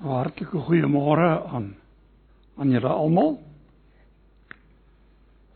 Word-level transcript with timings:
Hartlike 0.00 0.56
goeiemôre 0.64 1.28
aan 1.52 1.74
aan 2.56 2.70
julle 2.72 2.88
almal. 2.88 3.38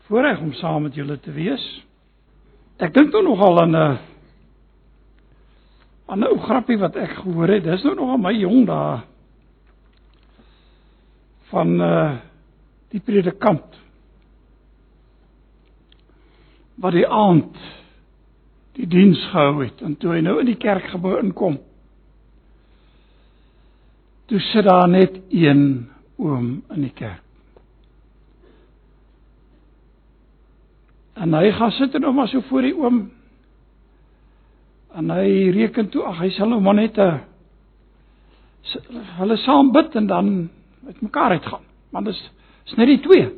Voorreg 0.05 0.41
om 0.41 0.53
saam 0.53 0.83
met 0.85 0.95
julle 0.97 1.17
te 1.19 1.31
wees. 1.33 1.63
Ek 2.77 2.93
dink 2.93 3.13
nou 3.13 3.23
nogal 3.23 3.61
aan 3.61 3.75
'n 3.75 3.97
aan 6.07 6.19
'n 6.19 6.27
ou 6.29 6.37
grappie 6.37 6.77
wat 6.77 6.95
ek 6.95 7.09
gehoor 7.09 7.47
het. 7.47 7.63
Dis 7.63 7.83
nou 7.83 7.95
nog 7.95 8.13
aan 8.13 8.21
my 8.21 8.33
jong 8.33 8.65
dae 8.65 9.01
van 11.49 11.81
uh 11.81 12.17
die 12.89 13.01
predikant 13.03 13.75
wat 16.79 16.93
die 16.95 17.07
aand 17.07 17.57
die 18.77 18.87
diens 18.87 19.19
gehou 19.31 19.63
het 19.63 19.81
en 19.81 19.97
toe 19.97 20.13
hy 20.13 20.21
nou 20.21 20.39
in 20.39 20.45
die 20.45 20.59
kerkgebou 20.59 21.17
inkom 21.19 21.57
Toe 24.25 24.39
sit 24.39 24.65
daar 24.65 24.89
net 24.89 25.19
een 25.29 25.89
oom 26.17 26.63
in 26.73 26.81
die 26.81 26.93
kerk. 26.93 27.21
En 31.15 31.33
hy 31.33 31.51
gaan 31.55 31.71
sit 31.71 31.93
en 31.95 32.03
nou 32.03 32.13
maar 32.13 32.27
so 32.27 32.41
voor 32.49 32.65
die 32.65 32.75
oom. 32.75 33.05
En 34.95 35.11
hy 35.15 35.49
reken 35.55 35.89
toe 35.91 36.03
ag 36.03 36.19
hy 36.23 36.29
sal 36.35 36.51
nou 36.51 36.59
maar 36.61 36.75
net 36.75 36.97
'n 36.97 37.21
hulle 39.19 39.37
saam 39.37 39.71
bid 39.71 39.95
en 39.95 40.07
dan 40.07 40.49
met 40.79 41.01
mekaar 41.01 41.31
uitgaan. 41.31 41.63
Want 41.89 42.05
dit 42.05 42.15
is, 42.15 42.31
is 42.65 42.75
net 42.75 42.87
die 42.87 42.99
twee. 42.99 43.31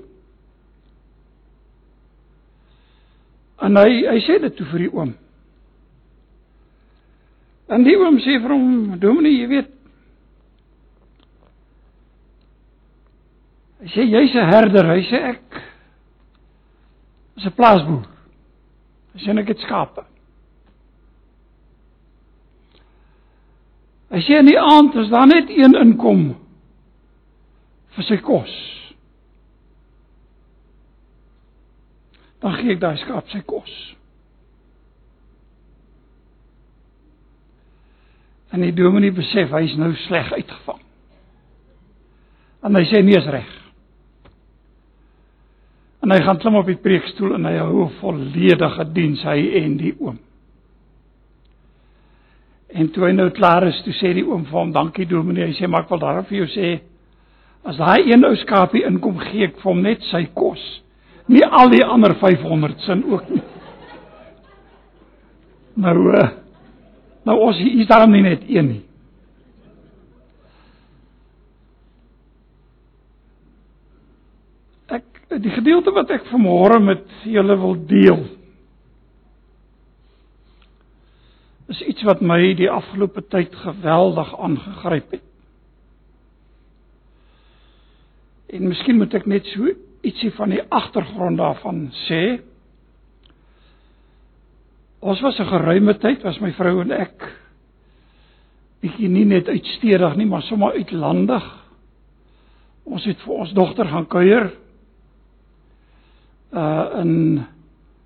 En 3.60 3.76
hy 3.76 4.06
hy 4.08 4.20
sê 4.26 4.40
dit 4.42 4.56
toe 4.56 4.66
vir 4.66 4.80
die 4.80 4.94
oom. 4.94 5.14
En 7.68 7.84
die 7.84 7.98
oom 7.98 8.18
sê 8.18 8.40
vir 8.42 8.50
hom, 8.50 9.00
"Dominee, 9.00 9.42
jy 9.42 9.48
weet, 9.48 9.70
Hy 13.88 13.94
sê 13.94 14.04
jy's 14.04 14.36
'n 14.36 14.50
herder, 14.52 14.86
hy 14.92 15.02
sê 15.08 15.18
ek 15.32 15.64
is 17.38 17.46
'n 17.46 17.56
plaasboer. 17.56 18.04
Hy 19.14 19.20
sê 19.24 19.40
ek 19.40 19.48
het 19.48 19.60
skape. 19.64 20.04
Hy 24.12 24.20
sê 24.20 24.40
in 24.40 24.50
die 24.52 24.60
aand 24.60 24.96
as 24.96 25.08
daar 25.10 25.28
net 25.28 25.48
een 25.50 25.76
inkom 25.76 26.36
vir 27.96 28.04
sy 28.04 28.18
kos. 28.18 28.56
Dan 32.44 32.58
gee 32.60 32.76
ek 32.76 32.82
daai 32.82 32.98
skaap 32.98 33.30
sy 33.30 33.40
kos. 33.40 33.96
En 38.52 38.60
die 38.62 38.76
dominee 38.76 39.16
besef 39.16 39.56
hy 39.56 39.64
is 39.64 39.78
nou 39.80 39.94
sleg 39.96 40.28
uitgevang. 40.34 40.84
En 42.68 42.76
hy 42.76 42.84
sê 42.84 43.00
nee 43.02 43.16
is 43.16 43.32
reg. 43.32 43.67
En 46.04 46.14
hy 46.14 46.22
gaan 46.22 46.38
klim 46.38 46.56
op 46.60 46.68
die 46.70 46.78
preekstoel 46.82 47.36
en 47.38 47.46
hy 47.50 47.58
hou 47.58 47.86
'n 47.86 47.98
volledige 48.02 48.86
diens 48.94 49.24
hy 49.24 49.40
en 49.64 49.78
die 49.78 49.96
oom. 50.00 50.20
En 52.70 52.90
toe 52.92 53.06
hy 53.06 53.12
nou 53.12 53.30
klaar 53.30 53.64
is, 53.68 53.82
toe 53.84 53.94
sê 53.94 54.14
die 54.14 54.26
oom 54.26 54.46
vir 54.46 54.60
hom, 54.60 54.72
"Dankie 54.72 55.06
dominee." 55.06 55.48
Hy 55.48 55.54
sê, 55.54 55.68
"Maar 55.68 55.82
ek 55.82 55.90
wil 55.90 56.00
daarom 56.00 56.26
vir 56.26 56.38
jou 56.38 56.48
sê, 56.48 56.80
as 57.66 57.78
daai 57.78 58.12
een 58.12 58.26
ou 58.26 58.36
skapie 58.36 58.86
inkom, 58.86 59.18
gee 59.20 59.44
ek 59.44 59.56
vir 59.56 59.72
hom 59.72 59.82
net 59.82 60.02
sy 60.04 60.28
kos. 60.34 60.82
Nie 61.28 61.46
al 61.46 61.70
die 61.70 61.84
ander 61.84 62.16
500 62.16 62.80
sin 62.80 63.04
ook 63.12 63.30
nie." 63.30 63.42
Nou 65.78 66.12
uh, 66.12 66.30
nou 67.24 67.40
ons 67.40 67.58
hier 67.58 67.82
is 67.82 67.88
daarom 67.88 68.12
nie 68.12 68.22
net 68.22 68.42
een 68.50 68.68
nie. 68.68 68.87
Die 75.44 75.54
gedeelte 75.54 75.92
wat 75.94 76.12
ek 76.14 76.28
vanmôre 76.32 76.80
met 76.84 77.06
julle 77.28 77.58
wil 77.60 77.76
deel 77.90 78.26
is 81.68 81.82
iets 81.84 82.04
wat 82.08 82.22
my 82.24 82.40
die 82.56 82.70
afgelope 82.72 83.22
tyd 83.28 83.56
geweldig 83.60 84.30
aangegryp 84.40 85.18
het. 85.18 85.24
En 88.56 88.70
miskien 88.70 88.96
moet 89.02 89.16
ek 89.20 89.28
net 89.28 89.50
so 89.52 89.74
ietsie 90.08 90.32
van 90.38 90.54
die 90.56 90.62
agtergrond 90.64 91.40
daarvan 91.42 91.90
sê. 92.06 92.40
Ons 95.04 95.20
was 95.22 95.40
'n 95.40 95.52
geruime 95.52 95.98
tyd, 96.00 96.24
was 96.24 96.40
my 96.40 96.54
vrou 96.54 96.82
en 96.82 96.92
ek 96.92 97.34
bietjie 98.82 99.10
nie 99.10 99.26
net 99.26 99.48
uitstedig 99.48 100.16
nie, 100.16 100.26
maar 100.26 100.42
sommer 100.42 100.74
uitlandig. 100.74 101.44
Ons 102.86 103.06
het 103.06 103.20
vir 103.26 103.34
ons 103.34 103.54
dogter 103.54 103.86
gaan 103.86 104.08
kuier 104.08 104.52
uh 106.52 107.00
in 107.02 107.46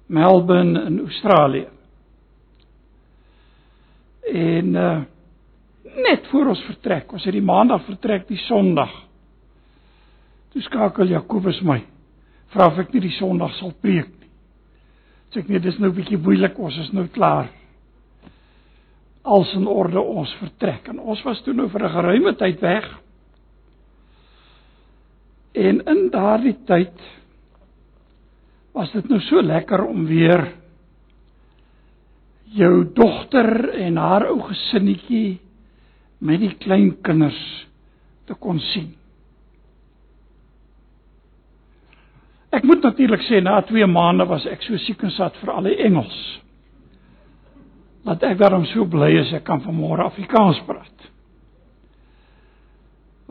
Melbourne 0.08 0.86
in 0.86 1.00
Australië. 1.00 1.68
En 4.34 4.76
uh 4.76 5.02
net 5.96 6.28
voor 6.32 6.48
ons 6.54 6.64
vertrek, 6.64 7.12
ons 7.12 7.24
het 7.24 7.36
die 7.36 7.44
maandag 7.44 7.84
vertrek, 7.86 8.28
die 8.30 8.40
Sondag. 8.46 8.92
Toe 10.52 10.62
skakel 10.64 11.12
Jakobus 11.12 11.62
my. 11.68 11.82
Vra 12.52 12.68
of 12.72 12.80
ek 12.84 12.94
nie 12.94 13.06
die 13.06 13.16
Sondag 13.18 13.54
sal 13.60 13.74
preek 13.84 14.08
nie. 14.08 14.30
Sê 15.32 15.42
ek 15.44 15.50
nee, 15.52 15.64
dis 15.64 15.78
nou 15.80 15.90
'n 15.90 15.96
bietjie 15.96 16.20
moeilik, 16.20 16.60
ons 16.60 16.78
is 16.78 16.92
nou 16.94 17.08
klaar. 17.08 17.50
Als 19.24 19.54
in 19.54 19.68
orde 19.68 20.00
ons 20.02 20.34
vertrek 20.40 20.88
en 20.88 21.00
ons 21.00 21.24
was 21.24 21.42
toe 21.44 21.54
nou 21.54 21.70
vir 21.70 21.84
'n 21.84 21.96
geruime 21.96 22.36
tyd 22.36 22.60
weg. 22.60 23.00
En 25.54 25.82
in 25.86 26.10
daardie 26.10 26.58
tyd 26.66 26.94
was 28.76 28.92
dit 28.96 29.10
nou 29.12 29.20
so 29.28 29.42
lekker 29.44 29.84
om 29.86 30.06
weer 30.08 30.46
jou 32.56 32.74
dogter 32.96 33.70
en 33.80 34.00
haar 34.00 34.28
ou 34.32 34.40
gesinnetjie 34.50 35.40
met 36.22 36.42
die 36.42 36.54
klein 36.62 36.94
kinders 37.04 37.40
te 38.28 38.36
kon 38.38 38.60
sien. 38.72 38.92
Ek 42.52 42.66
moet 42.68 42.84
natuurlik 42.84 43.24
sê 43.30 43.40
na 43.44 43.62
2 43.64 43.88
maande 43.88 44.28
was 44.28 44.46
ek 44.52 44.64
so 44.66 44.78
siek 44.84 45.04
en 45.08 45.14
sat 45.16 45.38
vir 45.40 45.54
al 45.54 45.70
die 45.70 45.78
Engels. 45.88 46.18
Dat 48.04 48.24
ek 48.28 48.40
daarom 48.42 48.66
so 48.68 48.84
bly 48.90 49.14
is 49.22 49.32
ek 49.38 49.46
kan 49.48 49.64
vanmôre 49.64 50.04
Afrikaans 50.04 50.60
praat. 50.68 51.08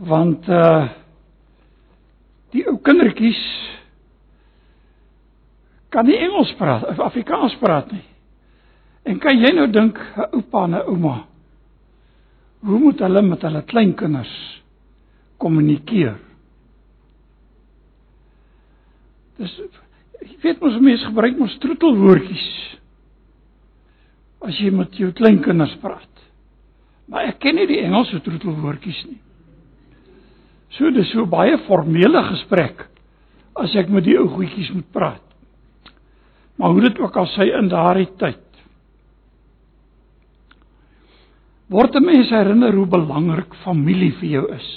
Want 0.00 0.48
uh 0.48 0.88
die 2.50 2.64
ou 2.66 2.80
kindertjies 2.82 3.38
kan 6.00 6.08
nie 6.08 6.16
Engels 6.16 6.54
praat 6.56 6.86
of 6.88 7.00
Afrikaans 7.04 7.56
praat 7.60 7.90
nie. 7.92 8.04
En 9.04 9.18
kan 9.20 9.36
jy 9.36 9.52
nou 9.52 9.66
dink 9.68 9.98
'n 9.98 10.28
oupa 10.32 10.64
en 10.64 10.74
'n 10.74 10.86
ouma 10.88 11.26
hoe 12.60 12.78
moet 12.78 12.98
hulle 13.00 13.22
met 13.22 13.42
hulle 13.42 13.62
kleinkinders 13.62 14.32
kommunikeer? 15.40 16.18
Dis 19.38 19.54
jy 20.20 20.36
weet 20.42 20.60
mos 20.60 20.80
mense 20.80 21.04
gebruik 21.04 21.38
mos 21.38 21.58
troetelwoordjies 21.58 22.48
as 24.40 24.58
jy 24.60 24.70
met 24.70 24.92
jou 24.96 25.12
kleinkinders 25.12 25.76
praat. 25.80 26.08
Maar 27.08 27.32
ek 27.32 27.40
ken 27.40 27.56
nie 27.56 27.66
die 27.66 27.80
Engelse 27.84 28.20
troetelwoordjies 28.20 29.04
nie. 29.08 29.20
So 30.76 30.90
dis 30.90 31.10
so 31.12 31.26
baie 31.26 31.58
formele 31.66 32.22
gesprek 32.30 32.86
as 33.54 33.74
ek 33.76 33.88
met 33.88 34.04
die 34.04 34.16
ou 34.18 34.28
goetjies 34.28 34.70
moet 34.72 34.92
praat. 34.92 35.29
Maar 36.60 36.74
hoe 36.76 36.80
dit 36.84 36.98
ook 37.00 37.16
al 37.16 37.28
sy 37.32 37.48
in 37.56 37.70
daardie 37.72 38.10
tyd 38.20 38.46
word 41.70 41.94
'n 41.94 42.04
mens 42.04 42.30
herinner 42.34 42.74
hoe 42.74 42.86
belangrik 42.86 43.54
familie 43.62 44.12
vir 44.18 44.28
jou 44.28 44.46
is. 44.54 44.70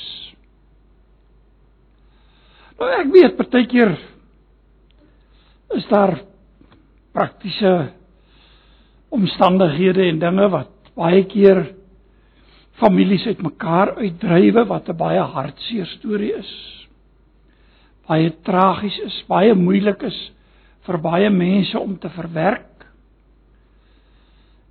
Nou 2.80 2.90
ek 3.00 3.10
weet 3.12 3.38
partykeer 3.38 3.98
is 5.74 5.88
daar 5.90 6.20
praktiese 7.14 7.94
omstandighede 9.10 10.06
en 10.06 10.20
dinge 10.20 10.50
wat 10.50 10.70
baie 10.96 11.24
keer 11.26 11.74
families 12.78 13.26
uitmekaar 13.26 13.96
uitdrywe 13.98 14.66
wat 14.70 14.90
'n 14.90 14.98
baie 14.98 15.22
hartseer 15.22 15.86
storie 15.98 16.34
is. 16.38 16.54
Baie 18.08 18.30
tragies 18.44 19.00
is, 19.00 19.24
baie 19.28 19.54
moeilik 19.54 20.04
is 20.04 20.32
vir 20.84 21.00
baie 21.04 21.30
mense 21.32 21.80
om 21.80 21.96
te 22.00 22.10
verwerk. 22.12 22.86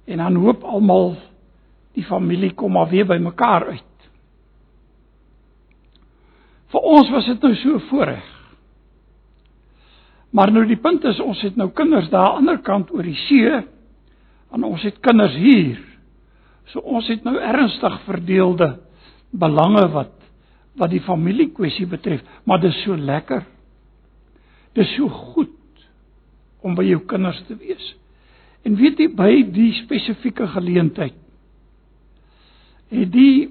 En 0.06 0.20
dan 0.20 0.37
hoop 0.43 0.64
almal 0.64 1.14
die 1.97 2.05
familie 2.05 2.53
kom 2.56 2.75
maar 2.76 2.91
weer 2.91 3.06
bymekaar 3.09 3.69
uit. 3.73 3.88
Vir 6.73 6.88
ons 6.88 7.11
was 7.12 7.29
dit 7.29 7.43
nou 7.44 7.55
so 7.61 7.81
voorreg. 7.91 8.29
Maar 10.32 10.53
nou 10.53 10.64
die 10.64 10.81
punt 10.81 11.05
is 11.05 11.20
ons 11.20 11.41
het 11.44 11.59
nou 11.61 11.69
kinders 11.76 12.09
daar 12.12 12.31
aan 12.32 12.47
die 12.47 12.53
ander 12.55 12.62
kant 12.64 12.93
oor 12.94 13.05
die 13.05 13.19
see 13.26 13.50
en 14.53 14.64
ons 14.64 14.85
het 14.85 15.00
kinders 15.05 15.35
hier. 15.37 15.81
So 16.73 16.81
ons 16.81 17.09
het 17.12 17.25
nou 17.25 17.37
ernstig 17.37 17.99
verdeelde 18.09 18.75
belange 19.31 19.87
wat 19.93 20.19
wat 20.81 20.88
die 20.88 21.03
familie 21.05 21.50
kwessie 21.53 21.85
betref, 21.85 22.23
maar 22.49 22.62
dit 22.62 22.73
is 22.73 22.79
so 22.81 22.97
lekker. 22.97 23.43
Dit 24.73 24.87
is 24.87 24.94
so 24.97 25.11
goed 25.12 25.51
om 26.62 26.75
by 26.75 26.85
jou 26.87 27.00
kinders 27.11 27.43
te 27.49 27.56
wees. 27.59 27.94
En 28.62 28.76
weet 28.79 28.99
jy 28.99 29.09
by 29.17 29.32
die 29.55 29.73
spesifieke 29.82 30.47
geleentheid 30.55 31.19
het 32.93 33.09
die 33.12 33.49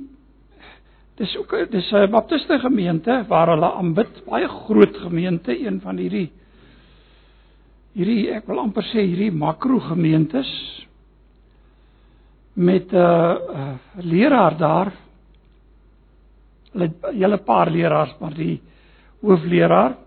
dis 1.18 1.34
ook 1.38 1.54
dis 1.72 1.92
'n 1.92 2.10
baptiste 2.12 2.60
gemeente 2.60 3.26
waar 3.28 3.48
hulle 3.48 3.74
aanbid, 3.74 4.26
baie 4.26 4.48
groot 4.48 4.98
gemeente, 4.98 5.52
een 5.52 5.82
van 5.82 5.98
hierdie 5.98 6.32
hierdie 7.94 8.32
ek 8.32 8.48
wil 8.48 8.60
amper 8.60 8.84
sê 8.84 9.04
hierdie 9.04 9.32
makro 9.32 9.80
gemeentes 9.80 10.50
met 12.54 12.94
'n 12.94 12.96
uh, 12.96 13.36
uh, 13.56 13.76
leraar 13.96 14.58
daar. 14.58 14.92
Hulle 16.72 16.92
hele 17.14 17.38
paar 17.38 17.70
leraars, 17.70 18.16
maar 18.20 18.34
die 18.34 18.62
hoofleraar 19.22 19.98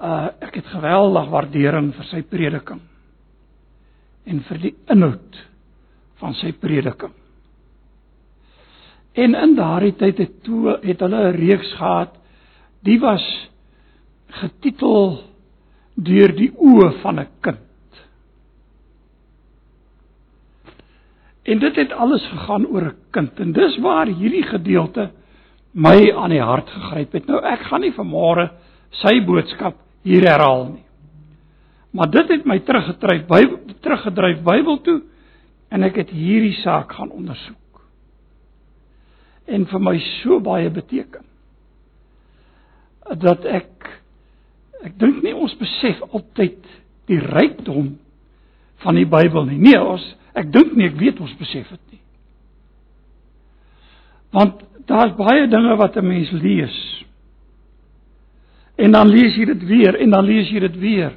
uh 0.00 0.30
ek 0.40 0.54
het 0.54 0.68
geweldig 0.72 1.28
waardering 1.28 1.92
vir 1.92 2.06
sy 2.08 2.22
prediking 2.24 2.80
en 4.24 4.40
vir 4.48 4.60
die 4.62 4.74
inhoud 4.92 5.40
van 6.20 6.36
sy 6.38 6.52
prediking. 6.56 7.12
En 9.18 9.34
in 9.34 9.56
daardie 9.58 9.94
tyd 9.98 10.20
het 10.22 10.36
toe 10.46 10.78
het 10.84 11.00
hulle 11.00 11.20
'n 11.32 11.36
reeks 11.36 11.72
gehad. 11.74 12.14
Die 12.82 13.00
was 13.00 13.24
getitel 14.40 15.24
deur 15.96 16.32
die 16.36 16.52
oë 16.56 17.00
van 17.02 17.20
'n 17.20 17.28
kind. 17.40 17.58
En 21.44 21.58
dit 21.58 21.76
het 21.76 21.92
alles 21.92 22.26
gegaan 22.26 22.66
oor 22.66 22.82
'n 22.82 22.96
kind 23.10 23.40
en 23.40 23.52
dis 23.52 23.78
waar 23.78 24.06
hierdie 24.06 24.44
gedeelte 24.44 25.10
my 25.72 26.12
aan 26.12 26.30
die 26.30 26.42
hart 26.42 26.70
gegryp 26.70 27.12
het. 27.12 27.26
Nou 27.26 27.44
ek 27.44 27.60
gaan 27.60 27.80
nie 27.80 27.92
vanmôre 27.92 28.50
sy 28.90 29.20
boodskap 29.24 29.74
hier 30.06 30.26
herhaal 30.26 30.66
nie. 30.74 30.86
Maar 31.90 32.10
dit 32.10 32.28
het 32.36 32.44
my 32.46 32.58
teruggedryf 32.64 33.24
by 33.26 33.40
teruggedryf 33.82 34.44
Bybel 34.46 34.78
toe 34.86 35.00
en 35.70 35.86
ek 35.86 35.98
het 36.04 36.12
hierdie 36.14 36.54
saak 36.62 36.92
gaan 36.94 37.10
ondersoek. 37.14 37.82
En 39.50 39.66
vir 39.66 39.82
my 39.82 39.96
so 40.20 40.38
baie 40.44 40.70
beteken 40.70 41.26
dat 43.20 43.44
ek 43.44 43.88
ek 44.86 44.94
dink 44.96 45.18
nie 45.24 45.34
ons 45.34 45.52
besef 45.60 45.98
altyd 46.08 46.62
die 47.10 47.18
rykdom 47.20 47.96
van 48.80 48.96
die 48.96 49.08
Bybel 49.08 49.50
nie. 49.50 49.58
Nee, 49.60 49.80
ons 49.82 50.04
Ek 50.36 50.50
dink 50.54 50.76
nie 50.76 50.86
ek 50.88 50.98
weet 51.00 51.20
ons 51.22 51.32
besef 51.38 51.68
dit 51.72 51.96
nie. 51.96 52.02
Want 54.34 54.62
daar's 54.86 55.16
baie 55.18 55.48
dinge 55.50 55.76
wat 55.76 55.96
'n 55.96 56.06
mens 56.06 56.30
lees. 56.30 56.76
En 58.80 58.94
dan 58.96 59.10
lees 59.12 59.36
jy 59.36 59.44
dit 59.50 59.64
weer 59.68 59.98
en 60.00 60.14
dan 60.14 60.24
lees 60.24 60.48
jy 60.48 60.62
dit 60.64 60.76
weer. 60.80 61.16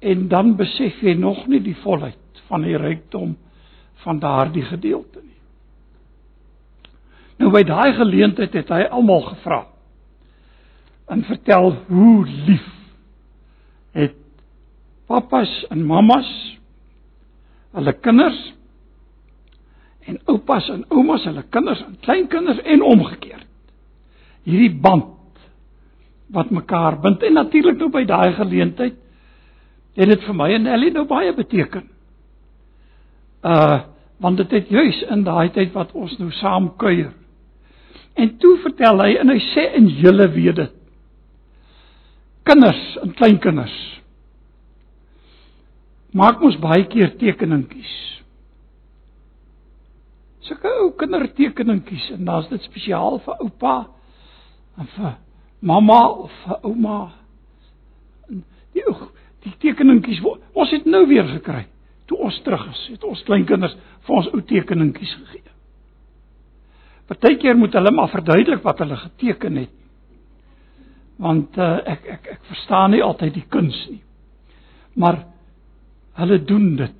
En 0.00 0.28
dan 0.28 0.54
besef 0.56 1.02
jy 1.04 1.12
nog 1.18 1.46
nie 1.50 1.60
die 1.60 1.76
volheid 1.82 2.42
van 2.48 2.64
die 2.64 2.76
rykdom 2.80 3.34
van 4.04 4.20
daardie 4.22 4.64
gedeelte 4.64 5.20
nie. 5.20 5.36
Nou 7.38 7.50
by 7.54 7.62
daai 7.66 7.92
geleentheid 7.98 8.54
het 8.56 8.70
hy 8.72 8.86
almal 8.88 9.26
gevra 9.28 9.66
en 11.08 11.24
vertel 11.24 11.70
hoe 11.88 12.26
lief 12.26 12.66
het 13.96 14.16
pappas 15.08 15.52
en 15.72 15.84
mammas 15.88 16.30
hulle 17.76 17.94
kinders 18.04 18.40
en 20.08 20.18
oupas 20.32 20.68
en 20.72 20.82
oumas 20.88 21.24
hulle 21.28 21.44
kinders 21.52 21.84
en 21.84 21.96
kleinkinders 22.04 22.60
en 22.64 22.82
omgekeerd. 22.82 23.46
Hierdie 24.48 24.72
band 24.80 25.17
wat 26.34 26.50
mekaar 26.50 26.98
bind 27.00 27.22
en 27.22 27.38
natuurlik 27.38 27.78
nou 27.78 27.90
by 27.92 28.04
daai 28.08 28.32
geleentheid 28.36 28.96
het 29.98 30.10
dit 30.12 30.24
vir 30.26 30.36
my 30.36 30.48
en 30.54 30.66
Ellie 30.70 30.92
nou 30.94 31.06
baie 31.10 31.34
beteken. 31.34 31.88
Uh 33.42 33.78
want 34.18 34.36
dit 34.36 34.50
het 34.50 34.70
juis 34.74 34.96
in 35.14 35.20
daai 35.22 35.46
tyd 35.54 35.70
wat 35.78 35.92
ons 35.94 36.16
nou 36.18 36.32
saam 36.40 36.72
kuier. 36.76 37.12
En 38.18 38.32
toe 38.42 38.56
vertel 38.64 38.98
hy 38.98 39.12
en 39.20 39.30
hy 39.30 39.36
sê 39.52 39.68
in 39.78 39.86
julle 40.00 40.26
weet 40.34 40.56
dit. 40.58 40.72
Kinders 42.42 42.96
en 43.02 43.14
kleinkinders 43.14 43.76
maak 46.18 46.40
mos 46.42 46.56
baie 46.58 46.82
keer 46.90 47.12
tekeningkies. 47.20 47.94
Sulke 50.48 50.72
ou 50.82 50.90
kindertekeningkies 50.98 52.10
en 52.16 52.26
dan's 52.26 52.48
dit 52.50 52.66
spesiaal 52.66 53.20
vir 53.22 53.42
oupa 53.44 53.76
en 54.80 54.88
vir 54.96 55.14
mamma 55.60 56.00
of 56.24 56.34
ouma. 56.62 56.98
Die 58.28 58.84
die 59.44 59.54
tekeningkies 59.62 60.20
ons 60.26 60.70
het 60.74 60.86
nou 60.86 61.06
weer 61.08 61.26
gekry. 61.38 61.66
Toe 62.10 62.18
ons 62.26 62.40
terug 62.42 62.64
is, 62.70 62.82
het 62.94 63.04
ons 63.04 63.22
kleinkinders 63.24 63.76
vir 64.06 64.16
ons 64.16 64.28
ou 64.32 64.40
tekeningkies 64.42 65.14
gegee. 65.14 65.44
Partykeer 67.08 67.56
moet 67.56 67.72
hulle 67.76 67.92
maar 67.94 68.10
verduidelik 68.12 68.62
wat 68.64 68.82
hulle 68.84 68.96
geteken 68.96 69.56
het. 69.62 69.74
Want 71.18 71.56
uh, 71.58 71.78
ek 71.94 72.04
ek 72.16 72.30
ek 72.34 72.44
verstaan 72.50 72.92
nie 72.92 73.02
altyd 73.02 73.34
die 73.38 73.46
kuns 73.50 73.78
nie. 73.90 74.02
Maar 74.98 75.22
Hulle 76.18 76.44
doen 76.44 76.76
dit. 76.76 76.94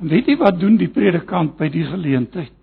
En 0.00 0.08
weet 0.10 0.30
jy 0.32 0.34
wat 0.40 0.56
doen 0.58 0.78
die 0.80 0.90
predikant 0.90 1.54
by 1.60 1.68
die 1.70 1.84
geleentheid? 1.86 2.54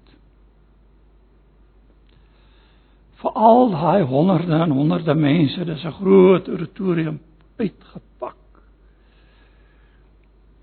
Vir 3.18 3.34
al 3.34 3.72
daai 3.74 4.04
honderde 4.06 4.60
en 4.62 4.76
honderde 4.78 5.16
mense, 5.16 5.66
dis 5.66 5.84
'n 5.86 5.92
groot 5.92 6.48
auditorium 6.48 7.20
uitgepak. 7.58 8.62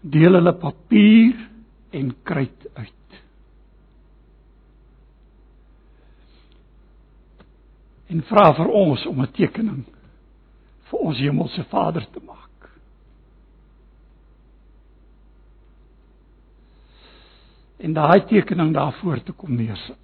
Deel 0.01 0.35
hulle 0.35 0.53
papier 0.55 1.35
en 1.91 2.15
kruit 2.23 2.67
uit. 2.75 3.11
En 8.07 8.23
vra 8.23 8.53
vir 8.55 8.69
ons 8.69 9.07
om 9.07 9.21
'n 9.21 9.33
tekening 9.33 9.85
vir 10.91 10.99
ons 10.99 11.19
hemelse 11.19 11.65
Vader 11.65 12.07
te 12.11 12.21
maak. 12.21 12.71
En 17.79 17.93
daai 17.93 18.25
tekening 18.27 18.73
daarvoor 18.75 19.23
te 19.23 19.33
kom 19.33 19.57
neersit. 19.57 20.04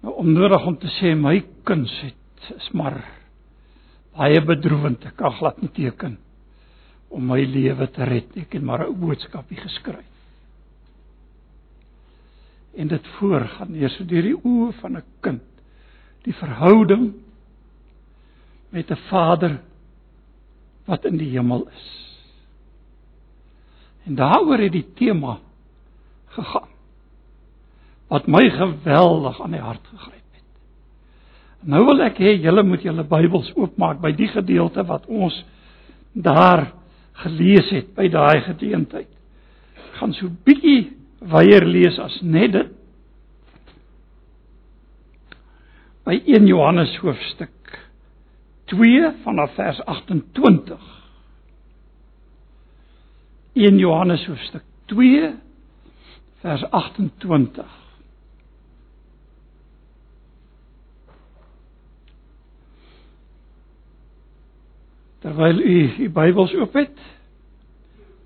Nou 0.00 0.14
onnodig 0.22 0.66
om 0.66 0.76
te 0.78 0.90
sê 0.98 1.14
my 1.18 1.40
kuns 1.66 1.92
het 2.04 2.50
is 2.56 2.70
maar 2.72 3.00
baie 4.16 4.40
bedroewend. 4.44 5.04
Ek 5.04 5.16
kan 5.18 5.34
glad 5.38 5.58
nie 5.62 5.72
teken 5.74 6.18
om 7.08 7.24
my 7.26 7.40
lewe 7.42 7.88
te 7.90 8.06
red. 8.06 8.36
Ek 8.36 8.52
het 8.52 8.62
maar 8.62 8.86
'n 8.86 9.00
boodskapie 9.00 9.58
geskryf. 9.58 10.06
En 12.76 12.88
dit 12.88 13.06
voorgaan 13.18 13.74
eers 13.74 13.96
so 13.96 14.04
deur 14.04 14.22
die 14.22 14.38
oë 14.44 14.72
van 14.80 14.96
'n 14.96 15.04
kind 15.20 15.42
die 16.22 16.34
verhouding 16.34 17.14
met 18.70 18.90
'n 18.90 19.02
Vader 19.08 19.60
wat 20.84 21.04
in 21.04 21.16
die 21.16 21.30
hemel 21.30 21.68
is. 21.68 21.86
En 24.04 24.14
daaroor 24.14 24.58
het 24.58 24.72
die 24.72 24.92
tema 24.94 25.38
gegaan. 26.26 26.77
Wat 28.08 28.26
my 28.26 28.44
geweldig 28.50 29.40
aan 29.42 29.52
die 29.56 29.60
hart 29.60 29.84
gegryp 29.92 30.24
het. 30.32 30.46
Nou 31.68 31.84
wil 31.88 32.00
ek 32.06 32.20
hê 32.22 32.36
julle 32.40 32.64
moet 32.64 32.86
julle 32.86 33.04
Bybels 33.08 33.50
oopmaak 33.56 34.00
by 34.04 34.14
die 34.16 34.30
gedeelte 34.32 34.84
wat 34.88 35.06
ons 35.06 35.36
daar 36.12 36.70
gelees 37.24 37.70
het 37.74 37.92
by 37.96 38.08
daai 38.12 38.40
gedeentheid. 38.46 39.10
Gaan 39.98 40.14
so 40.16 40.30
bietjie 40.46 40.94
weier 41.20 41.66
lees 41.66 41.98
as 42.00 42.20
net 42.22 42.54
dit. 42.54 42.74
By 46.08 46.16
1 46.24 46.46
Johannes 46.48 46.94
hoofstuk 47.02 47.74
2 48.72 49.10
vanaf 49.24 49.52
vers 49.56 49.80
28. 49.84 50.86
1 53.58 53.78
Johannes 53.82 54.24
hoofstuk 54.26 54.64
2 54.86 55.34
vers 56.40 56.64
28. 56.70 57.87
Terwyl 65.18 65.58
u 65.60 65.78
u 65.98 66.10
Bybels 66.14 66.54
oop 66.54 66.76
het, 66.78 67.00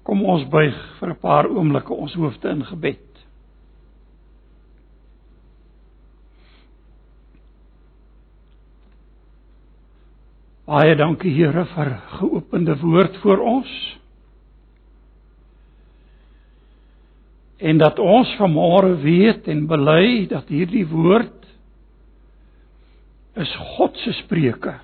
kom 0.04 0.24
ons 0.28 0.44
buig 0.52 0.76
vir 0.98 1.08
'n 1.08 1.20
paar 1.20 1.48
oomblikke 1.48 1.94
ons 1.94 2.14
hoofde 2.14 2.48
in 2.48 2.64
gebed. 2.64 3.08
Baie 10.66 10.94
dankie 10.94 11.32
Here 11.32 11.64
vir 11.64 11.90
geopende 12.18 12.76
woord 12.80 13.16
vir 13.22 13.40
ons. 13.40 13.72
En 17.58 17.78
dat 17.78 17.98
ons 17.98 18.36
vanmôre 18.36 19.00
weet 19.02 19.48
en 19.48 19.66
bely 19.66 20.26
dat 20.26 20.48
hierdie 20.48 20.86
woord 20.86 21.46
is 23.34 23.56
God 23.56 23.96
se 23.96 24.12
spreuke 24.12 24.80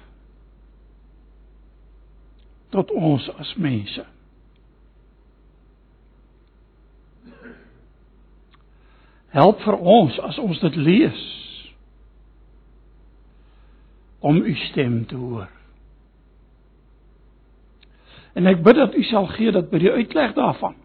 tot 2.75 2.90
ons 2.90 3.28
as 3.38 3.54
mense. 3.56 4.04
Help 9.32 9.60
vir 9.62 9.76
ons 9.76 10.18
as 10.25 10.38
ons 10.40 10.60
dit 10.64 10.76
lees 10.76 11.22
om 14.25 14.40
u 14.42 14.54
stem 14.68 15.04
te 15.06 15.16
hoor. 15.16 15.48
En 18.38 18.46
ek 18.46 18.62
bid 18.62 18.78
dat 18.78 18.94
u 18.94 19.02
sal 19.06 19.28
gee 19.37 19.52
dat 19.54 19.70
by 19.70 19.80
die 19.82 19.92
uitleg 19.92 20.34
daarvan 20.37 20.76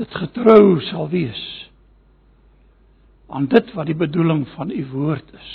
dit 0.00 0.14
getrou 0.16 0.80
sal 0.88 1.10
wees 1.12 1.40
aan 3.28 3.46
dit 3.52 3.72
wat 3.76 3.86
die 3.86 3.96
bedoeling 3.96 4.46
van 4.54 4.70
u 4.70 4.86
woord 4.92 5.32
is. 5.36 5.52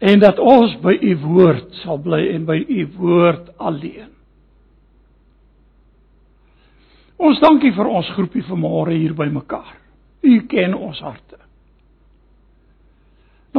En 0.00 0.20
dat 0.20 0.38
ons 0.40 0.78
by 0.80 0.94
u 0.96 1.16
woord 1.20 1.74
sal 1.82 2.00
bly 2.00 2.22
en 2.32 2.46
by 2.48 2.56
u 2.56 2.86
woord 2.96 3.50
alleen. 3.60 4.08
Ons 7.20 7.40
dankie 7.42 7.72
vir 7.76 7.88
ons 7.88 8.14
groepie 8.16 8.46
vanmôre 8.48 8.96
hier 8.96 9.12
by 9.14 9.28
mekaar. 9.28 9.76
U 10.24 10.38
ken 10.48 10.74
ons 10.74 11.00
harte. 11.04 11.36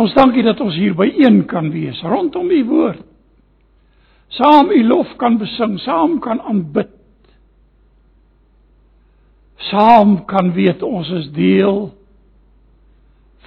Ons 0.02 0.16
dankie 0.18 0.42
dat 0.46 0.60
ons 0.64 0.74
hier 0.74 0.96
by 0.98 1.12
een 1.20 1.44
kan 1.46 1.70
wees 1.70 2.00
rondom 2.02 2.50
u 2.50 2.64
woord 2.70 3.08
saam 4.32 4.72
u 4.72 4.84
lof 4.88 5.16
kan 5.16 5.38
besing, 5.38 5.80
saam 5.80 6.20
kan 6.20 6.42
aanbid. 6.42 6.92
Saam 9.70 10.24
kan 10.26 10.54
weet 10.56 10.84
ons 10.84 11.10
is 11.20 11.32
deel 11.32 11.92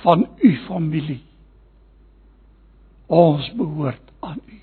van 0.04 0.28
u 0.38 0.56
familie. 0.66 1.22
Ons 3.06 3.50
behoort 3.56 4.12
aan 4.20 4.40
u. 4.46 4.58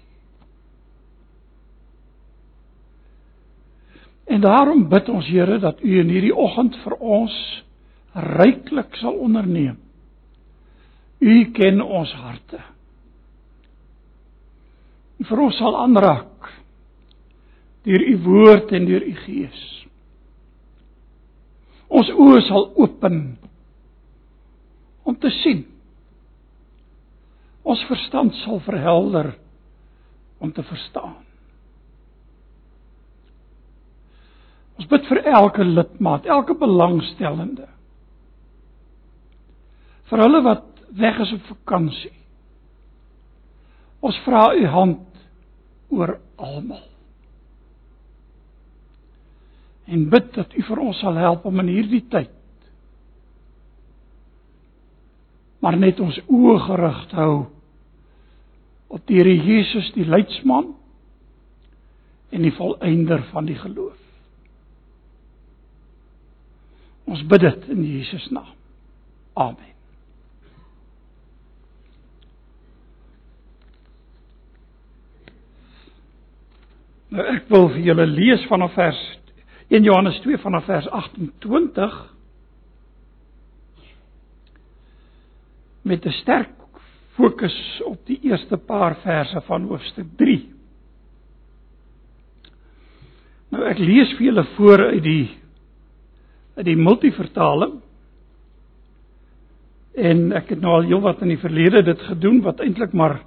En 4.32 4.42
daarom 4.42 4.88
bid 4.90 5.10
ons 5.10 5.28
Here 5.28 5.60
dat 5.60 5.84
u 5.84 6.00
in 6.00 6.10
hierdie 6.10 6.36
oggend 6.36 6.76
vir 6.84 6.98
ons 7.00 7.38
ryklik 8.14 8.96
sal 9.00 9.18
onderneem. 9.24 9.78
U 11.20 11.36
ken 11.54 11.82
ons 11.82 12.14
harte 12.18 12.60
vir 15.28 15.42
ons 15.42 15.58
sal 15.60 15.76
aanraak 15.84 16.50
deur 17.86 18.04
u 18.06 18.16
woord 18.26 18.72
en 18.78 18.86
deur 18.86 19.04
u 19.06 19.14
gees. 19.24 19.62
Ons 21.92 22.12
oë 22.14 22.42
sal 22.48 22.68
open 22.80 23.18
om 25.04 25.18
te 25.18 25.32
sien. 25.42 25.66
Ons 27.64 27.84
verstand 27.90 28.36
sal 28.42 28.62
verhelder 28.66 29.36
om 30.42 30.52
te 30.52 30.64
verstaan. 30.66 31.20
Ons 34.82 34.90
bid 34.90 35.06
vir 35.12 35.22
elke 35.30 35.66
lidmaat, 35.66 36.26
elke 36.26 36.56
belangstellende. 36.58 37.68
Vir 40.10 40.24
hulle 40.26 40.42
wat 40.48 40.66
weg 40.98 41.20
is 41.22 41.36
op 41.38 41.44
vakansie. 41.52 42.16
Ons 44.02 44.18
vra 44.26 44.48
u 44.58 44.66
hand 44.66 45.22
oor 45.94 46.16
almal. 46.42 46.88
En 49.86 50.08
bid 50.10 50.34
dat 50.34 50.54
U 50.56 50.64
vir 50.66 50.82
ons 50.82 51.00
sal 51.04 51.20
help 51.20 51.46
om 51.46 51.62
in 51.62 51.70
hierdie 51.76 52.04
tyd 52.10 52.34
maar 55.62 55.78
net 55.78 56.00
ons 56.02 56.18
oë 56.28 56.60
gerig 56.66 57.02
hou 57.18 57.34
op 58.92 59.04
die 59.08 59.22
Here 59.22 59.36
Jesus 59.36 59.92
die 59.96 60.06
leidsman 60.06 60.74
en 62.32 62.46
die 62.46 62.54
volëinder 62.56 63.24
van 63.32 63.48
die 63.48 63.58
geloof. 63.60 63.98
Ons 67.12 67.24
bid 67.28 67.44
dit 67.44 67.68
in 67.74 67.84
Jesus 67.84 68.30
naam. 68.32 68.56
Amen. 69.34 69.70
Nou 77.12 77.24
ek 77.28 77.50
wil 77.52 77.68
vir 77.74 77.84
julle 77.90 78.08
lees 78.08 78.44
vanaf 78.48 78.72
vers 78.80 79.00
1 79.72 79.84
Johannes 79.84 80.20
2 80.24 80.40
vanaf 80.44 80.68
vers 80.72 80.88
28 80.88 81.98
met 85.82 86.06
'n 86.06 86.12
sterk 86.22 86.50
fokus 87.16 87.82
op 87.86 88.06
die 88.06 88.20
eerste 88.24 88.58
paar 88.58 88.96
verse 88.96 89.42
van 89.42 89.68
hoofstuk 89.68 90.08
3. 90.18 90.50
Nou 93.50 93.64
ek 93.66 93.78
lees 93.78 94.14
vir 94.18 94.26
julle 94.26 94.44
voor 94.56 94.86
uit 94.86 95.04
die 95.04 95.30
uit 96.56 96.66
die 96.66 96.78
multivertaling. 96.78 97.82
En 99.96 100.32
ek 100.32 100.50
het 100.50 100.62
nou 100.62 100.74
al 100.74 100.88
heelwat 100.88 101.22
in 101.22 101.28
die 101.28 101.38
verlede 101.38 101.84
dit 101.84 102.02
gedoen 102.02 102.42
wat 102.42 102.60
eintlik 102.60 102.94
maar 102.94 103.22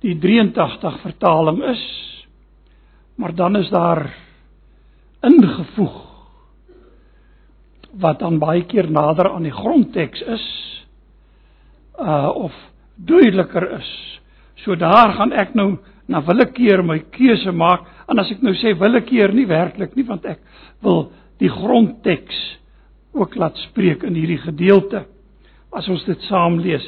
die 0.00 0.18
83 0.18 1.00
vertaling 1.00 1.62
is 1.64 2.08
Maar 3.18 3.34
dan 3.34 3.56
is 3.56 3.68
daar 3.68 4.16
ingevoeg 5.20 6.06
wat 7.92 8.18
dan 8.18 8.38
baie 8.38 8.62
keer 8.64 8.90
nader 8.90 9.30
aan 9.30 9.42
die 9.42 9.52
grondteks 9.52 10.20
is 10.20 10.44
uh 11.98 12.30
of 12.34 12.52
duideliker 12.96 13.66
is. 13.78 13.90
So 14.64 14.74
daar 14.74 15.12
gaan 15.18 15.32
ek 15.32 15.54
nou 15.54 15.76
na 16.08 16.22
willekeur 16.24 16.82
my 16.82 16.98
keuse 17.14 17.52
maak 17.52 17.86
en 18.08 18.18
as 18.18 18.30
ek 18.32 18.42
nou 18.42 18.54
sê 18.58 18.74
willekeur 18.78 19.32
nie 19.34 19.46
werklik 19.46 19.96
nie 19.96 20.06
want 20.08 20.24
ek 20.26 20.40
wil 20.82 21.10
die 21.38 21.50
grondteks 21.52 22.38
ook 23.14 23.36
laat 23.36 23.56
spreek 23.68 24.02
in 24.06 24.16
hierdie 24.18 24.40
gedeelte 24.42 25.04
as 25.72 25.88
ons 25.88 26.04
dit 26.06 26.20
saam 26.28 26.58
lees. 26.64 26.84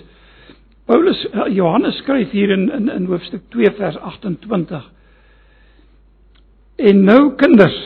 Paulus 0.88 1.20
uh, 1.34 1.46
Johannes 1.52 1.98
skryf 2.02 2.32
hier 2.32 2.50
in 2.54 2.70
in, 2.70 2.88
in 2.88 3.06
hoofstuk 3.10 3.44
2 3.52 3.76
vers 3.78 3.98
28 4.00 4.88
En 6.80 7.02
nou 7.04 7.34
kinders, 7.36 7.76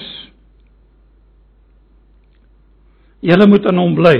julle 3.24 3.46
moet 3.50 3.64
aan 3.66 3.80
hom 3.80 3.94
bly. 3.98 4.14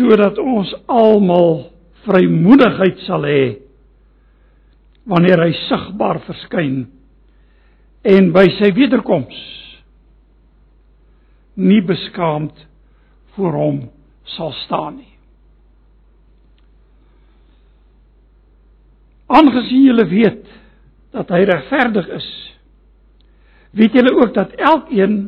Sodat 0.00 0.38
ons 0.40 0.70
almal 0.88 1.66
vrymoedigheid 2.06 3.02
sal 3.04 3.26
hê 3.28 3.42
wanneer 5.10 5.42
hy 5.44 5.50
sigbaar 5.66 6.22
verskyn 6.24 6.86
en 8.08 8.30
by 8.32 8.46
sy 8.56 8.70
wederkoms 8.76 9.40
nie 11.60 11.82
beskaamd 11.84 12.62
voor 13.34 13.58
hom 13.60 13.80
sal 14.36 14.54
staan 14.62 15.00
nie. 15.02 15.10
Aangesien 19.30 19.84
julle 19.90 20.06
weet 20.08 20.48
dat 21.12 21.28
hy 21.34 21.42
regverdig 21.50 22.08
is. 22.16 22.30
Weet 23.76 23.98
julle 23.98 24.14
ook 24.16 24.32
dat 24.34 24.56
elkeen 24.56 25.20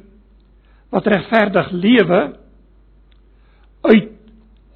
wat 0.94 1.12
regverdig 1.12 1.70
lewe 1.76 2.22
uit 3.92 4.10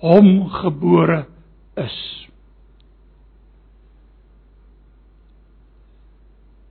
hom 0.05 0.49
gebore 0.51 1.25
is. 1.81 1.97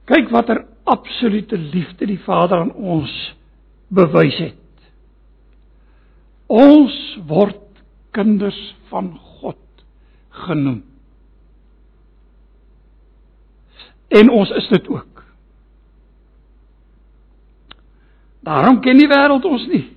Kyk 0.05 0.29
watter 0.33 0.65
absolute 0.85 1.57
liefde 1.57 2.05
die 2.05 2.19
Vader 2.21 2.61
aan 2.61 2.73
ons 2.73 3.13
bewys 3.89 4.37
het. 4.37 4.89
Ons 6.45 6.95
word 7.25 7.61
kinders 8.13 8.59
van 8.91 9.15
God 9.39 9.85
genoem. 10.45 10.83
En 14.13 14.29
ons 14.29 14.49
is 14.49 14.67
dit 14.69 14.87
ook. 14.93 15.23
Daarom 18.45 18.77
ken 18.85 19.01
die 19.01 19.09
wêreld 19.09 19.45
ons 19.49 19.65
nie. 19.67 19.87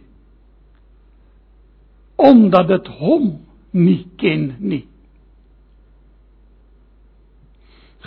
Omdat 2.18 2.68
dit 2.68 2.90
hom 2.98 3.30
nie 3.70 4.02
ken 4.18 4.50
nie. 4.58 4.84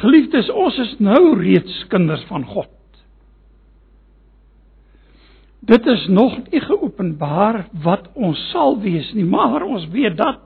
Geliefdes, 0.02 0.50
ons 0.52 0.78
is 0.82 0.94
nou 1.04 1.36
reeds 1.40 1.84
kinders 1.92 2.24
van 2.30 2.46
God. 2.50 2.72
Dit 5.62 5.86
is 5.88 6.08
nog 6.10 6.40
nie 6.50 6.62
geopenbaar 6.64 7.68
wat 7.84 8.10
ons 8.18 8.40
sal 8.50 8.80
wees 8.82 9.12
nie, 9.14 9.28
maar 9.28 9.62
ons 9.64 9.86
weet 9.94 10.18
dat 10.18 10.42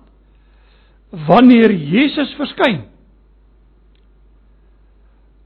wanneer 1.25 1.71
Jesus 1.71 2.33
verskyn, 2.35 2.81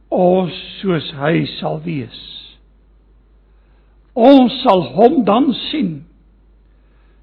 ons 0.09 0.55
soos 0.79 1.11
hy 1.19 1.43
sal 1.59 1.77
wees 1.85 2.17
Ons 4.19 4.55
sal 4.65 4.81
hom 4.97 5.21
dan 5.27 5.51
sien 5.69 5.99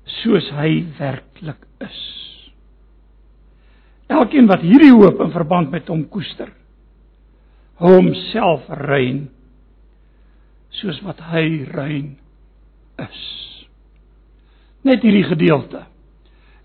soos 0.06 0.46
hy 0.54 0.84
werklik 0.98 1.64
is. 1.82 2.02
Elkeen 4.12 4.46
wat 4.50 4.62
hierdie 4.62 4.92
hoop 4.94 5.20
in 5.24 5.32
verband 5.34 5.72
met 5.74 5.88
hom 5.90 6.04
koester, 6.10 6.52
homself 7.82 8.68
rein 8.86 9.26
soos 10.76 11.00
wat 11.04 11.20
hy 11.32 11.64
rein 11.72 12.14
is. 13.02 13.22
Net 14.86 15.02
hierdie 15.04 15.26
gedeelte. 15.26 15.82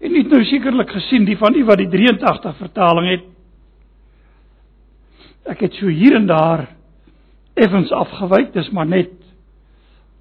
En 0.01 0.13
nie 0.13 0.23
nou 0.29 0.41
sekerlik 0.49 0.91
gesien 0.93 1.25
die 1.27 1.37
van 1.39 1.55
u 1.57 1.63
wat 1.67 1.81
die 1.81 1.89
83 1.89 2.57
vertaling 2.59 3.09
het. 3.11 3.27
Ek 5.53 5.63
het 5.65 5.77
so 5.77 5.89
hier 5.89 6.15
en 6.17 6.27
daar 6.29 6.67
effens 7.57 7.91
afgewyk, 7.93 8.53
dis 8.53 8.69
maar 8.73 8.87
net 8.89 9.13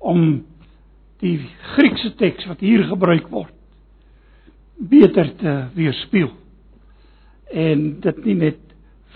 om 0.00 0.42
die 1.20 1.38
Griekse 1.74 2.14
teks 2.16 2.46
wat 2.48 2.60
hier 2.64 2.84
gebruik 2.88 3.28
word 3.32 3.54
beter 4.90 5.28
te 5.36 5.54
weerspieël 5.76 6.30
en 7.50 8.00
dit 8.00 8.24
nie 8.24 8.36
net 8.46 8.60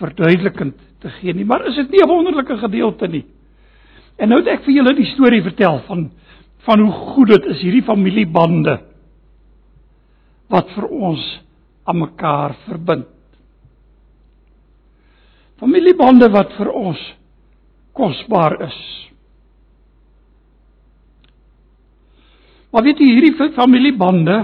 verduidelikend 0.00 0.76
te 1.00 1.12
gee 1.20 1.32
nie 1.32 1.46
maar 1.49 1.64
is 1.68 1.78
dit 1.80 1.90
nie 1.90 2.02
'n 2.02 2.08
wonderlike 2.08 2.56
gedeelte 2.58 3.08
nie? 3.08 3.25
En 4.18 4.28
nou 4.28 4.38
het 4.40 4.49
ek 4.49 4.64
vir 4.64 4.75
julle 4.75 4.94
die 4.94 5.11
storie 5.14 5.42
vertel 5.42 5.80
van 5.88 6.11
van 6.64 6.80
hoe 6.80 6.92
goed 6.92 7.28
dit 7.28 7.46
is 7.52 7.61
hierdie 7.61 7.84
familiebande 7.84 8.78
wat 10.49 10.70
vir 10.73 10.87
ons 10.88 11.25
aan 11.84 11.99
mekaar 11.99 12.54
verbind. 12.64 13.11
Familiebande 15.61 16.30
wat 16.32 16.54
vir 16.56 16.70
ons 16.73 17.02
kosbaar 17.92 18.56
is 18.64 18.78
Maar 22.75 22.83
weet 22.83 22.99
jy 22.99 23.07
hierdie 23.07 23.50
familiebande 23.54 24.35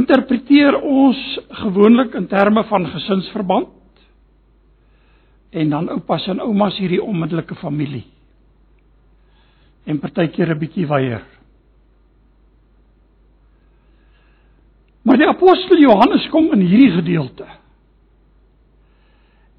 interpreteer 0.00 0.78
ons 0.80 1.18
gewoonlik 1.60 2.14
in 2.16 2.28
terme 2.30 2.62
van 2.70 2.86
gesinsverband 2.88 4.00
en 5.60 5.74
dan 5.74 5.90
oupas 5.92 6.24
en 6.30 6.40
oumas 6.40 6.78
hierdie 6.80 7.02
onmiddellike 7.04 7.58
familie. 7.60 8.06
En 9.84 10.00
partykeer 10.00 10.54
'n 10.54 10.58
bietjie 10.58 10.86
weier. 10.86 11.22
Maar 15.02 15.16
die 15.16 15.28
apostel 15.28 15.76
Johannes 15.76 16.28
kom 16.30 16.52
in 16.52 16.60
hierdie 16.60 16.96
gedeelte. 16.96 17.46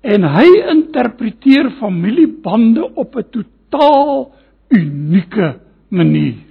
En 0.02 0.24
hy 0.24 0.48
interpreteer 0.74 1.72
familiebande 1.78 2.96
op 2.96 3.16
'n 3.16 3.30
totaal 3.30 4.41
unieke 4.72 5.60
manier. 5.90 6.48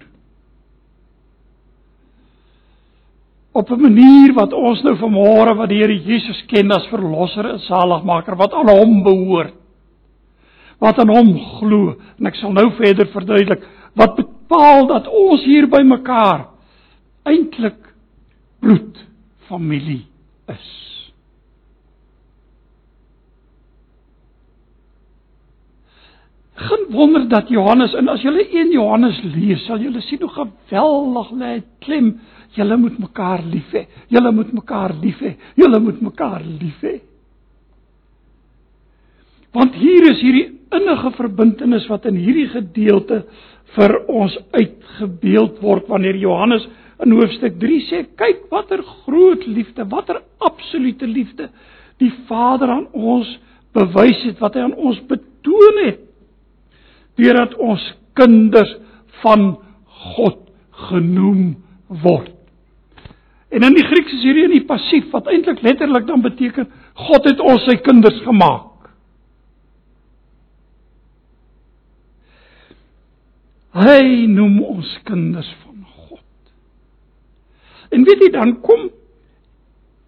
Op 3.53 3.71
'n 3.71 3.81
manier 3.81 4.33
wat 4.35 4.53
ons 4.53 4.83
nou 4.83 4.97
vanmôre 4.97 5.57
wat 5.57 5.69
die 5.69 5.79
Here 5.79 5.99
Jesus 5.99 6.45
ken 6.47 6.71
as 6.71 6.87
verlosser 6.87 7.51
en 7.51 7.59
saligmaker 7.59 8.37
wat 8.37 8.53
aan 8.53 8.69
hom 8.69 9.03
behoort. 9.03 9.55
Wat 10.79 10.99
aan 10.99 11.09
hom 11.09 11.39
glo 11.59 11.97
en 12.19 12.27
ek 12.27 12.35
sal 12.35 12.53
nou 12.53 12.71
verder 12.77 13.07
verduidelik 13.07 13.65
wat 13.95 14.17
bepaal 14.17 14.87
dat 14.87 15.09
ons 15.09 15.45
hier 15.45 15.67
by 15.67 15.83
mekaar 15.83 16.49
eintlik 17.25 17.95
bloed 18.61 19.07
familie 19.49 20.07
is. 20.49 21.00
Geen 26.61 26.87
wonder 26.93 27.29
dat 27.29 27.49
Johannes 27.49 27.95
en 27.97 28.09
as 28.13 28.21
julle 28.21 28.43
1 28.45 28.73
Johannes 28.75 29.21
lees, 29.25 29.63
sal 29.65 29.81
julle 29.81 30.03
sien 30.05 30.21
hoe 30.21 30.33
geweldig 30.35 31.31
lê 31.41 31.53
klem. 31.81 32.11
Julle 32.53 32.77
moet 32.77 32.99
mekaar 33.01 33.45
lief 33.49 33.71
hê. 33.73 33.87
Julle 34.13 34.33
moet 34.35 34.51
mekaar 34.53 34.93
lief 35.01 35.23
hê. 35.25 35.37
Julle 35.57 35.81
moet 35.81 36.03
mekaar 36.05 36.43
lief 36.45 36.83
hê. 36.85 36.99
Want 39.57 39.79
hier 39.81 40.11
is 40.11 40.21
hierdie 40.21 40.51
innige 40.77 41.15
verbintenis 41.17 41.89
wat 41.91 42.05
in 42.11 42.19
hierdie 42.21 42.51
gedeelte 42.53 43.23
vir 43.77 43.97
ons 44.11 44.37
uitgebeeld 44.53 45.63
word 45.65 45.89
wanneer 45.91 46.19
Johannes 46.21 46.67
in 47.01 47.17
hoofstuk 47.17 47.57
3 47.63 47.81
sê 47.89 48.03
kyk 48.21 48.45
watter 48.53 48.83
groot 49.05 49.47
liefde, 49.49 49.87
watter 49.89 50.21
absolute 50.45 51.09
liefde 51.09 51.49
die 52.03 52.13
Vader 52.29 52.77
aan 52.77 52.87
ons 52.93 53.33
bewys 53.75 54.21
het, 54.27 54.39
wat 54.43 54.57
hy 54.59 54.69
aan 54.69 54.77
ons 54.77 55.01
betoon 55.09 55.83
het 55.87 56.07
deurdat 57.19 57.57
ons 57.59 57.83
kinders 58.19 58.73
van 59.23 59.55
God 60.15 60.39
genoem 60.91 61.57
word. 62.03 62.35
En 63.51 63.67
in 63.67 63.75
die 63.75 63.87
Grieks 63.87 64.15
is 64.15 64.23
hierdie 64.23 64.47
in 64.47 64.55
die 64.55 64.67
passief 64.67 65.11
wat 65.15 65.29
eintlik 65.31 65.63
letterlik 65.67 66.07
dan 66.07 66.23
beteken 66.23 66.69
God 67.01 67.27
het 67.27 67.41
ons 67.43 67.65
sy 67.67 67.77
kinders 67.83 68.21
gemaak. 68.23 68.69
Hy 73.75 74.27
noem 74.31 74.59
ons 74.67 74.95
kinders 75.07 75.51
van 75.65 75.83
God. 76.07 76.25
En 77.95 78.07
weet 78.07 78.25
jy 78.27 78.31
dan 78.35 78.57
kom 78.63 78.89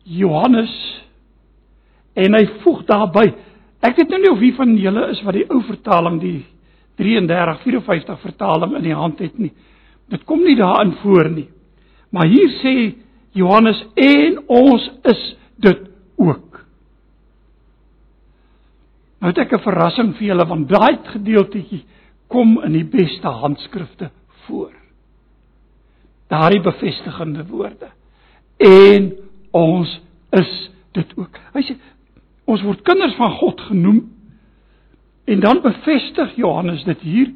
Johannes 0.03 0.73
en 2.19 2.35
hy 2.37 2.43
voeg 2.62 2.83
daarby. 2.91 3.29
Ek 3.83 3.99
weet 3.99 4.11
nou 4.11 4.23
nie 4.23 4.33
of 4.33 4.41
wie 4.43 4.55
van 4.55 4.75
julle 4.79 5.09
is 5.15 5.23
wat 5.27 5.38
die 5.38 5.47
ou 5.51 5.62
vertaling 5.67 6.19
die 6.23 6.41
33 7.00 7.62
54 7.62 8.20
vertaling 8.20 8.76
in 8.76 8.83
die 8.83 8.96
hand 8.96 9.18
het 9.18 9.38
nie. 9.38 9.52
Dit 10.12 10.24
kom 10.28 10.42
nie 10.44 10.57
daarin 10.57 10.92
voor 11.02 11.31
nie. 11.31 11.48
Maar 12.12 12.28
hier 12.28 12.50
sê 12.61 12.74
Johannes 13.33 13.81
en 13.94 14.42
ons 14.46 14.90
is 15.09 15.22
dit 15.57 15.88
ook. 16.20 16.61
Nou 19.22 19.31
het 19.31 19.38
ek 19.38 19.52
'n 19.52 19.62
verrassing 19.62 20.14
vir 20.16 20.26
julle 20.26 20.46
want 20.46 20.68
daai 20.68 20.98
gedeeltetjie 21.05 21.85
kom 22.28 22.61
in 22.64 22.72
die 22.72 22.85
beste 22.85 23.28
handskrifte 23.28 24.11
voor. 24.46 24.72
Daardie 26.28 26.61
bevestigende 26.61 27.46
woorde. 27.46 27.90
En 28.59 29.12
ons 29.50 30.00
is 30.31 30.70
dit 30.92 31.12
ook. 31.16 31.38
Hy 31.55 31.62
sê 31.62 31.76
ons 32.44 32.62
word 32.62 32.83
kinders 32.83 33.14
van 33.14 33.31
God 33.31 33.61
genoem 33.61 34.00
En 35.33 35.40
dan 35.40 35.62
bevestig 35.64 36.37
Johannes 36.37 36.85
dit 36.85 37.01
hier 37.01 37.33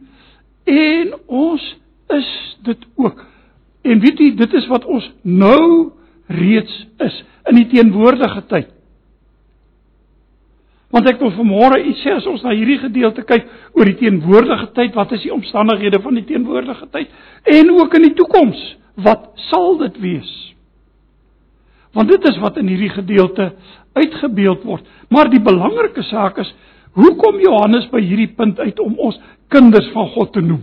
en 0.67 1.15
ons 1.27 1.65
is 2.13 2.31
dit 2.67 2.87
ook. 2.95 3.25
En 3.87 4.01
weet 4.03 4.19
jy, 4.19 4.31
dit 4.37 4.57
is 4.59 4.67
wat 4.69 4.85
ons 4.85 5.07
nou 5.23 5.93
reeds 6.27 6.81
is 7.07 7.21
in 7.47 7.61
die 7.61 7.69
teenwoordige 7.71 8.43
tyd. 8.51 8.73
Want 10.95 11.09
ek 11.11 11.21
wil 11.23 11.33
vanmôre 11.35 11.79
iets 11.83 12.03
sê 12.05 12.15
as 12.15 12.27
ons 12.31 12.45
na 12.47 12.55
hierdie 12.55 12.79
gedeelte 12.83 13.25
kyk 13.27 13.47
oor 13.75 13.89
die 13.89 13.99
teenwoordige 14.01 14.69
tyd, 14.75 14.95
wat 14.99 15.15
is 15.17 15.25
die 15.27 15.35
omstandighede 15.35 16.01
van 16.03 16.19
die 16.19 16.27
teenwoordige 16.27 16.89
tyd 16.95 17.15
en 17.59 17.73
ook 17.75 17.97
in 17.99 18.07
die 18.09 18.17
toekoms, 18.19 18.61
wat 19.07 19.33
sal 19.49 19.77
dit 19.83 19.99
wees? 20.03 20.33
Want 21.97 22.11
dit 22.13 22.29
is 22.29 22.39
wat 22.43 22.59
in 22.61 22.69
hierdie 22.71 22.93
gedeelte 22.93 23.51
uitgebeeld 23.97 24.65
word. 24.69 24.87
Maar 25.09 25.31
die 25.33 25.41
belangrike 25.43 26.05
saak 26.11 26.39
is 26.43 26.51
Hoe 26.97 27.13
kom 27.21 27.37
Johannes 27.43 27.91
by 27.93 28.01
hierdie 28.01 28.31
punt 28.39 28.61
uit 28.63 28.79
om 28.81 28.95
ons 29.05 29.19
kinders 29.53 29.89
van 29.93 30.09
God 30.15 30.31
te 30.33 30.41
noem? 30.41 30.63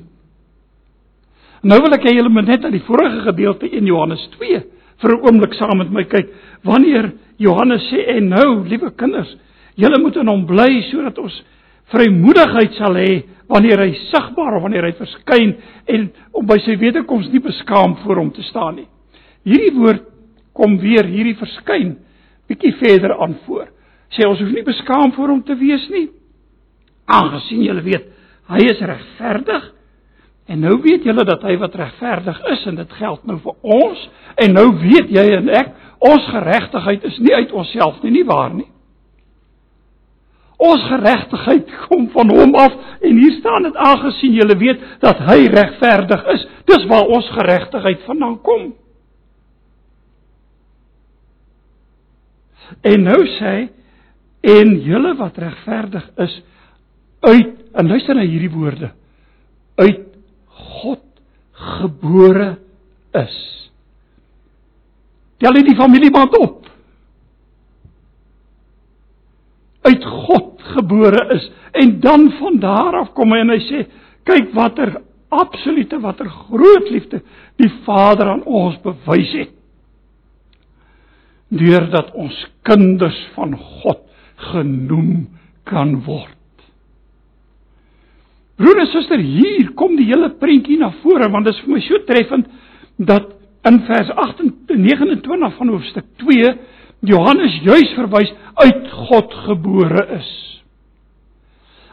Nou 1.64 1.78
wil 1.86 1.94
ek 1.96 2.08
hê 2.08 2.16
julle 2.18 2.32
moet 2.34 2.50
net 2.50 2.64
aan 2.66 2.74
die 2.74 2.84
vorige 2.88 3.22
gedeelte 3.28 3.70
in 3.70 3.86
Johannes 3.88 4.24
2 4.40 4.62
vir 5.04 5.12
'n 5.14 5.22
oomblik 5.28 5.54
saam 5.54 5.78
met 5.78 5.92
my 5.92 6.04
kyk. 6.04 6.34
Wanneer 6.64 7.12
Johannes 7.38 7.86
sê 7.92 8.18
en 8.18 8.30
nou, 8.30 8.66
liewe 8.66 8.92
kinders, 8.98 9.38
julle 9.76 10.00
moet 10.00 10.16
in 10.16 10.28
hom 10.28 10.46
bly 10.46 10.82
sodat 10.92 11.18
ons 11.20 11.44
vrymoedigheid 11.92 12.74
sal 12.74 12.96
hê 12.96 13.24
wanneer 13.48 13.80
hy 13.80 13.94
sigbaar 14.10 14.56
of 14.58 14.64
wanneer 14.64 14.86
hy 14.86 14.92
verskyn 14.92 15.56
en 15.88 16.12
om 16.34 16.46
by 16.46 16.58
sy 16.58 16.78
wederkoms 16.78 17.30
nie 17.32 17.40
beskaam 17.40 17.96
voor 18.04 18.16
hom 18.16 18.32
te 18.32 18.42
staan 18.42 18.76
nie. 18.76 18.88
Hierdie 19.46 19.78
woord 19.78 20.04
kom 20.54 20.80
weer 20.80 21.06
hierdie 21.06 21.38
verskyn 21.38 21.98
bietjie 22.48 22.74
verder 22.74 23.22
aan 23.22 23.36
voor. 23.46 23.68
Sê 24.10 24.28
ons 24.28 24.40
hoef 24.40 24.52
nie 24.52 24.64
beskaam 24.64 25.12
voor 25.12 25.28
hom 25.28 25.44
te 25.44 25.56
wees 25.56 25.90
nie 25.90 26.10
aangesien 27.06 27.64
julle 27.64 27.84
weet 27.86 28.10
hy 28.52 28.66
is 28.72 28.82
regverdig 28.84 29.70
en 30.52 30.60
nou 30.60 30.76
weet 30.84 31.06
julle 31.08 31.24
dat 31.28 31.44
hy 31.48 31.56
wat 31.62 31.76
regverdig 31.80 32.42
is 32.52 32.66
en 32.68 32.76
dit 32.82 33.00
geld 33.00 33.24
nou 33.28 33.40
vir 33.44 33.56
ons 33.78 34.04
en 34.44 34.54
nou 34.54 34.68
weet 34.82 35.12
jy 35.14 35.26
en 35.38 35.50
ek 35.62 35.74
ons 36.04 36.30
geregtigheid 36.34 37.04
is 37.08 37.20
nie 37.24 37.34
uit 37.36 37.52
onsself 37.56 38.02
nie 38.04 38.12
nie 38.12 38.28
waar 38.28 38.52
nie. 38.54 38.68
Ons 40.64 40.84
geregtigheid 40.88 41.72
kom 41.88 42.06
van 42.14 42.32
hom 42.32 42.56
af 42.60 42.76
en 43.04 43.20
hier 43.20 43.36
staan 43.40 43.66
dit 43.68 43.80
aangesien 43.88 44.36
julle 44.38 44.56
weet 44.60 44.84
dat 45.04 45.20
hy 45.28 45.46
regverdig 45.52 46.24
is. 46.36 46.46
Dis 46.70 46.86
waar 46.92 47.10
ons 47.12 47.30
geregtigheid 47.36 48.04
vandaan 48.08 48.38
kom. 48.46 48.70
En 52.84 53.04
nou 53.04 53.20
sê 53.38 53.54
en 54.54 54.74
julle 54.84 55.14
wat 55.20 55.40
regverdig 55.40 56.08
is 56.26 56.40
uit 57.24 57.54
en 57.74 57.88
luister 57.90 58.16
na 58.18 58.26
hierdie 58.28 58.52
woorde 58.54 58.92
uit 59.76 60.02
God 60.48 61.02
gebore 61.80 62.58
is. 63.18 63.38
Tel 65.42 65.58
dit 65.58 65.72
die 65.72 65.78
familieband 65.78 66.36
op. 66.38 66.68
Uit 69.84 70.06
God 70.06 70.62
gebore 70.76 71.24
is 71.36 71.50
en 71.72 72.00
dan 72.00 72.30
van 72.40 72.60
daar 72.60 73.00
af 73.02 73.12
kom 73.18 73.34
hy 73.34 73.42
en 73.44 73.52
hy 73.54 73.60
sê 73.66 73.82
kyk 74.28 74.54
watter 74.56 74.96
absolute 75.34 75.98
watter 76.00 76.30
groot 76.30 76.90
liefde 76.94 77.24
die 77.60 77.72
Vader 77.88 78.30
aan 78.36 78.46
ons 78.46 78.78
bewys 78.86 79.34
het 79.36 79.52
deurdat 81.54 82.14
ons 82.18 82.38
kinders 82.66 83.18
van 83.36 83.52
God 83.58 84.00
genoem 84.54 85.28
kan 85.70 86.00
word. 86.06 86.33
Broer 88.58 88.84
en 88.84 88.90
suster, 88.92 89.18
hier 89.18 89.72
kom 89.78 89.96
die 89.98 90.06
hele 90.12 90.30
prentjie 90.40 90.78
na 90.78 90.92
vore 91.02 91.30
want 91.34 91.48
dit 91.48 91.56
is 91.56 91.64
vir 91.64 91.74
my 91.74 91.82
so 91.82 92.02
treffend 92.08 92.50
dat 92.98 93.32
in 93.66 93.80
vers 93.88 94.12
29 94.70 95.58
van 95.58 95.72
hoofstuk 95.72 96.06
2 96.22 96.54
Johannes 97.04 97.56
juis 97.64 97.94
verwys 97.98 98.32
uit 98.56 98.92
God 99.08 99.34
gebore 99.48 100.06
is. 100.20 100.30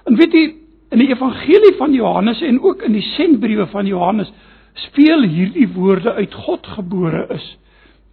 En 0.06 0.16
weet 0.18 0.34
jy, 0.34 0.44
in 0.90 1.02
die 1.02 1.10
evangelie 1.10 1.74
van 1.78 1.94
Johannes 1.94 2.42
en 2.42 2.60
ook 2.62 2.82
in 2.86 2.94
die 2.94 3.06
sendbriewe 3.14 3.66
van 3.70 3.86
Johannes 3.86 4.30
speel 4.86 5.22
hierdie 5.26 5.68
woorde 5.74 6.12
uit 6.18 6.34
God 6.34 6.66
gebore 6.76 7.26
is 7.34 7.46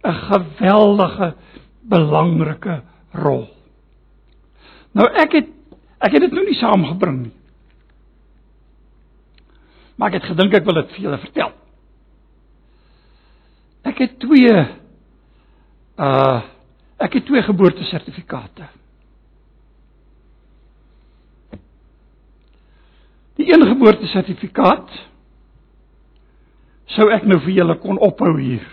'n 0.04 0.14
geweldige 0.30 1.34
belangrike 1.82 2.82
rol. 3.12 3.48
Nou 4.94 5.06
ek 5.14 5.32
het 5.32 5.48
ek 6.00 6.12
het 6.12 6.22
dit 6.22 6.32
nou 6.32 6.44
nie 6.44 6.54
saamgebring 6.54 7.22
nie. 7.22 7.37
Maar 9.98 10.12
ek 10.12 10.20
het 10.20 10.28
gedink 10.30 10.54
ek 10.54 10.66
wil 10.66 10.78
dit 10.78 10.92
vir 10.94 11.04
julle 11.08 11.18
vertel. 11.24 11.52
Ek 13.90 13.98
het 14.04 14.18
twee 14.22 14.54
uh 15.98 16.38
ek 16.98 17.12
het 17.14 17.26
twee 17.28 17.42
geboortesertifikate. 17.46 18.64
Die 23.38 23.46
een 23.52 23.62
geboortesertifikaat 23.68 24.96
sou 26.96 27.06
ek 27.14 27.22
nou 27.30 27.38
vir 27.44 27.54
julle 27.60 27.76
kon 27.78 28.00
ophou 28.02 28.32
hier. 28.40 28.66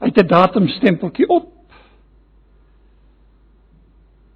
Hy 0.00 0.08
het 0.12 0.22
'n 0.24 0.32
datumstempeltjie 0.32 1.28
op. 1.28 1.55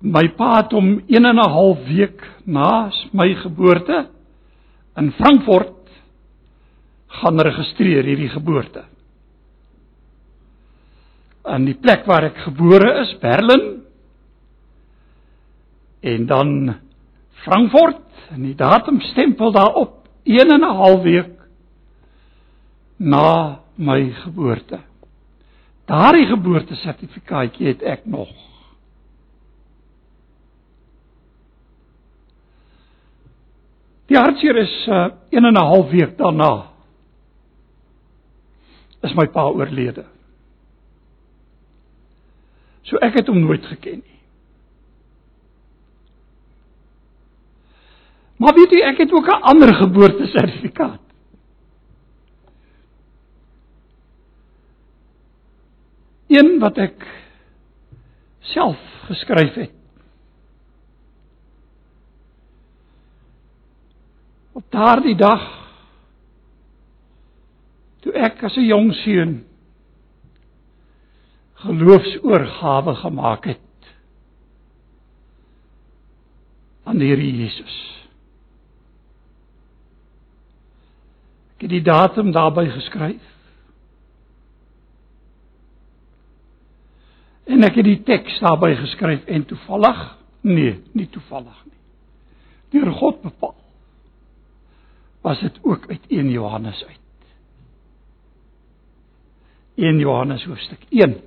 My 0.00 0.30
pa 0.32 0.62
het 0.62 0.72
hom 0.72 1.02
1 1.08 1.24
en 1.24 1.36
'n 1.36 1.50
half 1.50 1.78
week 1.86 2.22
na 2.46 2.90
my 3.12 3.34
geboorte 3.34 4.08
in 4.96 5.12
Frankfurt 5.12 5.76
gaan 7.06 7.40
registreer 7.40 8.04
hierdie 8.04 8.28
geboorte. 8.28 8.84
In 11.44 11.64
die 11.64 11.74
plek 11.74 12.06
waar 12.06 12.24
ek 12.24 12.36
gebore 12.36 13.00
is, 13.02 13.14
Berlin. 13.20 13.82
En 16.00 16.26
dan 16.26 16.74
Frankfurt 17.44 18.30
en 18.30 18.42
die 18.42 18.54
datumstempel 18.54 19.52
daarop 19.52 20.08
1 20.24 20.50
en 20.50 20.60
'n 20.60 20.76
half 20.76 21.02
week 21.02 21.36
na 22.96 23.60
my 23.74 24.12
geboorte. 24.12 24.80
Daardie 25.84 26.26
geboortesertifikaatjie 26.26 27.66
het 27.66 27.82
ek 27.82 28.06
nog. 28.06 28.49
Die 34.10 34.18
hartseer 34.18 34.56
is 34.58 34.72
uh 34.90 35.08
1 35.30 35.44
en 35.44 35.54
'n 35.54 35.66
half 35.72 35.90
week 35.90 36.16
daarna 36.18 36.66
is 39.02 39.14
my 39.14 39.26
pa 39.26 39.46
oorlede. 39.48 40.04
So 42.82 42.96
ek 42.96 43.14
het 43.14 43.26
hom 43.26 43.40
nooit 43.40 43.66
geken 43.66 44.02
nie. 44.02 44.18
Maar 48.36 48.54
weet 48.54 48.72
jy, 48.72 48.80
ek 48.88 48.98
het 48.98 49.12
ook 49.12 49.26
'n 49.26 49.42
ander 49.42 49.74
geboortesertifikaat. 49.74 51.00
een 56.30 56.58
wat 56.62 56.78
ek 56.78 57.06
self 58.54 58.78
geskryf 59.10 59.54
het. 59.58 59.79
Op 64.60 64.66
daardie 64.68 65.16
dag 65.16 65.44
toe 68.04 68.12
ek 68.12 68.42
as 68.44 68.56
'n 68.60 68.66
jong 68.68 68.90
seun 68.92 69.32
geloofsoorgawe 71.64 72.94
gemaak 72.94 73.44
het 73.44 73.88
aan 76.84 76.98
die 76.98 77.08
Here 77.08 77.30
Jesus. 77.36 77.76
Ek 81.54 81.64
het 81.64 81.70
die 81.70 81.82
datum 81.82 82.32
daarby 82.32 82.66
geskryf. 82.68 83.24
En 87.44 87.64
ek 87.64 87.80
het 87.80 87.84
die 87.84 88.02
teks 88.02 88.38
daarby 88.44 88.74
geskryf 88.74 89.24
en 89.24 89.44
toevallig? 89.44 90.04
Nee, 90.40 90.82
nie 90.92 91.08
toevallig 91.08 91.64
nie. 91.64 91.80
Deur 92.70 92.92
God 92.92 93.22
bepaal. 93.22 93.59
Was 95.20 95.40
dit 95.40 95.58
ook 95.62 95.88
uit 95.88 96.06
1 96.08 96.30
Johannes 96.30 96.84
uit. 96.84 96.98
1 99.74 99.98
Johannes 99.98 100.44
hoofstuk 100.44 100.84
1. 100.88 101.20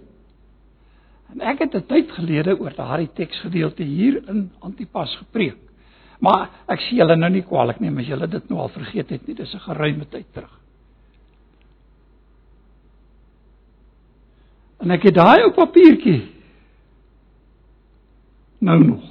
En 1.34 1.42
ek 1.42 1.60
het 1.60 1.76
'n 1.76 1.86
tyd 1.86 2.12
gelede 2.12 2.60
oor 2.60 2.74
daardie 2.76 3.12
teksgedeelte 3.14 3.84
hier 3.84 4.28
in 4.28 4.52
Antipas 4.60 5.16
gepreek. 5.16 5.58
Maar 6.20 6.50
ek 6.68 6.80
sien 6.80 6.98
julle 6.98 7.16
nou 7.16 7.32
nie 7.32 7.44
kwaliek 7.44 7.80
nie, 7.80 7.92
as 7.98 8.08
julle 8.08 8.28
dit 8.28 8.50
nou 8.50 8.60
al 8.60 8.70
vergeet 8.70 9.10
het 9.10 9.28
nie, 9.28 9.36
dis 9.36 9.54
'n 9.54 9.60
geruime 9.60 10.06
tyd 10.08 10.34
terug. 10.34 10.60
En 14.80 14.92
ek 14.92 15.04
het 15.04 15.16
daai 15.16 15.46
op 15.46 15.56
papiertjie 15.56 16.32
nou 18.60 18.84
nog 18.84 19.04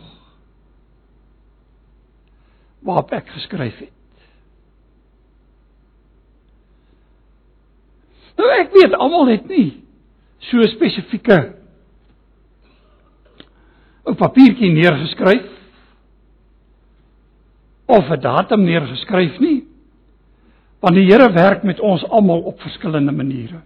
waarop 2.82 3.12
ek 3.12 3.28
geskryf 3.28 3.78
het. 3.78 4.01
Nou 8.42 8.50
ek 8.58 8.72
weet 8.74 8.94
almal 8.98 9.28
het 9.30 9.46
nie 9.50 9.68
so 10.42 10.66
spesifieke 10.66 11.36
op 14.02 14.16
papiertjie 14.18 14.72
neergeskryf 14.74 15.46
of 17.86 18.08
'n 18.10 18.20
datum 18.20 18.64
neergeskryf 18.64 19.38
nie. 19.38 19.64
Want 20.80 20.94
die 20.94 21.06
Here 21.06 21.32
werk 21.32 21.62
met 21.62 21.80
ons 21.80 22.04
almal 22.04 22.40
op 22.40 22.60
verskillende 22.60 23.12
maniere 23.12 23.60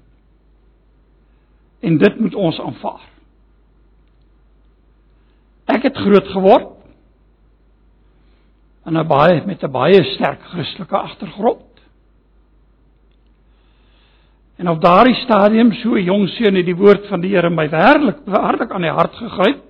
en 1.81 1.99
dit 1.99 2.21
moet 2.21 2.35
ons 2.35 2.61
aanvaar. 2.61 3.05
Ek 5.65 5.83
het 5.83 5.97
groot 5.97 6.29
geword 6.29 6.73
in 8.87 8.99
'n 8.99 9.07
baie 9.07 9.47
met 9.47 9.63
'n 9.63 9.71
baie 9.71 10.05
sterk 10.05 10.41
Christelike 10.43 10.97
agtergrond. 10.97 11.76
En 14.57 14.69
op 14.69 14.81
daardie 14.81 15.15
stadium 15.15 15.73
so 15.73 15.95
'n 15.95 16.05
jong 16.05 16.29
seun 16.29 16.55
het 16.55 16.67
die 16.67 16.77
woord 16.77 17.07
van 17.07 17.21
die 17.21 17.35
Here 17.35 17.51
my 17.51 17.69
werklik 17.69 18.17
hartlik 18.27 18.71
aan 18.71 18.83
die 18.83 18.91
hart 18.91 19.15
gegryp. 19.15 19.63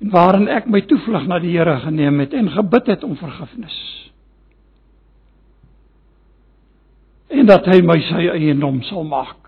En 0.00 0.10
waarin 0.10 0.48
ek 0.48 0.66
my 0.66 0.80
toevlug 0.80 1.26
na 1.26 1.38
die 1.38 1.56
Here 1.56 1.80
geneem 1.80 2.20
het 2.20 2.34
en 2.34 2.50
gebid 2.50 2.86
het 2.86 3.04
om 3.04 3.16
vergifnis. 3.16 3.96
en 7.28 7.46
dat 7.48 7.66
hy 7.70 7.82
my 7.84 7.98
sy 8.06 8.26
eiendom 8.32 8.80
sal 8.86 9.04
maak. 9.06 9.38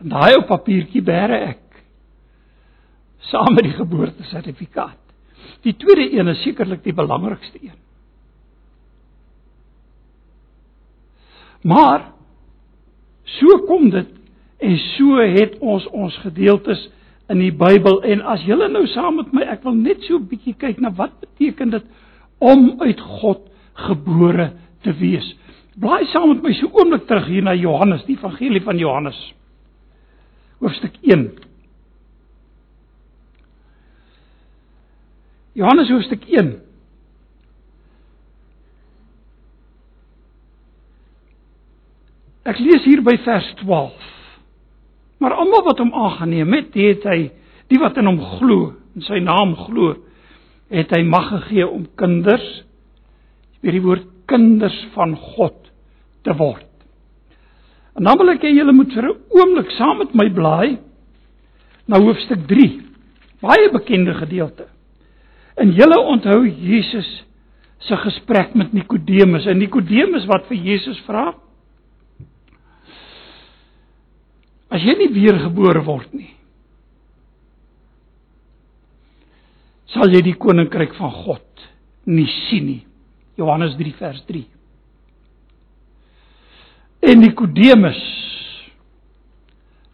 En 0.00 0.12
daai 0.12 0.38
op 0.38 0.48
papiertjie 0.48 1.02
bære 1.04 1.40
ek 1.50 1.82
saam 3.30 3.52
met 3.54 3.66
die 3.68 3.76
geboortesertifikaat. 3.76 4.98
Die 5.64 5.76
tweede 5.76 6.08
een 6.16 6.32
is 6.32 6.40
sekerlik 6.44 6.82
die 6.84 6.96
belangrikste 6.96 7.60
een. 7.60 7.76
Maar 11.62 12.12
so 13.24 13.58
kom 13.66 13.90
dit 13.90 14.08
en 14.58 14.78
so 14.78 15.20
het 15.20 15.58
ons 15.58 15.86
ons 15.86 16.16
gedeeltes 16.24 16.88
in 17.30 17.38
die 17.38 17.52
Bybel 17.52 18.02
en 18.02 18.22
as 18.32 18.42
julle 18.44 18.68
nou 18.68 18.86
saam 18.90 19.20
met 19.20 19.32
my 19.32 19.44
ek 19.52 19.62
wil 19.64 19.76
net 19.76 20.02
so 20.02 20.18
'n 20.18 20.28
bietjie 20.28 20.54
kyk 20.54 20.80
na 20.80 20.90
wat 20.90 21.20
beteken 21.20 21.70
dit 21.70 21.84
om 22.38 22.80
uit 22.80 23.00
God 23.00 23.40
gebore 23.74 24.52
te 24.82 24.92
wees. 24.92 25.36
Blaai 25.76 26.04
saam 26.06 26.28
met 26.28 26.42
my 26.42 26.52
so 26.52 26.68
oomblik 26.72 27.06
terug 27.06 27.26
hier 27.26 27.42
na 27.42 27.54
Johannes, 27.54 28.04
die 28.04 28.16
evangelie 28.16 28.62
van 28.62 28.78
Johannes. 28.78 29.34
Hoofstuk 30.58 30.92
1. 31.02 31.30
Johannes 35.52 35.88
hoofstuk 35.88 36.24
1. 36.28 36.69
Ek 42.48 42.60
lees 42.62 42.86
hier 42.88 43.02
by 43.04 43.16
vers 43.24 43.48
12. 43.60 44.08
Maar 45.20 45.36
almal 45.36 45.64
wat 45.66 45.80
hom 45.82 45.92
aangeneem 45.92 46.54
het, 46.56 46.76
het 46.78 47.04
hy 47.04 47.18
die 47.70 47.80
wat 47.80 47.98
in 48.00 48.08
hom 48.08 48.20
glo, 48.38 48.72
in 48.96 49.04
sy 49.04 49.20
naam 49.22 49.52
glo, 49.66 49.92
het 50.72 50.92
hy 50.96 51.02
mag 51.04 51.28
gegee 51.34 51.66
om 51.68 51.84
kinders, 52.00 52.46
weer 53.60 53.76
die 53.76 53.84
woord 53.84 54.06
kinders 54.30 54.78
van 54.94 55.12
God 55.34 55.58
te 56.24 56.32
word. 56.38 56.66
En 57.98 58.06
dan 58.06 58.16
wil 58.16 58.32
ek 58.32 58.46
hê 58.46 58.54
julle 58.54 58.72
moet 58.72 58.92
vir 58.94 59.10
'n 59.10 59.18
oomblik 59.36 59.70
saam 59.76 59.98
met 59.98 60.14
my 60.14 60.28
blaai 60.30 60.78
na 61.86 62.00
hoofstuk 62.00 62.46
3. 62.48 62.80
Baie 63.42 63.68
bekende 63.72 64.14
gedeelte. 64.14 64.66
En 65.56 65.72
julle 65.72 65.98
onthou 66.00 66.46
Jesus 66.46 67.24
se 67.78 67.96
gesprek 67.96 68.54
met 68.54 68.72
Nikodemus. 68.72 69.46
En 69.46 69.58
Nikodemus 69.58 70.26
wat 70.26 70.46
vir 70.46 70.56
Jesus 70.56 71.00
vra: 71.06 71.34
As 74.70 74.84
jy 74.86 74.94
nie 74.98 75.10
weergebore 75.14 75.82
word 75.86 76.12
nie, 76.14 76.30
sal 79.90 80.12
jy 80.14 80.22
die 80.22 80.36
koninkryk 80.38 80.94
van 80.98 81.10
God 81.24 81.66
nie 82.06 82.28
sien 82.46 82.68
nie. 82.68 82.80
Johannes 83.40 83.74
3 83.78 83.92
vers 83.98 84.22
3. 84.28 84.44
En 87.10 87.22
Nikodemus 87.22 88.00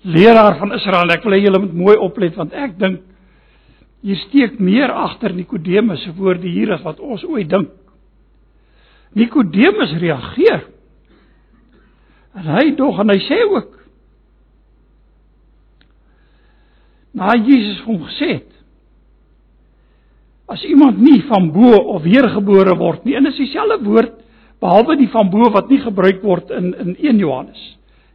leraar 0.07 0.59
van 0.61 0.75
Israel, 0.77 1.11
ek 1.15 1.25
wil 1.27 1.35
hê 1.35 1.43
julle 1.45 1.62
moet 1.62 1.77
mooi 1.77 1.97
oplet 2.03 2.35
want 2.39 2.55
ek 2.55 2.77
dink 2.79 3.03
hier 4.07 4.19
steek 4.27 4.61
meer 4.62 4.93
agter 4.93 5.33
Nikodemus 5.35 6.05
se 6.05 6.12
woorde 6.15 6.47
hier 6.47 6.75
as 6.77 6.85
wat 6.85 7.01
ons 7.03 7.25
ooit 7.27 7.49
dink. 7.51 7.73
Nikodemus 9.17 9.97
reageer. 9.99 10.67
En 12.37 12.51
hy 12.59 12.69
dog 12.79 13.01
en 13.03 13.11
hy 13.15 13.19
sê 13.25 13.41
ook 13.49 13.73
Na 17.16 17.33
Jesus 17.40 17.81
hom 17.87 18.02
gesê 18.05 18.35
het 18.37 18.52
As 20.46 20.62
iemand 20.62 21.00
nie 21.02 21.24
van 21.26 21.48
bo 21.50 21.72
of 21.96 22.05
weergebore 22.05 22.76
word 22.79 23.02
nie, 23.05 23.16
en 23.18 23.26
dit 23.26 23.35
is 23.35 23.48
dieselfde 23.48 23.81
woord 23.83 24.12
behalwe 24.62 24.94
die 25.00 25.09
van 25.11 25.26
bo 25.33 25.48
wat 25.50 25.72
nie 25.72 25.81
gebruik 25.83 26.22
word 26.22 26.52
in 26.55 26.70
in 26.85 26.92
1 26.94 27.18
Johannes. 27.18 27.64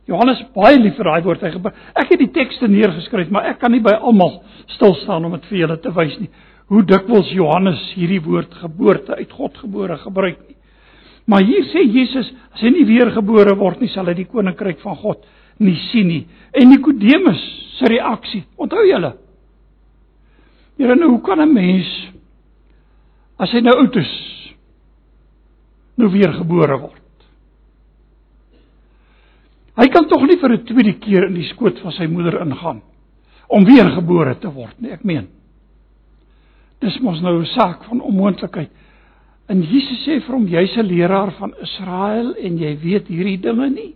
Johannes 0.09 0.39
baie 0.55 0.79
lief 0.79 0.95
vir 0.97 1.09
daai 1.09 1.25
woord 1.25 1.43
hy 1.43 1.51
gebruik. 1.53 1.81
Ek 1.95 2.13
het 2.13 2.23
die 2.23 2.31
tekste 2.33 2.69
neergeskryf, 2.71 3.29
maar 3.31 3.49
ek 3.51 3.59
kan 3.61 3.71
nie 3.71 3.83
by 3.83 3.97
almal 3.99 4.39
stil 4.77 4.95
staan 5.03 5.27
om 5.27 5.35
dit 5.35 5.45
vir 5.51 5.59
julle 5.65 5.77
te 5.83 5.91
wys 5.95 6.15
nie. 6.21 6.31
Hoe 6.71 6.85
dikwels 6.87 7.29
Johannes 7.35 7.83
hierdie 7.97 8.21
woord 8.23 8.55
geboorte 8.63 9.19
uit 9.19 9.35
God 9.35 9.59
gebore 9.59 9.99
gebruik 10.01 10.39
nie. 10.47 10.57
Maar 11.27 11.43
hier 11.45 11.67
sê 11.69 11.83
Jesus, 11.83 12.31
as 12.55 12.63
hy 12.63 12.71
nie 12.73 12.87
weergebore 12.87 13.53
word 13.59 13.83
nie, 13.83 13.91
sal 13.91 14.07
hy 14.09 14.15
die 14.17 14.29
koninkryk 14.31 14.79
van 14.81 14.97
God 15.03 15.27
nie 15.57 15.75
sien 15.91 16.07
nie. 16.07 16.27
En 16.51 16.69
Nikodemus 16.69 17.41
se 17.77 17.85
reaksie, 17.85 18.43
onthou 18.55 18.85
julle? 18.87 19.15
Here, 20.77 20.95
nou 20.95 21.09
hoe 21.09 21.21
kan 21.21 21.41
'n 21.41 21.53
mens 21.53 21.87
as 23.37 23.51
hy 23.51 23.61
nou 23.61 23.75
oud 23.77 23.95
is 23.95 24.11
nou 25.97 26.09
weer 26.09 26.33
gebore 26.33 26.77
word. 26.79 26.97
Hy 29.77 29.87
kan 29.87 30.07
tog 30.07 30.23
nie 30.27 30.37
vir 30.37 30.51
'n 30.51 30.65
tweede 30.65 30.93
keer 30.99 31.25
in 31.25 31.33
die 31.33 31.49
skoot 31.49 31.79
van 31.79 31.91
sy 31.91 32.05
moeder 32.05 32.41
ingaan 32.41 32.81
om 33.47 33.65
weer 33.65 33.89
gebore 33.91 34.35
te 34.39 34.49
word 34.49 34.79
nie, 34.79 34.91
ek 34.91 35.03
meen. 35.03 35.27
Dis 36.81 36.99
mos 36.99 37.21
nou 37.21 37.39
'n 37.39 37.45
saak 37.45 37.83
van 37.83 38.01
onmoontlikheid. 38.01 38.69
En 39.49 39.61
Jesus 39.61 40.05
sê 40.05 40.19
vir 40.21 40.35
hom 40.35 40.47
jy's 40.47 40.77
'n 40.77 40.87
leraar 40.87 41.31
van 41.31 41.53
Israel 41.61 42.35
en 42.35 42.57
jy 42.57 42.77
weet 42.79 43.07
hierdie 43.07 43.37
dinge 43.37 43.69
nie. 43.69 43.93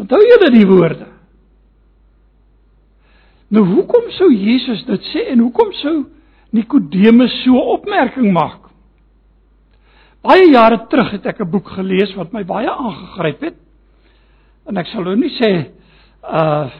Onthou 0.00 0.20
julle 0.20 0.50
die 0.54 0.66
woorde? 0.66 1.08
Nou 3.52 3.64
hoekom 3.68 4.08
sou 4.16 4.30
Jesus 4.32 4.84
dit 4.88 5.08
sê 5.12 5.26
en 5.34 5.44
hoekom 5.44 5.72
sou 5.82 5.96
Nikodemus 6.52 7.32
so 7.44 7.60
opmerking 7.74 8.32
maak. 8.32 8.68
Baie 10.22 10.46
jare 10.52 10.84
terug 10.88 11.10
het 11.16 11.26
ek 11.26 11.40
'n 11.40 11.50
boek 11.50 11.68
gelees 11.68 12.14
wat 12.16 12.32
my 12.32 12.44
baie 12.44 12.70
aangegryp 12.70 13.40
het. 13.40 13.56
En 14.68 14.76
ek 14.76 14.86
sal 14.86 15.02
nou 15.02 15.16
nie 15.16 15.32
sê 15.40 15.70
uh 16.22 16.70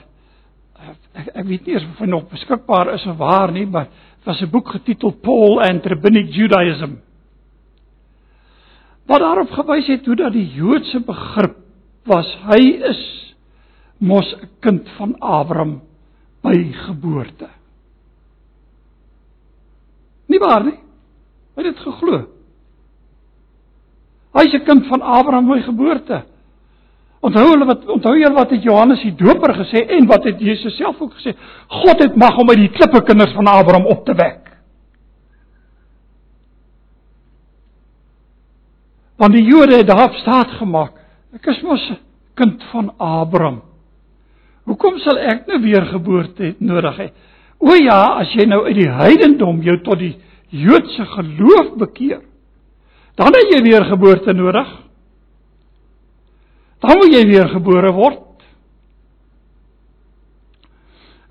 ek 1.14 1.28
ek 1.34 1.46
weet 1.46 1.66
nie 1.66 1.76
of 1.76 1.98
hy 1.98 2.06
nog 2.06 2.30
beskikbaar 2.30 2.94
is 2.94 3.06
of 3.06 3.16
waar 3.16 3.52
nie, 3.52 3.66
maar 3.66 3.84
dit 3.84 4.26
was 4.26 4.42
'n 4.42 4.50
boek 4.50 4.68
getiteld 4.68 5.22
Paul 5.22 5.60
and 5.60 5.86
Rabbinic 5.86 6.32
Judaism. 6.32 7.00
Wat 9.06 9.20
daarop 9.20 9.50
gewys 9.50 9.86
het 9.86 10.06
hoe 10.06 10.16
dat 10.16 10.32
die 10.32 10.48
Joodse 10.54 11.00
begrip 11.00 11.61
was 12.08 12.28
hy 12.48 12.60
is 12.90 13.02
mos 13.98 14.34
'n 14.34 14.48
kind 14.60 14.88
van 14.98 15.16
Abraham 15.20 15.80
by 16.42 16.72
geboorte. 16.72 17.48
Nie 20.26 20.38
waar 20.38 20.64
nie? 20.64 20.78
Hy 21.54 21.62
het 21.62 21.74
dit 21.74 21.78
geglo. 21.78 22.26
Hy 24.32 24.44
is 24.46 24.54
'n 24.54 24.64
kind 24.64 24.86
van 24.86 25.02
Abraham 25.02 25.46
by 25.46 25.60
geboorte. 25.60 26.24
Onthou 27.20 27.44
hulle 27.50 27.64
wat 27.64 27.86
onthou 27.86 28.16
julle 28.18 28.34
wat 28.34 28.50
het 28.50 28.62
Johannes 28.62 29.02
die 29.02 29.14
Doper 29.14 29.54
gesê 29.54 29.84
en 29.88 30.06
wat 30.06 30.24
het 30.24 30.40
Jesus 30.40 30.76
self 30.76 31.00
ook 31.00 31.12
gesê? 31.14 31.36
God 31.68 32.02
het 32.02 32.16
mag 32.16 32.38
om 32.38 32.48
uit 32.50 32.58
die 32.58 32.70
klippe 32.70 33.02
kinders 33.02 33.32
van 33.32 33.46
Abraham 33.46 33.86
op 33.86 34.04
te 34.04 34.14
wek. 34.14 34.50
Want 39.16 39.32
die 39.32 39.44
Jode 39.44 39.76
het 39.76 39.86
daarop 39.86 40.14
staat 40.14 40.50
gemaak. 40.58 41.01
Ek 41.32 41.48
is 41.48 41.62
mos 41.64 41.84
kind 42.36 42.60
van 42.72 42.90
Abraham. 43.00 43.62
Hoekom 44.68 44.98
sal 45.02 45.18
ek 45.18 45.46
nou 45.48 45.58
weer 45.64 45.86
geboorte 45.90 46.52
nodig 46.60 46.98
hê? 47.00 47.08
O 47.62 47.72
ja, 47.78 48.18
as 48.20 48.34
jy 48.36 48.44
nou 48.48 48.60
uit 48.66 48.76
die 48.78 48.90
heidendom 48.90 49.62
jou 49.64 49.78
tot 49.86 50.00
die 50.02 50.14
Joodse 50.52 51.06
geloof 51.14 51.76
bekeer, 51.80 52.20
dan 53.16 53.32
het 53.32 53.52
jy 53.54 53.60
weer 53.64 53.86
geboorte 53.88 54.34
nodig. 54.36 54.68
Dan 56.82 56.98
moet 56.98 57.14
jy 57.14 57.22
weer 57.28 57.48
gebore 57.52 57.92
word. 57.96 58.42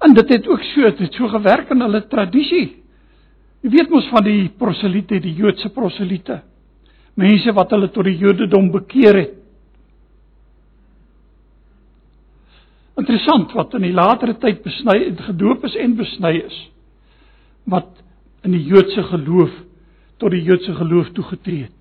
En 0.01 0.15
dit 0.17 0.31
het 0.33 0.47
ook 0.49 0.63
so, 0.71 0.87
dit 0.87 1.03
het 1.05 1.17
so 1.17 1.29
gewerk 1.29 1.69
in 1.75 1.83
hulle 1.85 2.01
tradisie. 2.09 2.65
Jy 3.61 3.73
weet 3.75 3.91
mos 3.93 4.07
van 4.09 4.25
die 4.25 4.47
proselite, 4.57 5.19
die 5.21 5.35
Joodse 5.37 5.69
proselite. 5.75 6.39
Mense 7.19 7.53
wat 7.53 7.75
hulle 7.75 7.91
tot 7.93 8.07
die 8.09 8.17
Jodendom 8.17 8.71
bekeer 8.73 9.19
het. 9.19 9.37
Interessant 13.01 13.53
wat 13.57 13.73
in 13.77 13.87
die 13.87 13.95
latere 13.95 14.35
tyd 14.41 14.61
besny 14.65 14.97
gedoop 15.25 15.65
is 15.69 15.77
en 15.79 15.97
besny 15.97 16.35
is 16.43 16.59
wat 17.71 17.89
in 18.45 18.55
die 18.55 18.63
Joodse 18.65 19.03
geloof 19.09 19.51
tot 20.21 20.33
die 20.33 20.41
Joodse 20.45 20.73
geloof 20.77 21.11
toegetree 21.17 21.65
het. 21.67 21.77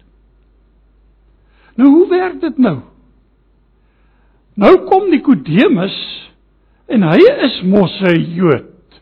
Nou 1.80 1.88
hoe 1.88 2.08
werk 2.10 2.40
dit 2.40 2.58
nou? 2.60 2.76
Nou 4.60 4.72
kom 4.88 5.08
Nikodemus 5.10 5.96
en 6.90 7.06
hy 7.06 7.20
is 7.46 7.60
mos 7.64 7.94
'n 8.02 8.20
Jood. 8.36 9.00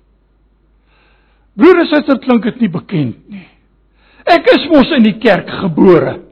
Broer, 1.59 1.81
as 1.81 2.07
dit 2.07 2.21
klink 2.23 2.45
dit 2.45 2.61
nie 2.61 2.71
bekend 2.71 3.29
nie. 3.29 3.49
Ek 4.25 4.47
is 4.47 4.69
mos 4.71 4.91
in 4.91 5.03
die 5.03 5.19
kerk 5.19 5.49
gebore. 5.51 6.28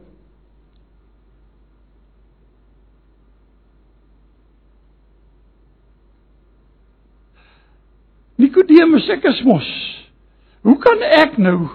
Nikodemus, 8.36 9.08
ek 9.08 9.24
is 9.24 9.42
mos. 9.46 9.66
Hoe 10.66 10.76
kan 10.82 11.02
ek 11.02 11.38
nou 11.38 11.68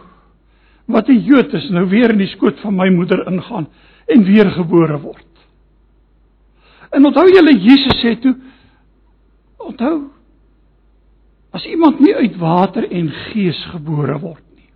wat 0.91 1.09
'n 1.09 1.23
Jood 1.23 1.53
is 1.53 1.69
nou 1.69 1.85
weer 1.89 2.11
in 2.11 2.17
die 2.17 2.33
skoot 2.35 2.59
van 2.59 2.75
my 2.75 2.89
moeder 2.89 3.25
ingaan 3.27 3.67
en 4.07 4.23
weer 4.23 4.51
gebore 4.51 4.99
word? 4.99 5.27
En 6.91 7.05
onthou 7.05 7.27
julle 7.31 7.55
Jesus 7.55 8.01
sê 8.03 8.19
toe 8.19 8.35
onthou 9.57 10.11
as 11.51 11.65
iemand 11.65 11.99
nie 11.99 12.13
uit 12.15 12.37
water 12.37 12.87
en 12.91 13.09
gees 13.31 13.59
gebore 13.71 14.19
word 14.19 14.43
nie. 14.55 14.69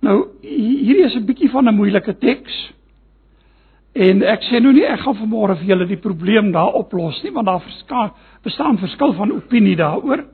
Nou 0.00 0.28
hierdie 0.42 1.04
is 1.04 1.16
'n 1.16 1.26
bietjie 1.26 1.50
van 1.50 1.68
'n 1.68 1.76
moeilike 1.76 2.18
teks. 2.18 2.72
En 3.94 4.22
ek 4.22 4.42
sê 4.42 4.60
nou 4.60 4.72
nie 4.72 4.84
ek 4.84 5.00
gaan 5.00 5.16
vanmôre 5.16 5.56
vir 5.58 5.66
julle 5.66 5.86
die 5.86 5.96
probleem 5.96 6.52
daar 6.52 6.74
oplos 6.74 7.22
nie, 7.22 7.32
want 7.32 7.46
daar 7.46 7.62
bestaan 8.42 8.78
verskil 8.78 9.12
van 9.12 9.32
opinie 9.32 9.76
daaroor. 9.76 10.24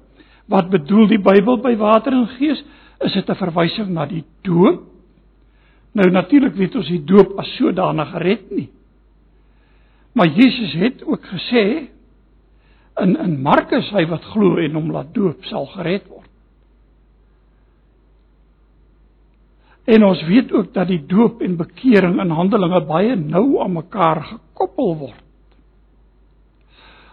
Wat 0.50 0.70
bedoel 0.70 1.06
die 1.08 1.20
Bybel 1.22 1.60
by 1.64 1.76
water 1.80 2.12
en 2.12 2.26
gees? 2.36 2.64
Is 3.00 3.12
dit 3.12 3.28
'n 3.28 3.34
verwysing 3.34 3.88
na 3.88 4.06
die 4.06 4.24
doop? 4.42 4.82
Nou 5.92 6.10
natuurlik 6.10 6.54
weet 6.54 6.74
ons 6.74 6.88
die 6.88 7.04
doop 7.04 7.38
as 7.38 7.56
sodanig 7.56 8.10
gered 8.10 8.50
nie. 8.50 8.68
Maar 10.12 10.26
Jesus 10.26 10.72
het 10.72 11.04
ook 11.04 11.24
gesê 11.26 11.88
in 13.02 13.16
in 13.16 13.42
Markus 13.42 13.90
hy 13.90 14.06
wat 14.06 14.24
glo 14.24 14.56
en 14.56 14.74
hom 14.74 14.90
laat 14.90 15.14
doop 15.14 15.44
sal 15.44 15.66
gered 15.66 16.06
word. 16.08 16.30
En 19.84 20.04
ons 20.04 20.22
weet 20.24 20.52
ook 20.52 20.72
dat 20.74 20.88
die 20.88 21.02
doop 21.06 21.42
en 21.42 21.56
bekering 21.56 22.20
in 22.20 22.30
Handelinge 22.30 22.80
baie 22.88 23.16
nou 23.16 23.60
aan 23.62 23.72
mekaar 23.72 24.22
gekoppel 24.22 24.96
word. 24.96 25.20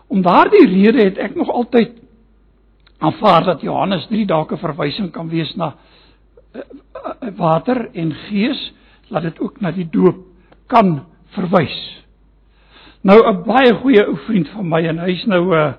Om 0.08 0.22
daardie 0.22 0.68
rede 0.68 1.04
het 1.04 1.18
ek 1.18 1.36
nog 1.36 1.50
altyd 1.50 1.98
aanvaar 3.02 3.44
dat 3.44 3.62
Johannes 3.62 4.06
3 4.10 4.26
dalk 4.26 4.52
'n 4.52 4.58
verwysing 4.58 5.12
kan 5.12 5.30
wees 5.30 5.56
na 5.56 5.76
eh, 6.54 6.62
eh, 6.62 7.36
water 7.36 7.90
en 7.94 8.14
gees, 8.14 8.74
laat 9.08 9.24
dit 9.24 9.40
ook 9.40 9.62
na 9.62 9.72
die 9.72 9.90
doop 9.90 10.26
kan 10.68 11.06
verwys. 11.36 12.04
Nou 13.02 13.20
'n 13.28 13.44
baie 13.44 13.74
goeie 13.74 14.06
ou 14.08 14.18
vriend 14.18 14.50
van 14.50 14.70
my 14.70 14.88
en 14.88 15.00
hy's 15.00 15.26
nou 15.26 15.56
'n 15.56 15.76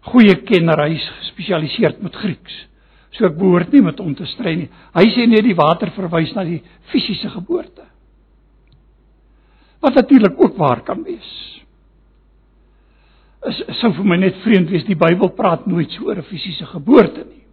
goeie 0.00 0.34
kenner, 0.44 0.88
hy's 0.88 1.08
gespesialiseerd 1.18 2.02
met 2.02 2.14
Grieks. 2.14 2.66
So 3.10 3.26
ek 3.26 3.38
behoort 3.38 3.72
nie 3.72 3.82
met 3.82 3.98
hom 3.98 4.14
te 4.14 4.26
stry 4.26 4.54
nie. 4.56 4.68
Hy 4.94 5.04
sê 5.14 5.26
net 5.26 5.44
die 5.44 5.54
water 5.54 5.90
verwys 5.90 6.34
na 6.34 6.44
die 6.44 6.62
fisiese 6.92 7.30
geboorte. 7.30 7.84
Wat 9.80 9.94
natuurlik 9.94 10.40
ook 10.40 10.56
waar 10.56 10.80
kan 10.80 11.02
wees. 11.02 11.62
Is 13.44 13.62
sou 13.80 13.92
vir 13.92 14.04
my 14.04 14.16
net 14.16 14.34
vreemd 14.42 14.70
wees 14.70 14.84
die 14.84 14.96
Bybel 14.98 15.28
praat 15.28 15.66
nooit 15.66 15.90
so 15.90 16.04
oor 16.04 16.16
'n 16.16 16.22
fisiese 16.22 16.66
geboorte 16.66 17.24
nie. 17.24 17.44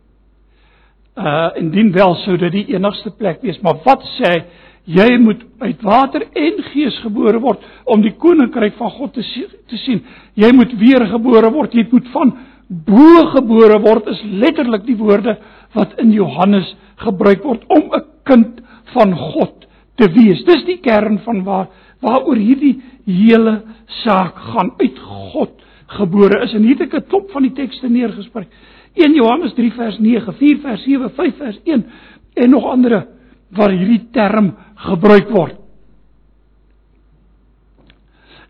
Uh 1.18 1.52
indien 1.58 1.92
wel 1.92 2.16
sou 2.16 2.38
dit 2.38 2.52
die 2.52 2.76
enigste 2.76 3.12
plek 3.12 3.42
wees, 3.42 3.62
maar 3.62 3.76
wat 3.84 4.02
sê 4.18 4.30
hy 4.30 4.44
Jy 4.84 5.16
moet 5.24 5.44
uit 5.64 5.84
water 5.84 6.26
en 6.36 6.58
gees 6.74 6.96
gebore 7.06 7.40
word 7.40 7.62
om 7.88 8.02
die 8.04 8.12
koninkryk 8.20 8.76
van 8.76 8.92
God 8.92 9.14
te 9.16 9.24
te 9.72 9.78
sien. 9.80 10.02
Jy 10.36 10.50
moet 10.52 10.74
weergebore 10.76 11.52
word. 11.56 11.76
Jy 11.76 11.86
moet 11.92 12.10
van 12.12 12.34
bo 12.68 13.24
gebore 13.32 13.80
word 13.80 14.10
is 14.12 14.20
letterlik 14.42 14.84
die 14.88 14.98
woorde 15.00 15.38
wat 15.76 15.96
in 16.04 16.12
Johannes 16.12 16.68
gebruik 17.00 17.44
word 17.44 17.64
om 17.70 17.94
'n 17.96 18.04
kind 18.28 18.60
van 18.94 19.16
God 19.16 19.68
te 19.96 20.12
wees. 20.12 20.44
Dis 20.44 20.66
die 20.66 20.80
kern 20.82 21.20
van 21.20 21.44
waar 21.44 21.68
waaroor 22.02 22.36
hierdie 22.36 22.82
hele 23.06 23.64
saak 24.04 24.36
gaan 24.36 24.74
uit 24.80 25.00
God 25.00 25.52
gebore 25.98 26.44
is. 26.44 26.54
En 26.54 26.64
hier 26.64 26.78
het 26.78 26.88
ek 26.88 26.94
'n 26.94 27.10
klop 27.10 27.32
van 27.32 27.42
die 27.42 27.54
tekste 27.54 27.90
neergeskryf. 27.90 28.48
1 28.94 29.16
Johannes 29.16 29.54
3 29.54 29.72
vers 29.72 29.98
9, 30.00 30.34
4 30.34 30.60
vers 30.62 30.84
7, 30.84 31.10
5 31.10 31.38
vers 31.38 31.60
1 31.64 31.86
en 32.34 32.50
nog 32.50 32.66
ander 32.66 33.08
waar 33.50 33.72
hierdie 33.72 34.08
term 34.12 34.54
gebruik 34.76 35.30
word. 35.30 35.58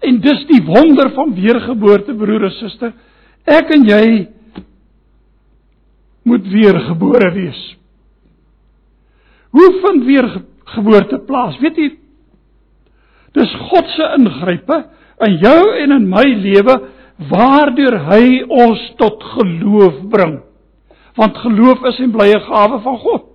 En 0.03 0.19
dis 0.19 0.45
die 0.49 0.62
wonder 0.67 1.12
van 1.15 1.34
weergeboorte 1.34 2.15
broer 2.15 2.43
en 2.43 2.56
suster. 2.58 2.91
Ek 3.47 3.71
en 3.75 3.86
jy 3.88 4.27
moet 6.27 6.47
weergebore 6.51 7.32
wees. 7.36 7.62
Hoe 9.53 9.69
vind 9.84 10.06
weergeboorte 10.08 11.19
plaas? 11.27 11.60
Weet 11.62 11.79
jy? 11.79 11.89
Dis 13.34 13.56
God 13.69 13.88
se 13.95 14.10
ingrype 14.17 14.79
in 15.23 15.39
jou 15.41 15.60
en 15.79 15.95
in 15.95 16.10
my 16.10 16.25
lewe 16.43 16.75
waardeur 17.30 18.00
hy 18.10 18.42
ons 18.50 18.82
tot 18.98 19.24
geloof 19.36 20.02
bring. 20.10 20.40
Want 21.16 21.38
geloof 21.38 21.84
is 21.86 22.00
'n 22.00 22.12
blye 22.12 22.40
gawe 22.40 22.80
van 22.82 22.98
God. 22.98 23.34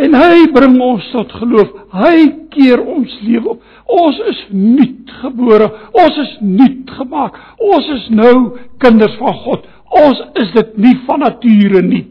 En 0.00 0.14
hy 0.16 0.46
bring 0.52 0.78
ons 0.80 1.10
tot 1.12 1.32
geloof. 1.32 1.72
Hy 1.92 2.28
keer 2.54 2.80
ons 2.80 3.18
lewe 3.20 3.48
op. 3.48 3.62
Ons 3.84 4.20
is 4.30 4.40
nuut 4.48 5.12
gebore. 5.20 5.68
Ons 5.92 6.16
is 6.24 6.32
nuut 6.40 6.90
gemaak. 6.90 7.36
Ons 7.58 7.90
is 7.96 8.08
nou 8.08 8.34
kinders 8.78 9.16
van 9.20 9.36
God. 9.44 9.66
Ons 10.00 10.22
is 10.40 10.52
dit 10.54 10.76
nie 10.76 10.96
van 11.06 11.20
nature 11.24 11.82
nie. 11.82 12.06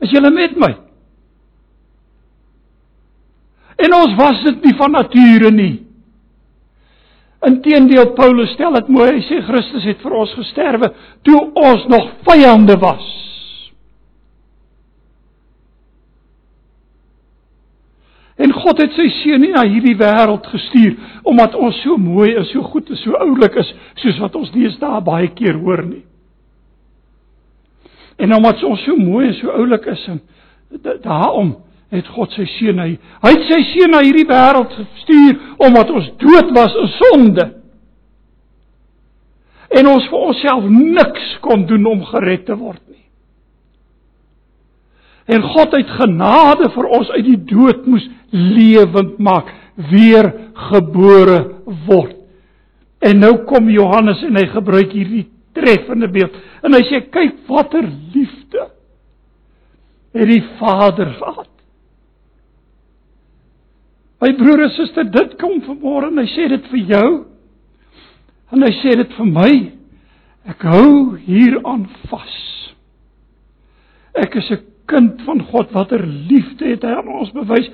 Is 0.00 0.12
julle 0.14 0.30
met 0.30 0.56
my? 0.60 0.72
En 3.76 3.94
ons 3.94 4.14
was 4.16 4.40
dit 4.44 4.64
nie 4.64 4.76
van 4.78 4.94
nature 4.96 5.50
nie. 5.52 5.74
Inteendeel 7.46 8.14
Paulus 8.16 8.54
stel 8.56 8.72
dit 8.78 8.88
mooi. 8.88 9.10
Hy 9.18 9.22
sê 9.26 9.42
Christus 9.44 9.84
het 9.86 10.00
vir 10.02 10.16
ons 10.16 10.32
gesterwe 10.38 10.90
toe 11.26 11.38
ons 11.52 11.84
nog 11.92 12.08
vyande 12.26 12.78
was. 12.80 13.12
En 18.36 18.52
God 18.52 18.80
het 18.82 18.92
sy 18.92 19.06
seun 19.22 19.40
nie 19.40 19.52
na 19.54 19.62
hierdie 19.64 19.96
wêreld 19.96 20.44
gestuur 20.52 20.96
omdat 21.26 21.54
ons 21.56 21.76
so 21.82 21.96
mooi 22.00 22.34
is, 22.36 22.50
so 22.52 22.64
goed 22.68 22.90
is, 22.92 23.00
so 23.04 23.16
oulik 23.16 23.56
is, 23.62 23.70
soos 24.02 24.18
wat 24.20 24.36
ons 24.36 24.52
deesdae 24.52 25.00
baie 25.04 25.30
keer 25.36 25.56
hoor 25.56 25.80
nie. 25.86 26.04
En 28.20 28.34
omdat 28.36 28.60
ons 28.64 28.82
so 28.84 28.96
mooi 29.00 29.30
en 29.30 29.38
so 29.38 29.52
oulik 29.56 29.88
is 29.92 30.04
en 30.12 30.20
daarom 31.04 31.54
het 31.94 32.08
God 32.14 32.32
sy 32.34 32.46
seun 32.56 32.80
hy 32.82 32.88
hy 33.22 33.32
het 33.32 33.44
sy 33.50 33.60
seun 33.72 33.94
na 33.94 34.02
hierdie 34.04 34.26
wêreld 34.28 34.74
gestuur 34.74 35.38
omdat 35.68 35.92
ons 35.94 36.08
dood 36.22 36.50
was 36.56 36.74
in 36.82 36.90
sonde. 36.96 37.46
En 39.76 39.88
ons 39.90 40.08
vir 40.10 40.26
onsself 40.30 40.66
niks 40.70 41.30
kon 41.44 41.66
doen 41.68 41.86
om 41.90 42.04
gered 42.10 42.46
te 42.46 42.56
word 42.58 42.82
nie. 42.90 43.04
En 45.26 45.42
God 45.42 45.74
het 45.74 45.94
genade 45.98 46.70
vir 46.74 46.90
ons 46.98 47.08
uit 47.16 47.24
die 47.26 47.40
dood 47.50 47.86
moes 47.90 48.04
lewend 48.30 49.16
maak, 49.18 49.48
weer 49.90 50.30
gebore 50.70 51.40
word. 51.88 52.14
En 53.02 53.18
nou 53.20 53.32
kom 53.48 53.68
Johannes 53.70 54.22
en 54.26 54.38
hy 54.38 54.46
gebruik 54.54 54.94
hierdie 54.94 55.26
treffende 55.56 56.08
beeld. 56.12 56.34
En 56.62 56.74
hy 56.74 56.82
sê 56.86 57.02
kyk 57.12 57.42
watter 57.50 57.84
liefde 58.14 58.70
het 60.16 60.30
die 60.30 60.42
Vader 60.60 61.10
gehad. 61.18 61.55
My 64.20 64.32
broer 64.36 64.62
en 64.64 64.72
suster, 64.72 65.04
dit 65.12 65.34
kom 65.40 65.58
vanmôre 65.66 66.08
en 66.08 66.22
hy 66.22 66.28
sê 66.32 66.46
dit 66.48 66.70
vir 66.72 66.92
jou. 66.94 67.08
En 68.54 68.64
hy 68.64 68.72
sê 68.78 68.94
dit 68.96 69.16
vir 69.18 69.28
my. 69.28 69.50
Ek 70.48 70.62
hou 70.70 71.16
hieraan 71.26 71.84
vas. 72.08 72.36
Ek 74.16 74.36
is 74.40 74.50
'n 74.50 74.64
kind 74.86 75.20
van 75.26 75.42
God. 75.50 75.72
Watter 75.72 76.06
liefde 76.06 76.64
het 76.64 76.82
hy 76.82 76.94
aan 76.96 77.08
ons 77.08 77.32
bewys 77.32 77.68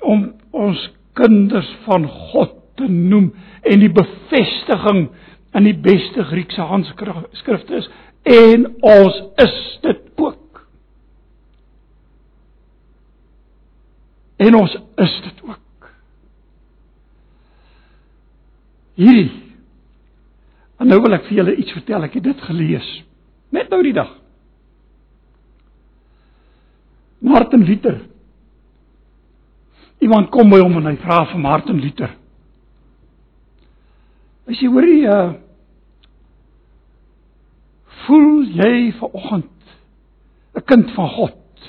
om 0.00 0.32
ons 0.52 0.90
kinders 1.14 1.70
van 1.86 2.06
God 2.08 2.52
te 2.76 2.88
noem 2.88 3.32
en 3.62 3.80
die 3.80 3.92
bevestiging 3.92 5.08
in 5.54 5.64
die 5.64 5.76
beste 5.76 6.24
Griekse 6.24 6.62
handskrifte 6.62 7.76
is 7.76 7.88
en 8.22 8.66
ons 8.80 9.22
is 9.36 9.78
dit 9.82 10.00
ook. 10.16 10.66
En 14.36 14.54
ons 14.54 14.76
is 14.96 15.20
dit 15.24 15.42
ook. 15.48 15.69
Hierdie 19.00 19.30
En 20.80 20.88
nou 20.88 20.96
wil 21.04 21.12
ek 21.12 21.26
vir 21.28 21.42
julle 21.42 21.58
iets 21.60 21.74
vertel. 21.76 22.06
Ek 22.06 22.14
het 22.16 22.24
dit 22.24 22.46
gelees 22.48 22.88
net 23.52 23.68
nou 23.72 23.80
die 23.82 23.96
dag. 23.96 24.12
Martin 27.20 27.66
Luther 27.66 27.98
Iemand 30.00 30.30
kom 30.32 30.48
by 30.48 30.62
hom 30.62 30.78
en 30.80 30.88
hy 30.88 30.94
vra 31.02 31.18
vir 31.28 31.40
Martin 31.42 31.80
Luther. 31.82 32.14
Hy 34.48 34.56
sê 34.56 34.68
hoor 34.72 34.86
jy 34.88 35.02
uh, 35.12 35.34
voel 38.06 38.30
jy 38.56 38.70
vanoggend 38.96 39.74
'n 40.56 40.64
kind 40.64 40.94
van 40.96 41.10
God? 41.18 41.68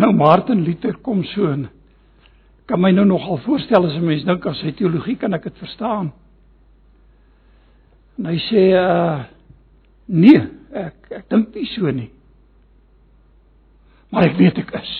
Nou 0.00 0.12
Martin 0.16 0.64
Luther 0.64 0.96
kom 1.04 1.20
so 1.34 1.52
en 1.52 1.68
kan 2.66 2.80
my 2.80 2.90
nou 2.92 3.04
nogal 3.04 3.38
voorstel 3.44 3.86
as 3.86 3.94
'n 3.94 4.04
mens 4.04 4.24
dink 4.24 4.46
aan 4.46 4.54
sy 4.54 4.72
teologie 4.72 5.16
kan 5.16 5.32
ek 5.32 5.42
dit 5.42 5.58
verstaan. 5.58 6.12
En 8.18 8.26
hy 8.26 8.38
sê 8.38 8.62
uh 8.72 9.24
nee, 10.06 10.40
ek 10.72 11.10
ek 11.10 11.28
dink 11.28 11.54
nie 11.54 11.66
so 11.66 11.90
nie. 11.90 12.10
Maar 14.10 14.24
ek 14.30 14.36
weet 14.38 14.58
ek 14.58 14.70
is. 14.78 14.92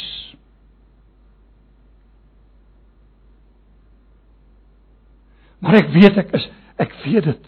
Maar 5.58 5.74
ek 5.74 5.92
weet 5.94 6.16
ek 6.16 6.32
is 6.34 6.48
ek 6.76 6.96
weet 7.04 7.24
dit 7.24 7.46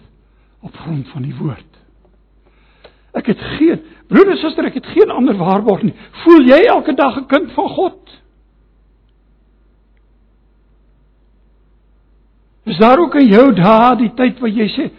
op 0.60 0.76
grond 0.76 1.08
van 1.08 1.22
die 1.22 1.34
woord. 1.34 1.72
Ek 3.16 3.26
het 3.26 3.40
geen 3.56 3.82
broer 4.08 4.30
en 4.30 4.38
suster, 4.38 4.64
ek 4.68 4.78
het 4.78 4.86
geen 4.86 5.10
ander 5.10 5.36
waarborg 5.36 5.82
nie. 5.82 5.94
Voel 6.22 6.46
jy 6.46 6.60
elke 6.70 6.94
dag 6.94 7.16
'n 7.18 7.26
kind 7.26 7.52
van 7.52 7.68
God? 7.68 8.22
Is 12.66 12.78
daar 12.82 12.98
ook 12.98 13.14
in 13.14 13.28
jou 13.30 13.46
dae 13.54 13.94
die 14.00 14.12
tyd 14.18 14.40
wat 14.42 14.56
jy 14.56 14.66
sê 14.74 14.90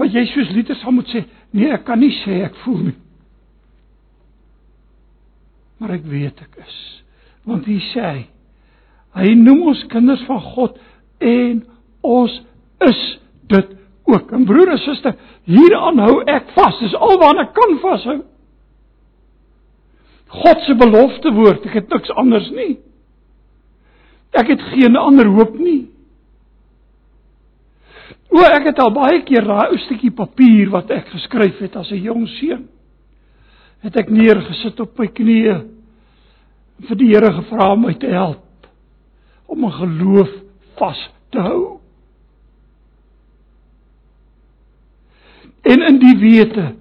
wat 0.00 0.10
jy 0.10 0.24
soos 0.26 0.50
Luther 0.50 0.74
sal 0.80 0.94
moet 0.96 1.10
sê, 1.12 1.20
nee, 1.54 1.68
ek 1.70 1.84
kan 1.86 2.00
nie 2.02 2.10
sê 2.24 2.40
ek 2.48 2.56
voel 2.64 2.80
nie. 2.88 2.96
Maar 5.78 5.92
ek 5.98 6.08
weet 6.10 6.40
ek 6.42 6.58
is. 6.64 6.80
Want 7.46 7.68
hy 7.70 7.76
sê 7.92 8.08
hy, 9.14 9.28
noem 9.38 9.68
ons 9.70 9.84
kinders 9.92 10.24
van 10.26 10.40
God 10.42 10.80
en 11.22 11.60
ons 12.02 12.34
is 12.88 13.02
dit 13.52 13.74
ook. 14.10 14.32
En 14.34 14.46
broer 14.48 14.74
en 14.74 14.80
suster, 14.82 15.14
hieraan 15.46 16.00
hou 16.02 16.18
ek 16.26 16.50
vas. 16.56 16.80
Dis 16.82 16.96
alwaar 16.98 17.44
ek 17.44 17.54
kan 17.56 17.78
vashou. 17.84 18.18
God 20.34 20.64
se 20.66 20.74
belofte 20.74 21.30
woord, 21.36 21.66
ek 21.68 21.78
het 21.78 21.92
niks 21.94 22.10
anders 22.18 22.48
nie. 22.56 22.72
Ek 24.34 24.50
het 24.50 24.62
geen 24.72 24.98
ander 24.98 25.30
hoop 25.30 25.54
nie. 25.60 25.84
O, 28.34 28.42
ek 28.42 28.72
het 28.72 28.80
al 28.82 28.90
baie 28.90 29.20
keer 29.22 29.46
daai 29.46 29.68
ou 29.70 29.78
stukkie 29.84 30.10
papier 30.10 30.72
wat 30.72 30.90
ek 30.90 31.12
geskryf 31.12 31.60
het 31.62 31.76
as 31.78 31.92
'n 31.92 32.02
jong 32.02 32.26
seun, 32.28 32.64
het 33.84 33.96
ek 33.96 34.10
neergesit 34.10 34.80
op 34.80 34.98
my 34.98 35.06
knieë 35.06 35.58
vir 36.88 36.96
die 36.96 37.12
Here 37.12 37.30
gevra 37.32 37.72
om 37.72 37.82
my 37.86 37.94
te 37.94 38.10
help 38.10 38.42
om 39.46 39.64
'n 39.64 39.70
geloof 39.70 40.30
vas 40.78 41.10
te 41.30 41.38
hou. 41.38 41.80
En 45.62 45.82
in 45.82 45.98
die 45.98 46.16
wete, 46.18 46.74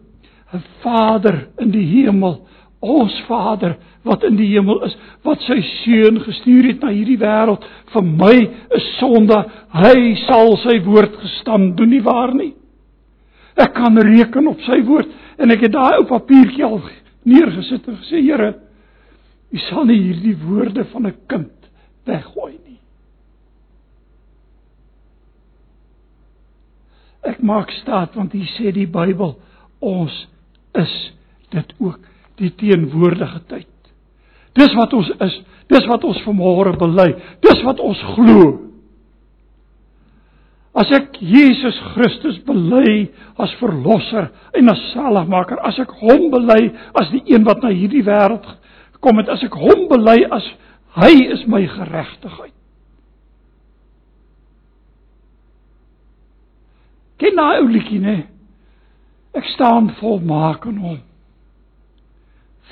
'n 0.53 0.63
Vader 0.81 1.47
in 1.57 1.71
die 1.71 1.85
hemel, 1.85 2.47
ons 2.83 3.15
Vader 3.27 3.77
wat 4.03 4.25
in 4.27 4.35
die 4.35 4.49
hemel 4.51 4.81
is, 4.83 4.95
wat 5.23 5.41
sy 5.47 5.61
seun 5.83 6.19
gestuur 6.25 6.67
het 6.67 6.81
na 6.83 6.91
hierdie 6.91 7.19
wêreld 7.21 7.63
vir 7.93 8.03
my 8.03 8.35
'n 8.35 8.83
sondaar, 8.99 9.47
hy 9.71 10.15
sal 10.27 10.57
sy 10.57 10.79
woord 10.83 11.15
gestand 11.21 11.77
doen 11.77 11.89
nie 11.89 12.03
waar 12.03 12.33
nie. 12.35 12.53
Ek 13.55 13.73
kan 13.73 13.97
reken 13.97 14.47
op 14.47 14.59
sy 14.61 14.81
woord 14.83 15.07
en 15.37 15.51
ek 15.51 15.61
het 15.61 15.71
daai 15.71 15.97
ou 15.97 16.05
papiertjie 16.05 16.65
al 16.65 16.81
neergesit 17.23 17.87
en 17.87 17.97
gesê 17.97 18.21
Here, 18.21 18.53
U 19.53 19.57
sal 19.69 19.85
nie 19.85 19.99
hierdie 20.01 20.37
woorde 20.47 20.83
van 20.83 21.07
'n 21.07 21.17
kind 21.27 21.69
weggooi 22.05 22.57
nie. 22.65 22.79
Ek 27.21 27.41
maak 27.41 27.71
staat 27.71 28.15
want 28.15 28.31
hier 28.31 28.49
sê 28.57 28.71
die 28.73 28.87
Bybel 28.87 29.37
ons 29.79 30.27
is 30.73 31.13
dit 31.49 31.73
ook 31.79 31.99
die 32.41 32.51
teenwoordige 32.57 33.41
tyd. 33.49 33.69
Dis 34.57 34.73
wat 34.77 34.93
ons 34.93 35.09
is, 35.25 35.39
dis 35.71 35.87
wat 35.89 36.03
ons 36.05 36.21
vanmôre 36.25 36.75
bely, 36.77 37.09
dis 37.41 37.63
wat 37.65 37.81
ons 37.81 38.01
glo. 38.13 38.51
As 40.73 40.89
ek 40.93 41.19
Jesus 41.21 41.77
Christus 41.93 42.39
bely 42.47 43.11
as 43.41 43.53
verlosser 43.59 44.31
en 44.57 44.71
as 44.73 44.81
saligmaker, 44.93 45.59
as 45.61 45.77
ek 45.81 45.93
hom 46.01 46.31
bely 46.33 46.61
as 46.97 47.11
die 47.13 47.21
een 47.29 47.45
wat 47.45 47.61
na 47.61 47.69
hierdie 47.73 48.05
wêreld 48.05 48.45
gekom 48.95 49.21
het, 49.21 49.29
as 49.29 49.45
ek 49.45 49.53
hom 49.57 49.85
bely 49.91 50.23
as 50.33 50.47
hy 50.97 51.13
is 51.33 51.45
my 51.49 51.61
geregtigheid. 51.69 52.53
Ken 57.21 57.37
daai 57.37 57.61
ou 57.61 57.69
liedjie, 57.69 58.01
né? 58.01 58.17
Ek 59.37 59.45
staan 59.53 59.93
volmaak 60.01 60.65
in 60.69 60.81
hom. 60.81 61.01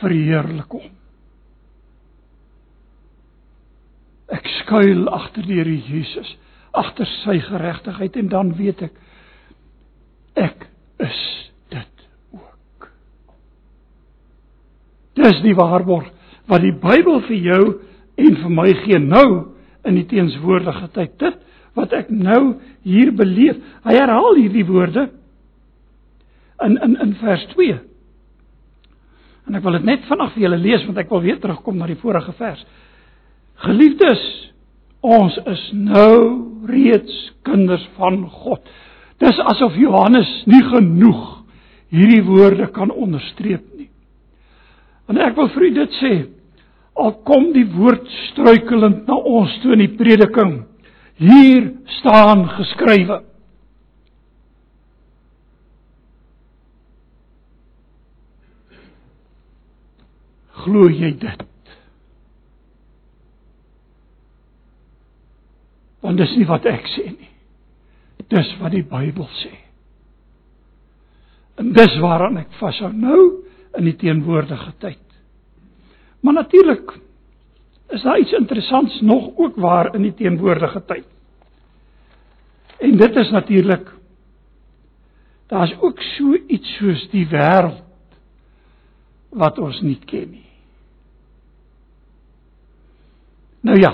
Verheerlik 0.01 0.73
hom. 0.73 0.89
Ek 4.31 4.47
skuil 4.61 5.05
agter 5.11 5.45
die 5.45 5.59
Here 5.59 5.77
Jesus, 5.89 6.29
agter 6.71 7.09
sy 7.21 7.37
geregtigheid 7.43 8.15
en 8.19 8.31
dan 8.31 8.53
weet 8.57 8.85
ek 8.87 8.99
ek 10.39 10.67
is 11.03 11.21
dit 11.73 12.05
ook. 12.31 12.87
Dis 15.19 15.41
die 15.43 15.55
waarborg 15.57 16.07
wat 16.47 16.63
die 16.63 16.75
Bybel 16.75 17.19
vir 17.27 17.39
jou 17.51 17.63
en 18.21 18.37
vir 18.39 18.53
my 18.55 18.69
gee 18.85 18.99
nou 19.03 19.27
in 19.87 19.97
die 19.99 20.07
teenswoordige 20.07 20.87
tyd. 20.95 21.17
Dit 21.19 21.39
wat 21.77 21.93
ek 21.95 22.09
nou 22.11 22.55
hier 22.87 23.11
beleef. 23.15 23.59
Hy 23.85 23.95
herhaal 23.95 24.39
hierdie 24.39 24.65
woorde 24.67 25.09
in 26.63 26.77
in 26.77 26.97
in 27.03 27.15
vers 27.21 27.45
2. 27.55 27.90
En 29.51 29.57
ek 29.59 29.65
wil 29.65 29.75
dit 29.75 29.89
net 29.89 30.05
vanaand 30.07 30.31
vir 30.31 30.45
julle 30.45 30.61
lees 30.61 30.85
want 30.87 31.01
ek 31.01 31.09
wil 31.11 31.23
weer 31.25 31.41
terugkom 31.43 31.75
na 31.75 31.89
die 31.89 31.99
vorige 31.99 32.31
vers. 32.39 32.61
Geliefdes, 33.65 34.21
ons 35.03 35.35
is 35.51 35.65
nou 35.75 36.15
reeds 36.71 37.17
kinders 37.43 37.83
van 37.97 38.23
God. 38.31 38.63
Dis 39.19 39.43
asof 39.51 39.75
Johannes 39.75 40.29
nie 40.47 40.63
genoeg 40.71 41.41
hierdie 41.91 42.23
woorde 42.23 42.69
kan 42.71 42.93
onderstreep 42.95 43.65
nie. 43.75 43.89
En 45.11 45.19
ek 45.19 45.35
wil 45.35 45.51
vir 45.51 45.67
u 45.67 45.71
dit 45.75 45.99
sê, 45.99 46.13
al 46.95 47.11
kom 47.27 47.51
die 47.51 47.67
woord 47.75 48.07
struikelend 48.31 49.03
na 49.09 49.19
ons 49.19 49.51
toe 49.59 49.75
in 49.75 49.83
die 49.83 49.95
prediking, 49.99 50.61
Hier 51.21 51.67
staan 51.99 52.47
geskrywe. 52.49 53.21
Glo 60.63 60.89
jy 60.89 61.11
dit? 61.21 61.43
Want 66.01 66.17
dis 66.17 66.33
nie 66.37 66.47
wat 66.49 66.65
ek 66.69 66.87
sê 66.95 67.05
nie. 67.11 67.29
Dis 68.31 68.49
wat 68.61 68.73
die 68.73 68.85
Bybel 68.87 69.27
sê. 69.41 69.51
En 71.61 71.73
dis 71.75 71.97
waaraan 72.01 72.39
ek 72.41 72.53
vashou 72.59 72.89
nou 72.95 73.21
in 73.77 73.87
die 73.87 73.97
teenwoordige 73.99 74.73
tyd. 74.81 75.03
Maar 76.21 76.39
natuurlik 76.41 76.93
is 77.91 78.03
daar 78.05 78.19
iets 78.19 78.31
interessants 78.31 79.01
nog 79.01 79.31
ook 79.37 79.55
waar 79.55 79.95
in 79.95 80.05
die 80.07 80.13
teenwoordige 80.15 80.83
tyd. 80.85 81.07
En 82.81 82.97
dit 82.97 83.15
is 83.15 83.31
natuurlik 83.31 83.89
daar's 85.47 85.73
ook 85.79 85.99
so 86.15 86.37
iets 86.47 86.75
soos 86.77 87.01
die 87.11 87.27
wêreld 87.27 87.83
wat 89.29 89.59
ons 89.59 89.81
nie 89.83 89.99
ken 90.05 90.29
nie. 90.31 90.50
Nou 93.61 93.77
ja. 93.79 93.93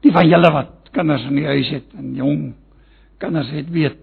Die 0.00 0.12
van 0.14 0.28
julle 0.28 0.52
wat 0.54 0.90
kinders 0.94 1.26
in 1.28 1.38
die 1.38 1.46
huis 1.46 1.70
het 1.74 1.92
en 1.98 2.14
jong 2.18 2.46
kinders 3.20 3.50
het 3.54 3.68
weet 3.70 3.98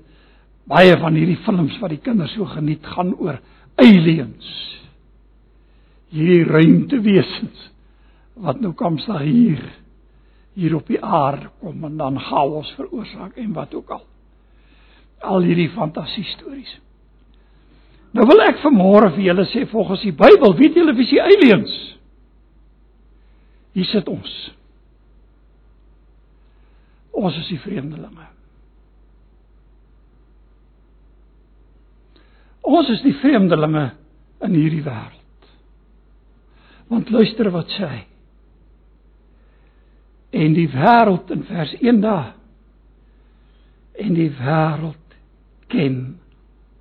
baie 0.67 0.93
van 0.99 1.15
hierdie 1.17 1.39
films 1.43 1.75
wat 1.81 1.91
die 1.95 2.03
kinders 2.03 2.35
so 2.37 2.45
geniet 2.47 2.85
gaan 2.95 3.13
oor 3.17 3.39
aliens 3.81 4.51
hierdie 6.13 6.45
ruimtewesens 6.47 7.65
wat 8.39 8.61
nou 8.63 8.71
kom 8.77 8.99
sta 9.03 9.19
hier 9.23 9.63
hier 10.57 10.75
op 10.77 10.87
die 10.89 10.99
aarde 11.01 11.51
kom 11.61 11.83
en 11.85 11.97
dan 11.99 12.17
chaos 12.19 12.71
veroorsaak 12.77 13.37
en 13.37 13.53
wat 13.53 13.75
ook 13.77 13.91
al. 13.93 14.01
Al 15.21 15.45
hierdie 15.45 15.69
fantasie 15.69 16.25
stories. 16.31 16.71
Nou 18.17 18.25
wil 18.25 18.41
ek 18.47 18.63
vanmôre 18.63 19.11
vir 19.13 19.27
julle 19.27 19.45
sê 19.51 19.67
volgens 19.69 20.01
die 20.07 20.15
Bybel, 20.17 20.55
weet 20.57 20.79
julle 20.79 20.95
wie 20.97 21.05
se 21.05 21.21
aliens? 21.21 21.75
Hier 23.77 23.85
sit 23.85 24.07
ons. 24.09 24.33
Ons 27.13 27.35
is 27.37 27.49
die 27.51 27.59
vreemdelinge. 27.61 28.25
Ons 32.67 32.89
is 32.95 33.03
die 33.05 33.13
vreemdelinge 33.21 33.85
in 34.47 34.55
hierdie 34.57 34.81
wêreld. 34.85 35.51
Want 36.89 37.11
luister 37.13 37.51
wat 37.53 37.69
sê 37.75 37.89
hy. 37.91 38.03
En 40.41 40.57
die 40.57 40.67
wêreld 40.73 41.29
in 41.33 41.45
vers 41.45 41.75
1 41.77 42.01
daar. 42.01 42.33
En 43.97 44.17
die 44.17 44.31
wêreld 44.39 45.17
ken 45.69 45.99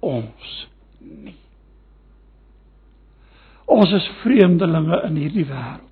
ons 0.01 0.55
nie. 1.05 1.37
Ons 3.69 3.93
is 4.01 4.09
vreemdelinge 4.23 5.05
in 5.11 5.21
hierdie 5.21 5.49
wêreld. 5.53 5.86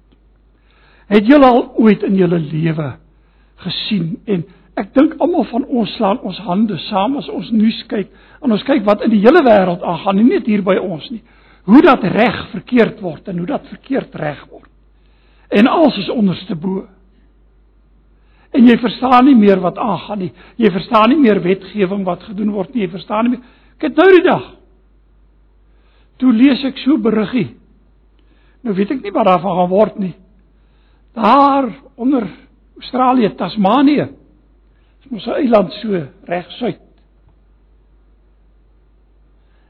Het 1.14 1.30
julle 1.30 1.46
al 1.46 1.64
ooit 1.78 2.02
in 2.02 2.18
julle 2.18 2.40
lewe 2.42 2.90
gesien 3.62 4.16
en 4.26 4.42
ek 4.74 4.90
dink 4.96 5.14
almal 5.22 5.46
van 5.52 5.64
ons 5.70 5.92
slaan 5.94 6.18
ons 6.26 6.40
hande 6.42 6.78
saam 6.88 7.14
as 7.20 7.28
ons 7.30 7.52
nuus 7.54 7.84
kyk 7.90 8.10
en 8.42 8.52
ons 8.52 8.64
kyk 8.66 8.82
wat 8.86 9.04
in 9.06 9.12
die 9.14 9.22
hele 9.22 9.44
wêreld 9.46 9.84
aangaan, 9.86 10.18
nie 10.18 10.34
net 10.34 10.48
hier 10.50 10.64
by 10.66 10.74
ons 10.82 11.06
nie 11.14 11.22
hoe 11.64 11.80
dat 11.82 12.02
reg 12.02 12.40
verkeerd 12.50 13.00
word 13.00 13.28
en 13.28 13.38
hoe 13.40 13.46
dat 13.48 13.68
verkeerd 13.68 14.14
reg 14.20 14.42
word. 14.50 14.68
En 15.48 15.66
alles 15.66 15.96
is 16.02 16.10
onderste 16.12 16.56
bo. 16.56 16.82
En 18.54 18.66
jy 18.68 18.76
verstaan 18.78 19.24
nie 19.26 19.36
meer 19.38 19.60
wat 19.62 19.78
aangaan 19.80 20.20
nie. 20.26 20.32
Jy 20.60 20.70
verstaan 20.74 21.10
nie 21.10 21.20
meer 21.20 21.40
wetgewing 21.42 22.04
wat 22.06 22.22
gedoen 22.28 22.52
word 22.54 22.74
nie. 22.74 22.84
Jy 22.84 22.90
verstaan 22.92 23.26
nie 23.26 23.36
meer. 23.36 23.46
Ek 23.78 23.88
het 23.88 23.96
nou 23.98 24.08
die 24.12 24.24
dag. 24.26 24.44
Toe 26.22 26.32
lees 26.32 26.62
ek 26.68 26.78
so 26.84 26.98
beriggie. 27.02 27.48
Nou 28.64 28.76
weet 28.76 28.94
ek 28.94 29.02
nie 29.02 29.14
wat 29.14 29.26
daarvan 29.28 29.58
gaan 29.58 29.72
word 29.72 29.98
nie. 30.02 30.12
Daar 31.14 31.70
onder 31.94 32.28
Australië, 32.78 33.34
Tasmanië. 33.34 34.08
Dis 35.02 35.10
mos 35.10 35.26
'n 35.26 35.30
eiland 35.30 35.72
so 35.72 36.06
reg 36.24 36.50
suid. 36.50 36.80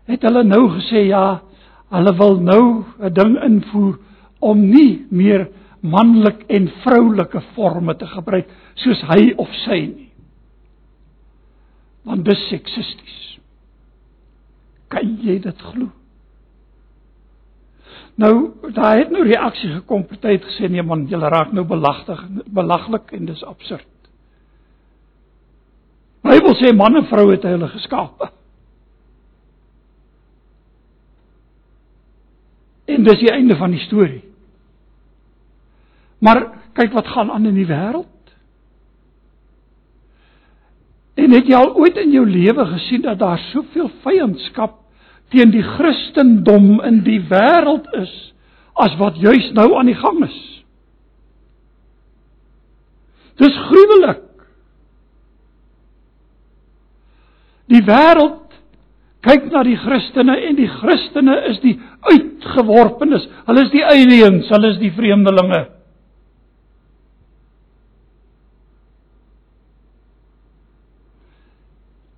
Het 0.04 0.22
hulle 0.22 0.44
nou 0.44 0.68
gesê 0.70 1.06
ja, 1.06 1.42
Hulle 1.94 2.14
wil 2.18 2.40
nou 2.40 2.84
'n 2.98 3.12
ding 3.12 3.34
invoer 3.42 3.98
om 4.40 4.58
nie 4.70 5.06
meer 5.10 5.48
manlik 5.80 6.42
en 6.48 6.68
vroulike 6.82 7.40
forme 7.54 7.96
te 7.96 8.06
gebruik 8.06 8.48
soos 8.74 9.02
hy 9.02 9.32
of 9.36 9.48
sy 9.64 9.78
nie. 9.86 10.10
Want 12.04 12.24
dis 12.24 12.48
seksisties. 12.48 13.38
Kan 14.88 15.18
jy 15.22 15.38
dit 15.38 15.60
glo? 15.62 15.88
Nou, 18.14 18.50
daar 18.72 18.96
het 18.98 19.10
nou 19.10 19.24
reaksie 19.26 19.72
gekom, 19.72 20.04
party 20.06 20.36
het 20.36 20.44
gesê 20.46 20.68
nee 20.70 20.82
man, 20.82 21.08
jy 21.10 21.18
raak 21.18 21.50
nou 21.52 21.64
belagtig, 21.66 22.20
belaglik 22.46 23.10
en 23.16 23.26
dis 23.26 23.42
absurd. 23.44 23.88
Bybel 26.24 26.54
sê 26.60 26.70
man 26.76 26.96
en 26.96 27.08
vrou 27.10 27.26
het 27.32 27.42
hulle 27.48 27.68
geskape. 27.72 28.30
En 32.88 33.04
dis 33.04 33.18
die 33.18 33.32
einde 33.32 33.56
van 33.58 33.74
die 33.74 33.82
storie. 33.82 34.22
Maar 36.24 36.46
kyk 36.78 36.94
wat 36.94 37.10
gaan 37.10 37.32
aan 37.32 37.50
in 37.50 37.58
die 37.58 37.68
wêreld. 37.68 38.08
En 41.14 41.34
het 41.34 41.50
jy 41.50 41.58
al 41.58 41.74
ooit 41.74 41.98
in 42.00 42.14
jou 42.14 42.24
lewe 42.28 42.66
gesien 42.72 43.04
dat 43.04 43.18
daar 43.18 43.42
soveel 43.50 43.90
vyandskap 44.06 44.83
teen 45.34 45.52
die 45.54 45.64
Christendom 45.66 46.78
in 46.86 47.02
die 47.06 47.20
wêreld 47.30 47.88
is 47.98 48.12
as 48.80 48.94
wat 48.98 49.18
juis 49.22 49.50
nou 49.54 49.72
aan 49.78 49.90
die 49.90 49.98
gang 49.98 50.22
is? 50.26 50.38
Dis 53.42 53.54
gruwelik. 53.68 54.22
Die 57.70 57.82
wêreld 57.86 58.42
kyk 59.24 59.46
na 59.50 59.62
die 59.66 59.78
Christene 59.80 60.36
en 60.50 60.58
die 60.58 60.68
Christene 60.68 61.38
is 61.50 61.62
die 61.62 61.78
uitgeworpenes. 62.04 63.24
Hulle 63.48 63.64
is 63.64 63.72
die 63.72 63.84
aliens, 63.86 64.50
hulle 64.52 64.74
is 64.74 64.82
die 64.82 64.92
vreemdelinge. 64.94 65.62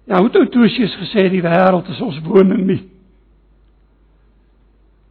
Ja, 0.07 0.21
hoe 0.21 0.31
het 0.31 0.53
Tosius 0.55 0.95
gesê 1.01 1.27
die 1.31 1.43
wêreld 1.43 1.89
is 1.91 2.03
ons 2.03 2.21
woning 2.27 2.63
nie. 2.67 2.83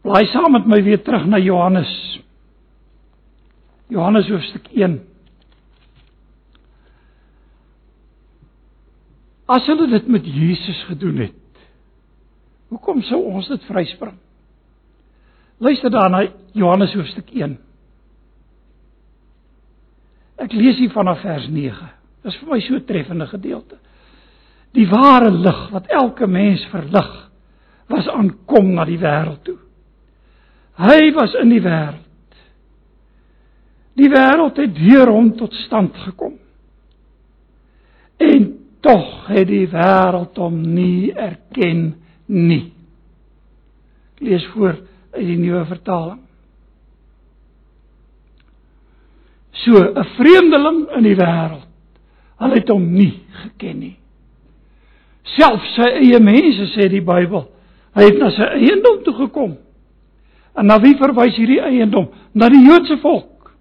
Bly 0.06 0.22
saam 0.30 0.54
met 0.54 0.68
my 0.70 0.84
weer 0.86 1.02
terug 1.02 1.26
na 1.26 1.40
Johannes. 1.42 1.90
Johannes 3.90 4.30
hoofstuk 4.30 4.68
1. 4.78 5.00
As 9.50 9.66
hulle 9.70 9.88
dit 9.90 10.08
met 10.10 10.26
Jesus 10.26 10.84
gedoen 10.90 11.24
het, 11.26 11.66
hoekom 12.70 13.02
sou 13.06 13.22
ons 13.30 13.50
dit 13.50 13.66
vryspring? 13.70 14.18
Luister 15.58 15.90
dan 15.94 16.14
na 16.14 16.24
Johannes 16.54 16.94
hoofstuk 16.94 17.30
1. 17.34 17.58
Ek 20.46 20.54
lees 20.54 20.78
hier 20.82 20.94
vanaf 20.94 21.22
vers 21.26 21.50
9. 21.50 21.92
Dit 22.22 22.34
is 22.34 22.42
vir 22.42 22.54
my 22.54 22.62
so 22.62 22.82
treffende 22.86 23.30
gedeelte. 23.30 23.78
Die 24.78 24.86
ware 24.92 25.32
lig 25.34 25.62
wat 25.74 25.90
elke 25.94 26.28
mens 26.28 26.66
verlig, 26.70 27.14
was 27.90 28.10
aankom 28.12 28.76
na 28.76 28.86
die 28.86 29.02
wêreld 29.02 29.46
toe. 29.48 29.62
Hy 30.76 31.12
was 31.16 31.36
in 31.40 31.54
die 31.54 31.62
wêreld. 31.64 32.02
Die 33.96 34.10
wêreld 34.12 34.58
het 34.60 34.76
deur 34.76 35.12
hom 35.14 35.32
tot 35.40 35.54
stand 35.64 35.96
gekom. 36.04 36.36
En 38.20 38.48
tog 38.84 39.28
het 39.32 39.48
die 39.48 39.68
wêreld 39.72 40.38
hom 40.40 40.60
nie 40.76 41.14
erken 41.14 41.88
nie. 42.28 42.74
Ek 44.16 44.24
lees 44.28 44.46
voor 44.54 44.78
uit 45.16 45.26
die 45.26 45.40
nuwe 45.40 45.64
vertaling. 45.72 46.22
So 49.64 49.80
'n 49.80 50.10
vreemdeling 50.18 50.88
in 50.98 51.04
die 51.04 51.16
wêreld. 51.16 51.68
Hulle 52.38 52.60
het 52.60 52.70
hom 52.70 52.92
nie 52.94 53.24
geken 53.32 53.80
nie 53.80 53.98
self 55.36 55.64
sy 55.74 55.88
eie 56.02 56.20
mense 56.24 56.70
sê 56.74 56.88
die 56.92 57.04
Bybel. 57.06 57.48
Hy 57.96 58.10
het 58.10 58.20
na 58.20 58.32
sy 58.36 58.48
eiendom 58.60 59.02
toe 59.06 59.16
gekom. 59.24 59.56
En 60.56 60.70
na 60.70 60.78
wie 60.84 60.96
verwys 61.00 61.36
hierdie 61.36 61.62
eiendom? 61.64 62.08
Na 62.34 62.50
die 62.52 62.64
Joodse 62.64 62.98
volk. 63.04 63.52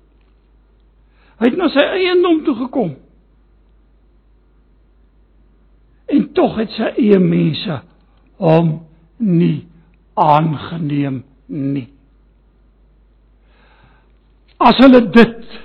Hy 1.43 1.51
het 1.51 1.59
na 1.59 1.69
sy 1.73 1.83
eiendom 1.99 2.45
toe 2.47 2.55
gekom. 2.63 2.95
En 6.15 6.29
tog 6.37 6.59
het 6.61 6.71
sy 6.77 6.93
eie 7.03 7.19
mense 7.19 7.81
hom 8.43 8.77
nie 9.19 9.65
aangeneem 10.19 11.23
nie. 11.51 11.89
As 14.63 14.79
hulle 14.79 15.03
dit 15.13 15.59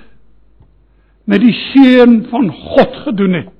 met 1.30 1.42
die 1.44 1.54
seun 1.70 2.24
van 2.32 2.50
God 2.50 2.96
gedoen 3.06 3.38
het, 3.38 3.52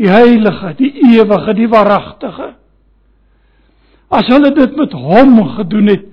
die 0.00 0.08
heilige, 0.08 0.72
die 0.78 0.92
ewige, 1.10 1.54
die 1.58 1.68
waaragtige. 1.68 2.54
As 4.10 4.26
hulle 4.26 4.50
dit 4.54 4.74
met 4.76 4.92
hom 4.92 5.38
gedoen 5.54 5.92
het, 5.92 6.06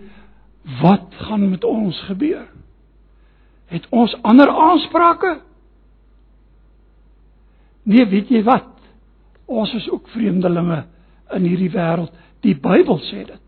wat 0.82 1.16
gaan 1.26 1.50
met 1.50 1.64
ons 1.66 1.98
gebeur? 2.06 2.46
Het 3.74 3.88
ons 3.90 4.14
ander 4.22 4.50
aansprake? 4.50 5.40
Nee, 7.88 8.06
weet 8.06 8.30
jy 8.30 8.44
wat? 8.46 8.70
Ons 9.48 9.74
is 9.74 9.90
ook 9.90 10.08
vreemdelinge 10.14 10.84
in 11.36 11.48
hierdie 11.48 11.72
wêreld. 11.72 12.14
Die 12.46 12.56
Bybel 12.56 13.00
sê 13.08 13.24
dit. 13.26 13.44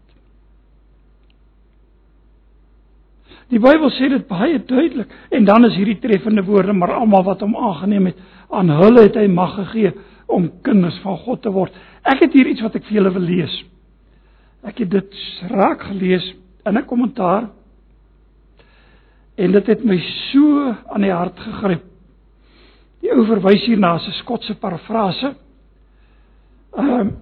Die 3.50 3.60
Bybel 3.62 3.89
sê 3.95 4.10
dit 4.12 4.28
baie 4.30 4.60
duidelik 4.62 5.12
en 5.34 5.45
dan 5.45 5.66
is 5.66 5.78
hierdie 5.78 6.00
treffende 6.02 6.43
woorde 6.45 6.74
maar 6.74 6.95
almal 7.00 7.26
wat 7.28 7.41
hom 7.45 7.56
aangeneem 7.58 8.12
het, 8.12 8.20
aan 8.50 8.70
hulle 8.70 9.08
het 9.08 9.18
hy 9.18 9.28
mag 9.30 9.56
gegee 9.58 9.93
om 10.30 10.52
kinders 10.66 11.00
van 11.04 11.18
God 11.26 11.41
te 11.43 11.54
word. 11.54 11.74
Ek 12.06 12.22
het 12.26 12.34
hier 12.34 12.50
iets 12.50 12.64
wat 12.66 12.78
ek 12.78 12.86
vir 12.88 13.00
julle 13.00 13.14
wil 13.18 13.26
lees. 13.26 13.56
Ek 14.64 14.82
het 14.84 14.89
dit 14.91 15.20
raak 15.51 15.84
gelees 15.88 16.26
in 16.66 16.78
'n 16.78 16.86
kommentaar 16.86 17.49
en 19.36 19.51
dit 19.51 19.68
het 19.68 19.84
my 19.86 19.97
so 20.32 20.76
aan 20.88 21.01
die 21.01 21.12
hart 21.12 21.39
gegryp. 21.39 21.84
Die 23.01 23.12
ou 23.12 23.26
verwys 23.26 23.66
hier 23.66 23.80
na 23.80 23.95
'n 23.95 24.12
Skotse 24.12 24.55
parafrase. 24.55 25.36
Ehm 26.78 26.99
um, 26.99 27.18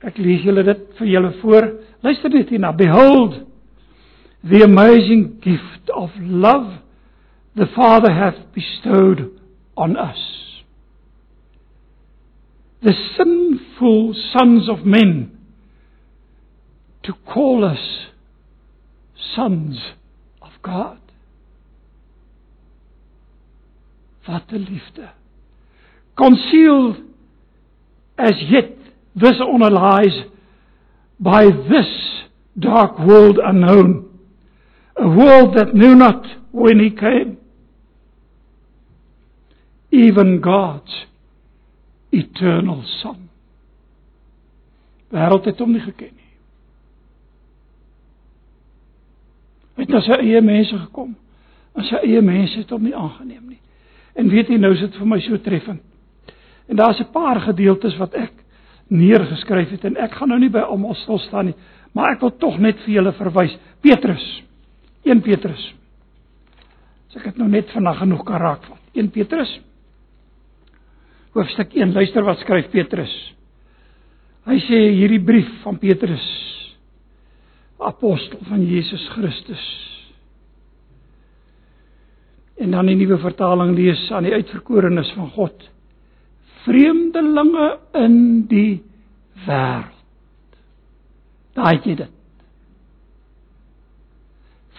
ek 0.00 0.18
lees 0.18 0.42
julle 0.42 0.62
dit 0.62 0.80
vir 0.98 1.06
julle 1.06 1.32
voor. 1.40 1.72
Luister 2.02 2.30
net 2.30 2.48
hierna. 2.48 2.72
Behold 2.72 3.46
the 4.48 4.62
amazing 4.62 5.40
gift 5.40 5.90
of 5.90 6.10
love 6.20 6.78
the 7.56 7.66
Father 7.66 8.12
hath 8.12 8.52
bestowed 8.52 9.30
on 9.74 9.96
us 9.96 10.34
the 12.84 12.92
sinful 13.16 14.14
sons 14.32 14.68
of 14.68 14.84
men 14.84 15.33
to 17.04 17.12
call 17.32 17.64
us 17.64 18.08
sons 19.34 19.78
of 20.42 20.50
God. 20.62 20.98
Wat 24.26 24.52
'n 24.52 24.64
liefde. 24.64 25.08
Concealed 26.16 26.96
as 28.16 28.36
yet 28.50 28.76
this 29.14 29.40
honor 29.40 29.70
lies 29.70 30.24
by 31.20 31.44
this 31.46 32.24
dark 32.58 32.98
world 32.98 33.38
unknown, 33.38 34.08
a 34.96 35.08
world 35.08 35.54
that 35.56 35.74
knew 35.74 35.94
not 35.94 36.26
when 36.52 36.78
he 36.78 36.90
came. 36.90 37.36
Even 39.90 40.40
God's 40.40 41.06
eternal 42.10 42.82
son. 43.02 43.28
Wêreld 45.10 45.44
het 45.44 45.58
hom 45.58 45.72
nie 45.72 45.82
geken 45.82 46.10
nie. 46.10 46.30
Hy 49.62 49.63
het 49.82 49.90
na 49.90 50.00
sy 50.04 50.18
eie 50.20 50.40
mense 50.44 50.78
gekom. 50.78 51.14
En 51.74 51.88
sy 51.88 52.00
eie 52.06 52.22
mense 52.22 52.58
het 52.58 52.70
hom 52.70 52.84
nie 52.86 52.94
aangeneem 52.94 53.48
nie. 53.48 53.60
En 54.14 54.30
weet 54.30 54.52
jy 54.52 54.58
nou 54.60 54.72
is 54.74 54.84
dit 54.84 54.96
vir 55.00 55.10
my 55.10 55.18
so 55.24 55.38
treffend. 55.42 55.82
En 56.68 56.76
daar's 56.76 57.00
'n 57.00 57.12
paar 57.12 57.40
gedeeltes 57.40 57.96
wat 57.98 58.14
ek 58.14 58.32
neergeskryf 58.88 59.70
het 59.70 59.84
en 59.84 59.96
ek 59.96 60.12
gaan 60.12 60.28
nou 60.28 60.38
nie 60.38 60.50
by 60.50 60.60
almal 60.60 60.94
stil 60.94 61.18
staan 61.18 61.46
nie, 61.46 61.54
maar 61.92 62.12
ek 62.12 62.20
wil 62.20 62.36
tog 62.38 62.58
net 62.58 62.78
vir 62.84 62.94
julle 62.94 63.12
verwys. 63.12 63.58
Petrus. 63.80 64.42
1 65.04 65.20
Petrus. 65.20 65.74
As 67.08 67.16
ek 67.16 67.24
dit 67.24 67.36
nou 67.36 67.48
net 67.48 67.70
vanaand 67.70 67.96
genoeg 67.96 68.24
kan 68.24 68.40
raakvat. 68.40 68.80
1 68.94 69.10
Petrus 69.10 69.60
hoofstuk 71.34 71.74
1. 71.74 71.92
Luister 71.92 72.22
wat 72.22 72.38
skryf 72.38 72.70
Petrus. 72.70 73.12
Hy 74.46 74.58
sê 74.68 74.80
hierdie 74.94 75.22
brief 75.24 75.48
van 75.64 75.80
Petrus 75.82 76.24
apostel 77.84 78.38
van 78.48 78.64
Jesus 78.66 79.08
Christus. 79.14 79.64
En 82.56 82.70
dan 82.70 82.86
die 82.86 82.96
nuwe 82.96 83.18
vertaling 83.18 83.74
lees 83.76 84.06
aan 84.12 84.26
die 84.26 84.34
uitverkorenes 84.34 85.10
van 85.16 85.30
God. 85.34 85.70
Vreemdelinge 86.64 87.68
in 87.92 88.18
die 88.48 88.82
wêreld. 89.46 89.90
Daai 91.54 91.78
jy 91.84 91.96
dit. 91.98 92.12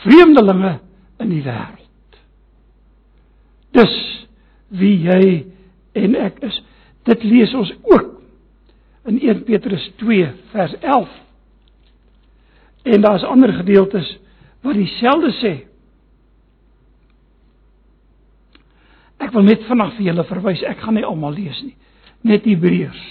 Vreemdelinge 0.06 0.78
in 1.24 1.32
die 1.32 1.44
wêreld. 1.44 2.20
Dis 3.76 3.96
wie 4.76 4.96
jy 5.04 5.46
en 6.00 6.16
ek 6.20 6.40
is. 6.48 6.58
Dit 7.06 7.24
lees 7.28 7.54
ons 7.56 7.72
ook 7.84 8.16
in 9.06 9.20
1 9.20 9.44
Petrus 9.46 9.84
2 10.02 10.32
vers 10.56 10.74
11. 10.82 11.25
En 12.86 13.02
daar's 13.02 13.24
ander 13.26 13.54
gedeeltes 13.54 14.18
wat 14.62 14.78
dieselfde 14.78 15.32
sê. 15.42 15.54
Ek 19.22 19.32
wil 19.34 19.46
net 19.48 19.64
vanaand 19.66 19.96
vir 19.98 20.12
julle 20.12 20.26
verwys. 20.30 20.62
Ek 20.70 20.84
gaan 20.84 20.98
nie 20.98 21.06
almal 21.06 21.34
lees 21.34 21.62
nie. 21.66 21.74
Net 22.26 22.46
Hebreërs. 22.46 23.04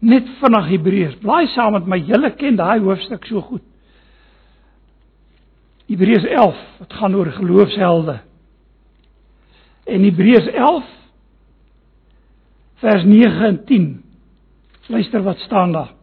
Net 0.00 0.28
vanaand 0.40 0.70
Hebreërs. 0.70 1.18
Blaai 1.20 1.50
saam 1.52 1.76
met 1.76 1.88
my. 1.88 2.00
Julle 2.08 2.32
ken 2.40 2.56
daai 2.56 2.80
hoofstuk 2.80 3.28
so 3.28 3.44
goed. 3.50 3.64
Hebreërs 5.90 6.24
11 6.24 6.64
wat 6.80 6.98
gaan 7.00 7.16
oor 7.18 7.32
geloofshelde. 7.36 8.16
En 9.90 10.04
Hebreërs 10.06 10.48
11 10.54 10.96
vers 12.80 13.04
9 13.04 13.48
en 13.48 13.64
10. 13.68 13.88
Luister 14.88 15.22
wat 15.22 15.38
staan 15.44 15.72
daar. 15.72 15.99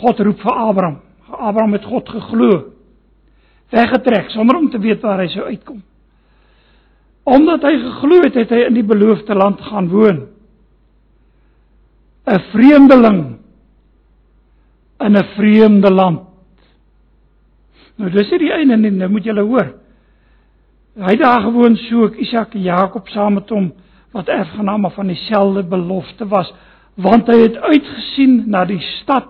God 0.00 0.20
roep 0.20 0.40
vir 0.40 0.52
Abraham. 0.52 1.00
Abraham 1.32 1.72
het 1.72 1.84
God 1.84 2.08
geglo. 2.08 2.50
Weggetrek 3.72 4.30
sonder 4.30 4.56
om 4.56 4.70
te 4.70 4.78
weet 4.78 5.02
waar 5.02 5.20
hy 5.20 5.28
sou 5.32 5.44
uitkom. 5.48 5.82
Omdat 7.24 7.62
hy 7.62 7.76
geglo 7.78 8.22
het, 8.24 8.34
het 8.34 8.50
hy 8.50 8.64
in 8.66 8.74
die 8.74 8.86
beloofde 8.86 9.34
land 9.34 9.60
gaan 9.60 9.88
woon. 9.88 10.26
'n 12.26 12.40
Vreemdeling 12.52 13.38
in 15.00 15.16
'n 15.16 15.24
vreemde 15.36 15.90
land. 15.90 16.20
Nou 17.96 18.10
dis 18.10 18.30
hier 18.30 18.38
die 18.38 18.52
einde 18.52 18.74
en 18.74 18.96
nou 18.96 19.08
moet 19.10 19.24
julle 19.24 19.42
hoor. 19.42 19.74
Hy 20.96 21.16
daar 21.16 21.40
gewoon 21.40 21.76
so 21.76 22.04
ek 22.04 22.16
Isak 22.20 22.54
en 22.54 22.62
Jakob 22.62 23.08
saam 23.08 23.34
met 23.34 23.48
hom 23.48 23.72
wat 24.12 24.28
erfgename 24.28 24.90
van 24.90 25.06
dieselfde 25.06 25.62
belofte 25.62 26.26
was, 26.28 26.52
want 26.94 27.26
hy 27.26 27.38
het 27.38 27.56
uitgesien 27.56 28.42
na 28.46 28.64
die 28.64 28.80
stad 28.80 29.28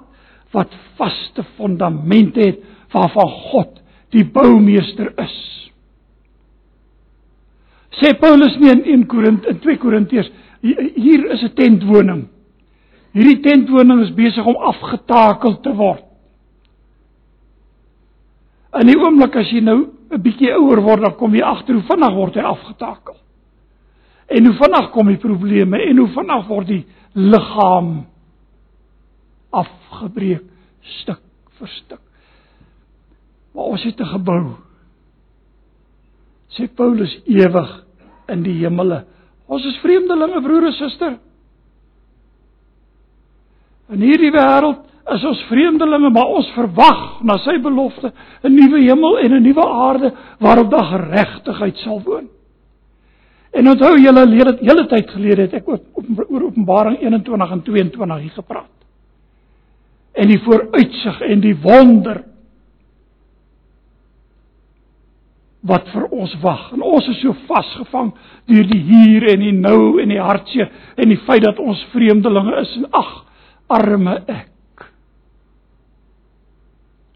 wat 0.53 0.74
vaste 0.98 1.44
fondamente 1.57 2.40
het 2.40 2.61
waarvan 2.92 3.28
God 3.28 3.80
die 4.12 4.24
boumeester 4.24 5.12
is. 5.22 5.36
Sê 8.00 8.12
Paulus 8.20 8.57
nie 8.61 8.72
in 8.72 8.84
1 8.84 9.07
Korint 9.09 9.46
in 9.48 9.61
2 9.64 9.80
Korintiërs 9.80 10.30
hier 10.62 11.30
is 11.32 11.42
'n 11.42 11.55
tentwoning. 11.55 12.28
Hierdie 13.12 13.40
tentwoning 13.40 14.00
is 14.03 14.14
besig 14.14 14.46
om 14.46 14.57
afgetakel 14.57 15.61
te 15.61 15.74
word. 15.74 16.05
In 18.80 18.86
die 18.86 18.96
oomblik 18.96 19.36
as 19.36 19.50
jy 19.53 19.61
nou 19.61 19.88
'n 20.11 20.22
bietjie 20.22 20.53
ouer 20.55 20.80
word, 20.80 21.03
dan 21.03 21.16
kom 21.16 21.34
jy 21.34 21.42
agter 21.42 21.74
hoe 21.74 21.82
vinnig 21.82 22.14
word 22.14 22.34
hy 22.34 22.40
afgetakel. 22.40 23.16
En 24.28 24.46
hoe 24.46 24.55
vinnig 24.55 24.90
kom 24.90 25.07
die 25.07 25.16
probleme 25.16 25.82
en 25.82 25.98
hoe 25.98 26.09
vinnig 26.09 26.46
word 26.48 26.66
die 26.66 26.84
liggaam 27.14 28.07
afgebreek 29.53 30.44
stuk 31.00 31.22
vir 31.59 31.68
stuk. 31.68 32.00
Maar 33.55 33.64
ons 33.64 33.82
het 33.84 34.00
'n 34.00 34.12
gebou. 34.14 34.57
Sê 36.48 36.68
Paulus 36.74 37.20
ewig 37.26 37.84
in 38.28 38.42
die 38.42 38.59
hemele. 38.64 39.05
Ons 39.46 39.64
is 39.64 39.78
vreemdelinge, 39.82 40.42
broer 40.42 40.66
en 40.66 40.72
suster. 40.72 41.18
In 43.92 44.00
hierdie 44.00 44.32
wêreld 44.32 44.84
is 45.12 45.24
ons 45.24 45.42
vreemdelinge, 45.48 46.11
maar 46.11 46.26
ons 46.26 46.50
verwag 46.55 47.22
na 47.22 47.36
sy 47.38 47.59
belofte 47.59 48.12
'n 48.42 48.55
nuwe 48.55 48.80
hemel 48.80 49.18
en 49.18 49.34
'n 49.34 49.42
nuwe 49.42 49.66
aarde 49.66 50.12
waarop 50.38 50.70
daar 50.70 50.84
geregtigheid 50.84 51.76
sal 51.76 52.00
woon. 52.03 52.28
En 53.53 53.68
onthou 53.68 53.98
julle 53.98 54.26
hele 54.28 54.59
hele 54.61 54.86
tyd 54.86 55.11
gelede 55.11 55.42
het 55.42 55.55
ek 55.55 55.68
oor 55.68 56.42
Openbaring 56.42 57.00
21 57.00 57.50
en 57.50 57.62
22 57.62 58.20
hier 58.20 58.30
gepraat. 58.30 58.82
En 60.12 60.28
die 60.28 60.40
vooruitsig 60.44 61.20
en 61.24 61.40
die 61.40 61.56
wonder 61.62 62.22
wat 65.62 65.86
vir 65.94 66.08
ons 66.10 66.34
wag. 66.42 66.72
En 66.74 66.82
ons 66.82 67.08
is 67.12 67.20
so 67.22 67.34
vasgevang 67.46 68.10
deur 68.50 68.66
die 68.68 68.80
hier 68.82 69.28
en 69.32 69.44
die 69.44 69.54
nou 69.54 70.00
en 70.02 70.10
die 70.10 70.20
hartseer 70.20 70.72
en 70.98 71.12
die 71.12 71.20
feit 71.26 71.44
dat 71.46 71.60
ons 71.62 71.80
vreemdelinge 71.94 72.56
is 72.64 72.74
en 72.80 72.88
ag, 72.98 73.12
arme 73.72 74.16
ek. 74.26 74.86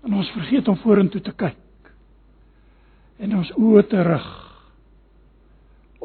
En 0.07 0.14
ons 0.14 0.34
vergeet 0.36 0.68
om 0.70 0.78
vorentoe 0.78 1.20
te 1.20 1.34
kyk. 1.34 1.59
En 3.18 3.34
ons 3.40 3.51
oë 3.59 3.82
te 3.90 4.03
rig 4.07 4.26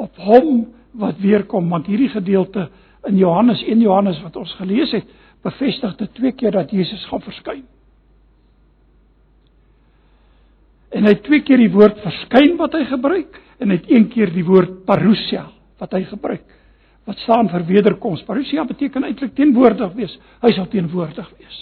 op 0.01 0.21
hom 0.25 0.63
wat 0.97 1.19
weer 1.21 1.45
kom, 1.47 1.69
want 1.69 1.85
hierdie 1.87 2.09
gedeelte 2.09 2.65
in 3.07 3.19
Johannes 3.19 3.61
1 3.63 3.83
Johannes 3.83 4.17
wat 4.25 4.39
ons 4.39 4.53
gelees 4.57 4.91
het, 4.95 5.05
bevestig 5.45 5.95
dit 5.99 6.13
twee 6.17 6.31
keer 6.37 6.55
dat 6.55 6.71
Jesus 6.71 7.05
gaan 7.09 7.23
verskyn. 7.25 7.63
En 10.91 11.07
hy 11.07 11.13
het 11.15 11.23
twee 11.23 11.43
keer 11.47 11.61
die 11.61 11.71
woord 11.71 12.01
verskyn 12.03 12.57
wat 12.59 12.75
hy 12.75 12.83
gebruik 12.89 13.39
en 13.61 13.71
hy 13.71 13.77
het 13.79 13.91
een 13.91 14.09
keer 14.11 14.33
die 14.33 14.45
woord 14.45 14.81
parousia 14.85 15.47
wat 15.81 15.95
hy 15.97 16.03
gebruik 16.09 16.57
wat 17.07 17.21
staan 17.25 17.49
vir 17.49 17.65
wederkoms. 17.65 18.23
Parousia 18.27 18.63
beteken 18.67 19.05
eintlik 19.07 19.33
teenwoordig 19.37 19.93
wees. 19.97 20.13
Hy 20.43 20.51
sal 20.55 20.67
teenwoordig 20.71 21.27
wees. 21.39 21.59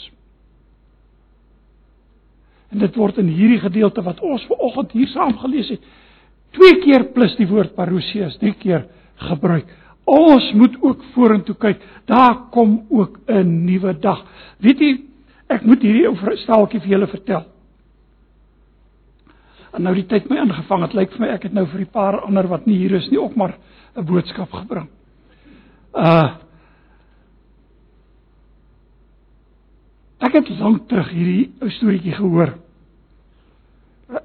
En 2.70 2.84
dit 2.84 3.00
word 3.00 3.18
in 3.24 3.32
hierdie 3.34 3.62
gedeelte 3.64 4.04
wat 4.06 4.20
ons 4.26 4.44
ver 4.50 4.62
oggend 4.68 4.94
hier 4.94 5.10
saam 5.10 5.34
gelees 5.42 5.72
het, 5.74 5.86
twee 6.54 6.76
keer 6.84 7.08
plus 7.16 7.34
die 7.40 7.48
woord 7.50 7.74
parousia 7.78 8.28
is 8.30 8.38
drie 8.42 8.54
keer 8.60 8.86
gebruik. 9.30 9.70
Ons 10.10 10.52
moet 10.58 10.76
ook 10.82 11.04
vorentoe 11.14 11.56
kyk. 11.56 11.82
Daar 12.10 12.50
kom 12.52 12.86
ook 12.90 13.20
'n 13.28 13.66
nuwe 13.66 13.94
dag. 14.00 14.26
Weet 14.58 14.80
jy, 14.80 14.92
ek 15.48 15.66
moet 15.66 15.82
hierdie 15.82 16.08
ou 16.08 16.16
verstaaltjie 16.16 16.80
vir 16.80 16.90
julle 16.90 17.08
vertel. 17.08 17.46
En 19.74 19.82
nou 19.84 19.94
die 19.96 20.06
tyd 20.06 20.30
my 20.30 20.38
ingevang 20.38 20.82
het, 20.82 20.94
lyk 20.94 21.12
vir 21.12 21.20
my 21.20 21.28
ek 21.28 21.44
het 21.44 21.54
nou 21.54 21.66
vir 21.66 21.78
die 21.78 21.92
paar 21.94 22.22
ander 22.22 22.48
wat 22.48 22.66
nie 22.66 22.78
hier 22.78 22.96
is 22.96 23.10
nie 23.12 23.20
ook 23.20 23.36
maar 23.36 23.54
'n 23.96 24.06
boodskap 24.06 24.52
gebring. 24.52 24.88
Uh 25.94 26.36
Ek 30.20 30.34
het 30.34 30.50
lank 30.60 30.88
terug 30.90 31.10
hierdie 31.16 31.52
ou 31.64 31.70
storieetjie 31.70 32.12
gehoor. 32.18 32.52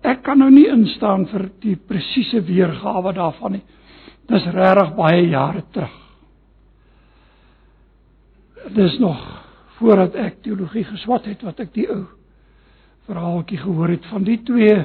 Ek 0.03 0.23
kan 0.27 0.39
nou 0.39 0.51
nie 0.51 0.67
instaan 0.67 1.27
vir 1.31 1.45
die 1.63 1.77
presiese 1.77 2.41
weergawe 2.43 3.13
daarvan 3.15 3.53
nie. 3.53 3.63
Dis 4.31 4.47
regtig 4.55 4.95
baie 4.97 5.29
jare 5.29 5.63
terug. 5.73 6.01
Dis 8.75 8.99
nog 8.99 9.21
voordat 9.77 10.15
ek 10.17 10.41
teologie 10.43 10.85
geswat 10.89 11.27
het 11.29 11.43
wat 11.45 11.61
ek 11.61 11.75
die 11.75 11.87
ou 11.91 12.05
verhaaltjie 13.05 13.59
gehoor 13.61 13.91
het 13.93 14.07
van 14.09 14.25
die 14.25 14.39
twee 14.47 14.77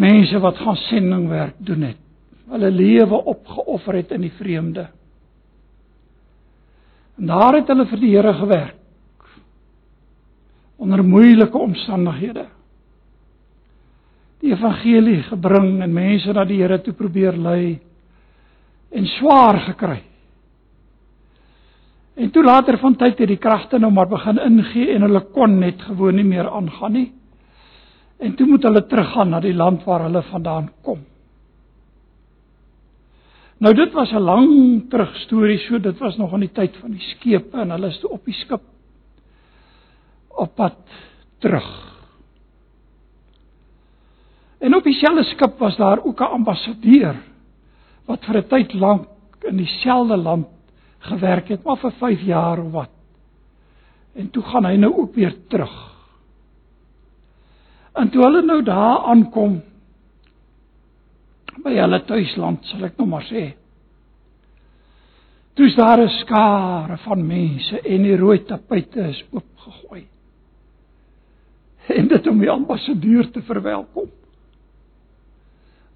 mense 0.00 0.40
wat 0.42 0.58
gaan 0.60 0.76
sendingwerk 0.88 1.56
doen 1.64 1.86
het. 1.88 2.00
Hulle 2.50 2.70
lewe 2.74 3.20
opgeoffer 3.30 4.00
het 4.00 4.12
in 4.16 4.26
die 4.26 4.34
vreemde. 4.36 4.88
En 7.20 7.30
daar 7.30 7.60
het 7.60 7.68
hulle 7.70 7.86
vir 7.88 8.00
die 8.00 8.12
Here 8.16 8.34
gewerk 8.34 8.76
onder 10.80 11.02
moeilike 11.04 11.58
omstandighede. 11.58 12.46
Die 14.40 14.54
evangelie 14.54 15.20
gebring 15.28 15.82
en 15.84 15.92
mense 15.92 16.32
na 16.32 16.46
die 16.48 16.62
Here 16.62 16.80
toe 16.80 16.94
probeer 16.96 17.36
lei 17.36 17.80
en 18.90 19.06
swaar 19.06 19.60
gekry. 19.60 20.02
En 22.14 22.30
toe 22.30 22.44
later 22.44 22.78
van 22.78 22.96
tyd 22.96 23.18
het 23.18 23.30
die 23.30 23.40
kragte 23.40 23.78
nou 23.78 23.92
maar 23.92 24.08
begin 24.10 24.38
ingee 24.38 24.90
en 24.94 25.06
hulle 25.06 25.22
kon 25.32 25.58
net 25.58 25.82
gewoon 25.82 26.18
nie 26.18 26.26
meer 26.26 26.50
aangaan 26.50 26.92
nie. 26.92 27.12
En 28.20 28.34
toe 28.36 28.46
moet 28.46 28.66
hulle 28.66 28.82
teruggaan 28.86 29.30
na 29.32 29.40
die 29.40 29.54
land 29.54 29.84
waar 29.84 30.04
hulle 30.08 30.22
vandaan 30.28 30.68
kom. 30.82 31.06
Nou 33.60 33.74
dit 33.74 33.92
was 33.92 34.12
'n 34.12 34.24
lang 34.24 34.90
terug 34.90 35.16
storie, 35.16 35.58
so 35.58 35.78
dit 35.78 35.98
was 35.98 36.16
nog 36.16 36.32
in 36.32 36.40
die 36.40 36.52
tyd 36.52 36.76
van 36.76 36.90
die 36.90 37.00
skepe 37.00 37.60
en 37.60 37.70
hulle 37.70 37.86
is 37.86 37.98
toe 38.00 38.10
op 38.10 38.24
die 38.24 38.34
skip 38.34 38.62
op 40.28 40.54
pad 40.54 40.76
terug. 41.38 41.68
En 44.58 44.74
op 44.74 44.84
dieselfde 44.84 45.24
skip 45.24 45.58
was 45.58 45.76
daar 45.76 46.04
ook 46.04 46.20
'n 46.20 46.32
ambassadeur 46.32 47.29
wat 48.06 48.24
vir 48.24 48.36
'n 48.36 48.48
tyd 48.48 48.74
lank 48.74 49.08
in 49.48 49.56
dieselfde 49.56 50.16
land 50.16 50.46
gewerk 50.98 51.48
het, 51.48 51.64
maar 51.64 51.76
vir 51.76 51.92
5 51.92 52.20
jaar 52.20 52.58
of 52.58 52.72
wat. 52.72 52.90
En 54.14 54.30
toe 54.30 54.42
gaan 54.42 54.64
hy 54.64 54.76
nou 54.76 54.92
ook 54.96 55.14
weer 55.14 55.34
terug. 55.48 55.76
En 57.94 58.10
toe 58.10 58.22
hulle 58.22 58.42
nou 58.42 58.62
daar 58.62 58.98
aankom 58.98 59.62
by 61.62 61.74
hulle 61.74 62.04
tuisland, 62.04 62.64
sal 62.64 62.84
ek 62.84 62.96
nou 62.96 63.08
maar 63.08 63.24
sê. 63.24 63.54
Toe's 65.54 65.74
daar 65.74 66.00
'n 66.00 66.08
skare 66.08 66.96
van 66.96 67.26
mense 67.26 67.80
en 67.80 68.02
die 68.02 68.16
rooi 68.16 68.44
tapuite 68.44 69.00
is 69.00 69.24
oopgegooi 69.30 70.06
en 71.94 72.08
dit 72.08 72.26
om 72.26 72.38
die 72.38 72.50
ambassadeur 72.50 73.30
te 73.30 73.42
verwelkom 73.42 74.10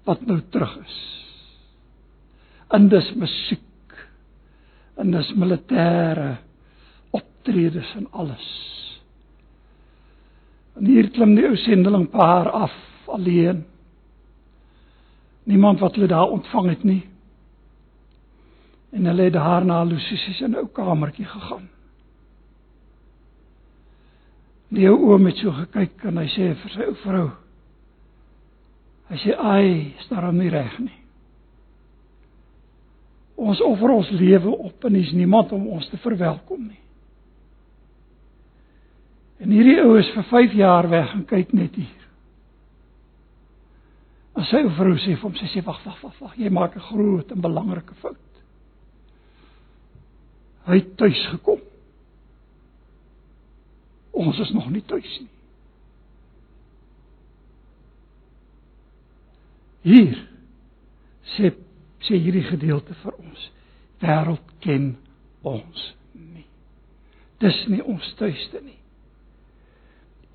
wat 0.05 0.21
nou 0.25 0.41
terug 0.53 0.77
is. 0.83 0.97
In 2.73 2.89
dis 2.89 3.11
musiek. 3.15 3.61
In 5.01 5.11
dis 5.11 5.31
militêre 5.35 6.37
optredes 7.15 7.91
en 7.95 8.07
alles. 8.11 8.47
En 10.75 10.87
hier 10.89 11.09
klim 11.15 11.35
die 11.35 11.45
ou 11.47 11.55
sendeling 11.59 12.09
paar 12.11 12.49
af 12.51 12.73
alleen. 13.11 13.63
Niemand 15.45 15.79
wat 15.79 15.95
hulle 15.95 16.09
daar 16.11 16.33
ontvang 16.33 16.69
het 16.69 16.83
nie. 16.83 17.03
En 18.95 19.05
hulle 19.05 19.29
het 19.29 19.33
daarna 19.35 19.83
Lucius 19.83 20.41
in 20.41 20.51
'n 20.51 20.55
ou 20.55 20.67
kamertjie 20.67 21.25
gegaan. 21.25 21.69
Die 24.69 24.89
ou 24.89 25.11
oom 25.11 25.25
het 25.25 25.37
so 25.37 25.51
gekyk 25.51 26.03
en 26.03 26.17
hy 26.17 26.27
sê 26.27 26.55
vir 26.55 26.71
sy 26.71 26.83
ou 26.83 26.95
vrou 26.95 27.31
hy 29.09 29.17
sê 29.21 29.35
ai 29.37 29.93
is 29.99 30.07
daarom 30.09 30.39
nie 30.41 30.49
reg 30.49 30.77
nie 30.81 31.04
Ons 33.35 33.61
offer 33.61 33.91
ons 33.91 34.09
lewe 34.15 34.51
op 34.69 34.87
en 34.87 34.95
is 34.95 35.11
niemand 35.11 35.51
om 35.51 35.67
ons 35.75 35.89
te 35.91 35.99
verwelkom 35.99 36.67
nie. 36.69 36.81
En 39.43 39.51
hierdie 39.51 39.81
ou 39.83 39.97
is 39.99 40.09
vir 40.15 40.27
5 40.31 40.55
jaar 40.55 40.87
weg 40.89 41.11
en 41.17 41.25
kyk 41.27 41.51
net 41.53 41.75
hier. 41.75 42.05
En 44.35 44.47
sy 44.47 44.61
vrou 44.77 44.95
sê 44.99 45.13
vir 45.15 45.23
hom 45.23 45.35
sy 45.39 45.49
sê 45.51 45.63
wag 45.63 45.81
wag 45.83 45.99
wag 46.03 46.15
wag 46.23 46.37
jy 46.39 46.49
maak 46.49 46.75
'n 46.75 46.87
groot 46.87 47.31
en 47.31 47.41
belangrike 47.41 47.95
fout. 47.99 48.23
Hy 50.65 50.75
het 50.75 50.97
tuis 50.97 51.27
gekom. 51.29 51.59
Ons 54.11 54.39
is 54.39 54.51
nog 54.51 54.69
nie 54.69 54.81
tuis 54.81 55.19
nie. 55.19 55.29
Hier 59.85 60.17
sê 61.35 61.51
sê 62.07 62.19
hierdie 62.19 62.45
gedeelte 62.45 62.95
vir 63.03 63.13
ons. 63.19 63.51
Wêreld 64.03 64.55
ken 64.63 64.95
ons 65.45 65.85
nie. 66.13 66.45
Dis 67.41 67.57
nie 67.71 67.83
ons 67.83 68.13
tuiste 68.19 68.61
nie. 68.61 68.77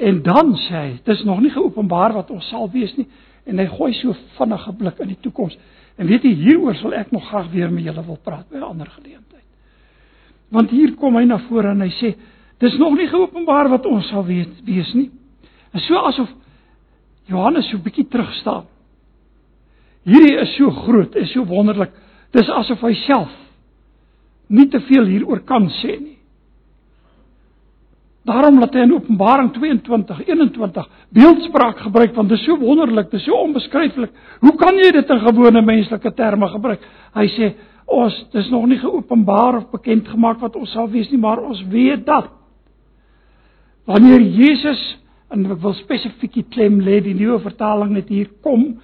En 0.01 0.23
dan 0.25 0.55
sê 0.67 0.77
hy, 0.77 0.93
dis 1.05 1.25
nog 1.29 1.43
nie 1.45 1.53
geopenbaar 1.53 2.15
wat 2.17 2.31
ons 2.33 2.49
sal 2.49 2.71
wees 2.73 2.95
nie 2.97 3.07
en 3.49 3.59
hy 3.59 3.67
gooi 3.73 3.93
so 3.99 4.15
vinnige 4.37 4.73
blik 4.79 5.01
in 5.03 5.13
die 5.13 5.21
toekoms. 5.25 5.57
En 6.01 6.09
weet 6.09 6.25
jy 6.25 6.33
hieroor 6.45 6.77
sal 6.79 6.95
ek 6.97 7.11
nog 7.13 7.27
graag 7.29 7.51
weer 7.53 7.73
met 7.73 7.85
julle 7.85 8.05
wil 8.07 8.21
praat 8.25 8.49
by 8.49 8.59
'n 8.59 8.69
ander 8.73 8.89
geleentheid. 8.89 9.47
Want 10.51 10.71
hier 10.71 10.95
kom 10.97 11.17
hy 11.17 11.25
na 11.25 11.39
vore 11.49 11.71
en 11.71 11.81
hy 11.81 11.91
sê 11.91 12.15
dis 12.59 12.79
nog 12.79 12.97
nie 12.97 13.09
geopenbaar 13.09 13.69
wat 13.69 13.87
ons 13.87 14.09
sal 14.09 14.25
weet 14.25 14.65
wees 14.65 14.95
nie. 14.95 15.11
En 15.73 15.81
so 15.81 15.97
asof 15.97 16.29
Johannes 17.27 17.69
so 17.71 17.77
'n 17.77 17.83
bietjie 17.83 18.09
terug 18.09 18.33
staan 18.35 18.65
Hierdie 20.11 20.39
is 20.43 20.55
so 20.57 20.73
groot, 20.75 21.15
is 21.17 21.31
so 21.35 21.45
wonderlik. 21.47 21.93
Dis 22.35 22.51
asof 22.51 22.83
hy 22.87 22.95
self 23.07 23.31
nie 24.51 24.67
te 24.71 24.81
veel 24.89 25.07
hieroor 25.07 25.45
kan 25.47 25.69
sê 25.79 25.95
nie. 25.95 26.17
Daarom 28.27 28.59
laat 28.61 28.75
hy 28.77 28.83
in 28.85 28.93
Openbaring 28.93 29.49
22, 29.55 30.25
21 30.27 30.89
beeldspraak 31.17 31.79
gebruik 31.87 32.13
want 32.19 32.29
dit 32.29 32.39
is 32.39 32.45
so 32.45 32.59
wonderlik, 32.61 33.09
dit 33.13 33.21
is 33.21 33.27
so 33.29 33.39
onbeskryflik. 33.47 34.13
Hoe 34.43 34.55
kan 34.61 34.77
jy 34.77 34.91
dit 34.99 35.15
in 35.15 35.23
gewone 35.23 35.63
menslike 35.65 36.13
terme 36.19 36.51
gebruik? 36.53 36.85
Hy 37.17 37.27
sê 37.37 37.53
ons 37.91 38.19
dis 38.35 38.51
nog 38.53 38.69
nie 38.71 38.79
geopenbaar 38.83 39.63
of 39.63 39.71
bekend 39.73 40.11
gemaak 40.11 40.43
wat 40.43 40.59
ons 40.59 40.75
sal 40.75 40.91
wees 40.93 41.09
nie, 41.11 41.19
maar 41.23 41.41
ons 41.43 41.63
weet 41.73 42.05
dat 42.07 42.29
wanneer 43.89 44.23
Jesus 44.23 44.83
en 45.31 45.47
ek 45.47 45.63
wil 45.63 45.75
spesifiek 45.79 46.37
die 46.37 46.47
klem 46.53 46.79
lê 46.85 47.01
die 47.03 47.17
nuwe 47.17 47.41
vertaling 47.43 47.95
net 47.97 48.11
hier 48.13 48.29
kom 48.45 48.75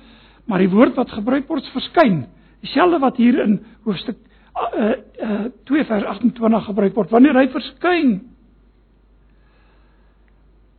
Maar 0.46 0.62
die 0.62 0.70
woord 0.70 0.94
wat 0.98 1.10
gebruik 1.10 1.48
word 1.50 1.66
verskyn, 1.74 2.24
dieselfde 2.62 3.00
wat 3.02 3.18
hier 3.18 3.38
in 3.42 3.58
hoofstuk 3.86 4.18
uh, 4.56 4.92
uh, 5.22 5.44
2 5.64 5.84
vers 5.84 6.04
28 6.04 6.64
gebruik 6.70 6.94
word 6.94 7.14
wanneer 7.14 7.38
hy 7.38 7.46
verskyn. 7.52 8.12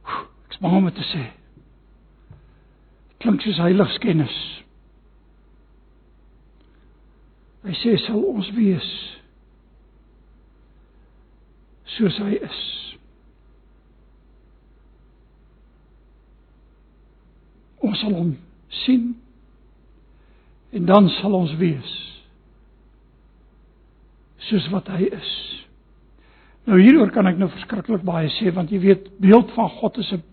Ek 0.07 0.55
smaak 0.57 0.79
om 0.79 0.87
te 0.95 1.05
sê. 1.11 1.25
Klink 3.21 3.43
soos 3.43 3.59
heiligskennis. 3.61 4.37
Hy 7.67 7.75
sê 7.81 7.97
sal 8.05 8.23
ons 8.23 8.49
wees 8.55 8.89
soos 11.97 12.17
hy 12.21 12.37
is. 12.37 12.59
Ons 17.83 17.99
sal 18.03 18.13
hom 18.15 18.35
sien 18.83 19.09
en 20.71 20.85
dan 20.85 21.09
sal 21.19 21.35
ons 21.37 21.53
wees 21.59 21.93
soos 24.47 24.67
wat 24.71 24.89
hy 24.93 25.07
is. 25.11 25.31
Nou 26.67 26.79
hieroor 26.79 27.11
kan 27.15 27.27
ek 27.29 27.39
nou 27.39 27.49
verskriklik 27.51 28.03
baie 28.07 28.29
sê 28.37 28.51
want 28.55 28.71
jy 28.71 28.79
weet 28.83 29.09
beeld 29.23 29.51
van 29.55 29.69
God 29.79 29.97
is 30.03 30.11
'n 30.13 30.23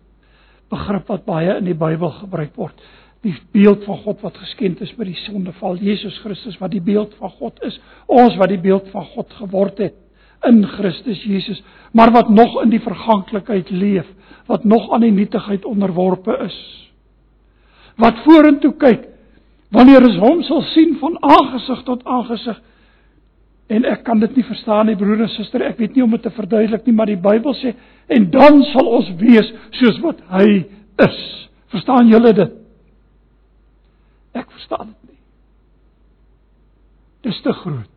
begrip 0.71 1.09
wat 1.09 1.25
baie 1.25 1.57
in 1.59 1.65
die 1.65 1.79
Bybel 1.79 2.11
gebruik 2.11 2.55
word. 2.57 2.75
Die 3.23 3.35
beeld 3.53 3.85
van 3.85 3.99
God 4.05 4.21
wat 4.23 4.37
geskend 4.37 4.81
is 4.81 4.93
by 4.99 5.05
die 5.05 5.21
sondeval 5.27 5.77
Jesus 5.77 6.19
Christus 6.19 6.59
wat 6.61 6.71
die 6.71 6.81
beeld 6.81 7.15
van 7.15 7.31
God 7.31 7.63
is, 7.63 7.81
ons 8.07 8.37
wat 8.37 8.49
die 8.49 8.61
beeld 8.61 8.89
van 8.89 9.05
God 9.15 9.33
geword 9.33 9.79
het 9.79 9.95
in 10.45 10.67
Christus 10.67 11.23
Jesus, 11.25 11.63
maar 11.93 12.13
wat 12.13 12.29
nog 12.29 12.63
in 12.63 12.71
die 12.71 12.81
verganklikheid 12.81 13.71
leef, 13.71 14.07
wat 14.47 14.65
nog 14.65 14.91
aan 14.93 15.01
die 15.01 15.11
nietigheid 15.11 15.65
onderworpe 15.65 16.37
is. 16.45 16.91
Wat 17.97 18.19
vorentoe 18.27 18.75
kyk 18.77 19.14
Wanneer 19.75 20.07
ons 20.07 20.21
hom 20.23 20.43
sal 20.47 20.63
sien 20.71 20.95
van 21.01 21.17
aangesig 21.25 21.83
tot 21.89 22.05
aangesig. 22.07 22.61
En 23.75 23.87
ek 23.89 24.05
kan 24.07 24.21
dit 24.21 24.37
nie 24.37 24.45
verstaan 24.47 24.87
nie 24.87 24.97
broer 25.01 25.25
en 25.25 25.31
suster, 25.33 25.63
ek 25.65 25.79
weet 25.81 25.97
nie 25.97 26.05
om 26.05 26.13
dit 26.13 26.23
te 26.23 26.33
verduidelik 26.35 26.85
nie, 26.87 26.95
maar 26.95 27.09
die 27.09 27.21
Bybel 27.21 27.57
sê 27.59 27.73
en 28.13 28.29
dan 28.31 28.61
sal 28.75 28.91
ons 29.01 29.09
wees 29.23 29.49
soos 29.81 29.99
wat 30.05 30.21
hy 30.35 30.47
is. 31.03 31.19
Verstaan 31.73 32.11
julle 32.13 32.35
dit? 32.37 32.61
Ek 34.37 34.51
verstaan 34.53 34.93
dit 34.93 35.15
nie. 35.15 35.21
Dis 37.25 37.41
te 37.43 37.55
groot 37.65 37.91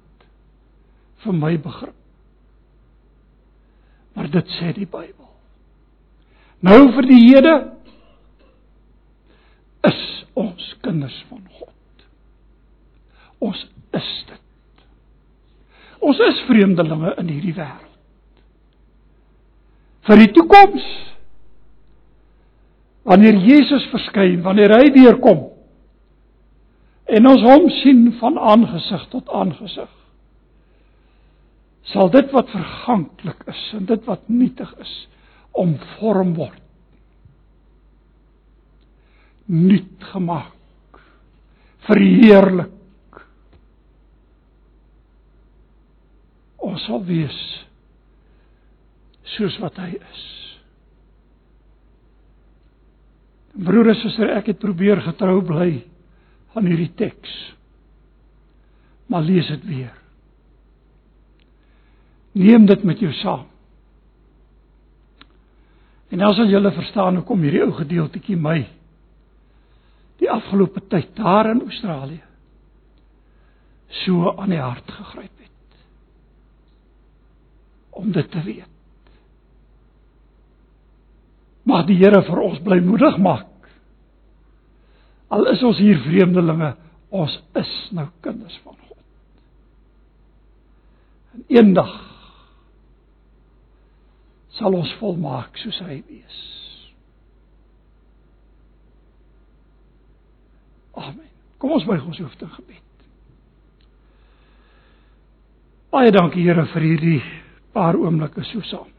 vir 1.25 1.35
my 1.35 1.53
begrip. 1.61 1.95
Maar 4.17 4.31
dit 4.33 4.53
sê 4.57 4.71
die 4.73 4.87
Bybel. 4.87 5.27
Nou 6.65 6.87
vir 6.95 7.05
die 7.11 7.19
Here 7.27 7.57
is 9.87 10.01
ons 10.37 10.69
kinders 10.85 11.17
van 11.29 11.43
God. 11.59 12.05
Ons 13.39 13.65
is 13.97 14.13
dit. 14.29 14.85
Ons 16.01 16.21
is 16.29 16.41
vreemdelinge 16.47 17.13
in 17.21 17.29
hierdie 17.33 17.55
wêreld. 17.57 17.83
Vir 20.07 20.23
die 20.23 20.31
toekoms 20.31 20.85
wanneer 23.07 23.37
Jesus 23.39 23.85
verskyn, 23.91 24.41
wanneer 24.43 24.73
hy 24.77 24.89
weer 24.95 25.19
kom 25.23 25.45
en 27.07 27.27
ons 27.29 27.43
hom 27.47 27.69
sien 27.79 28.07
van 28.19 28.39
aangesig 28.53 29.05
tot 29.13 29.29
aangesig 29.31 29.91
sal 31.93 32.11
dit 32.11 32.31
wat 32.35 32.51
verganklik 32.51 33.45
is 33.47 33.61
en 33.77 33.85
dit 33.87 34.07
wat 34.09 34.25
nietig 34.27 34.73
is 34.83 34.95
omvorm 35.55 36.33
word 36.39 36.59
nuut 39.47 40.07
gemaak 40.11 40.53
verheerlik. 41.87 42.73
Ons 46.67 46.83
sal 46.87 47.03
wees 47.07 47.37
soos 49.37 49.55
wat 49.63 49.77
hy 49.79 49.93
is. 49.95 50.23
Broer 53.57 53.93
en 53.93 53.99
suster 54.01 54.35
ek 54.35 54.51
het 54.51 54.59
probeer 54.61 54.99
getrou 55.05 55.39
bly 55.45 55.71
aan 56.57 56.67
hierdie 56.67 56.91
teks 56.99 57.37
maar 59.07 59.21
lees 59.21 59.47
dit 59.47 59.63
weer. 59.65 59.93
Neem 62.31 62.65
dit 62.65 62.83
met 62.83 62.99
jou 62.99 63.11
saam. 63.13 63.45
En 66.11 66.17
dan 66.17 66.33
sal 66.35 66.51
jy 66.51 66.59
verstaan 66.71 67.15
hoekom 67.19 67.41
hierdie 67.43 67.63
ou 67.63 67.71
gedeeltjie 67.75 68.35
my 68.39 68.59
die 70.21 70.29
afgelope 70.31 70.81
tyd 70.89 71.13
daar 71.17 71.49
in 71.51 71.61
Australië 71.61 72.23
so 74.03 74.33
aan 74.37 74.51
die 74.51 74.61
hart 74.61 74.91
gegryp 74.91 75.43
het 75.43 75.77
om 77.97 78.11
dit 78.13 78.31
te 78.31 78.41
weet. 78.45 78.73
Mag 81.67 81.87
die 81.87 81.97
Here 81.97 82.21
vir 82.23 82.41
ons 82.43 82.59
blymoedig 82.63 83.17
maak. 83.19 83.47
Al 85.33 85.49
is 85.51 85.63
ons 85.65 85.79
hier 85.81 85.97
vreemdelinge, 86.05 86.75
ons 87.09 87.33
is 87.59 87.71
nou 87.95 88.05
kinders 88.23 88.59
van 88.63 88.77
God. 88.77 89.01
En 91.33 91.47
eendag 91.57 91.95
sal 94.59 94.77
ons 94.77 94.93
volmaak 95.01 95.57
soos 95.63 95.81
hy 95.87 95.99
is. 96.21 96.56
Amen. 100.97 101.29
Kom 101.57 101.73
ons 101.77 101.85
buig 101.85 102.05
ons 102.05 102.19
hoofde 102.21 102.45
in 102.45 102.53
gebed. 102.57 102.83
Baie 105.93 106.11
dankie 106.13 106.45
Here 106.45 106.65
vir 106.73 106.85
hierdie 106.85 107.19
paar 107.73 107.97
oomblikke 107.97 108.43
so 108.49 108.61
saam. 108.65 108.89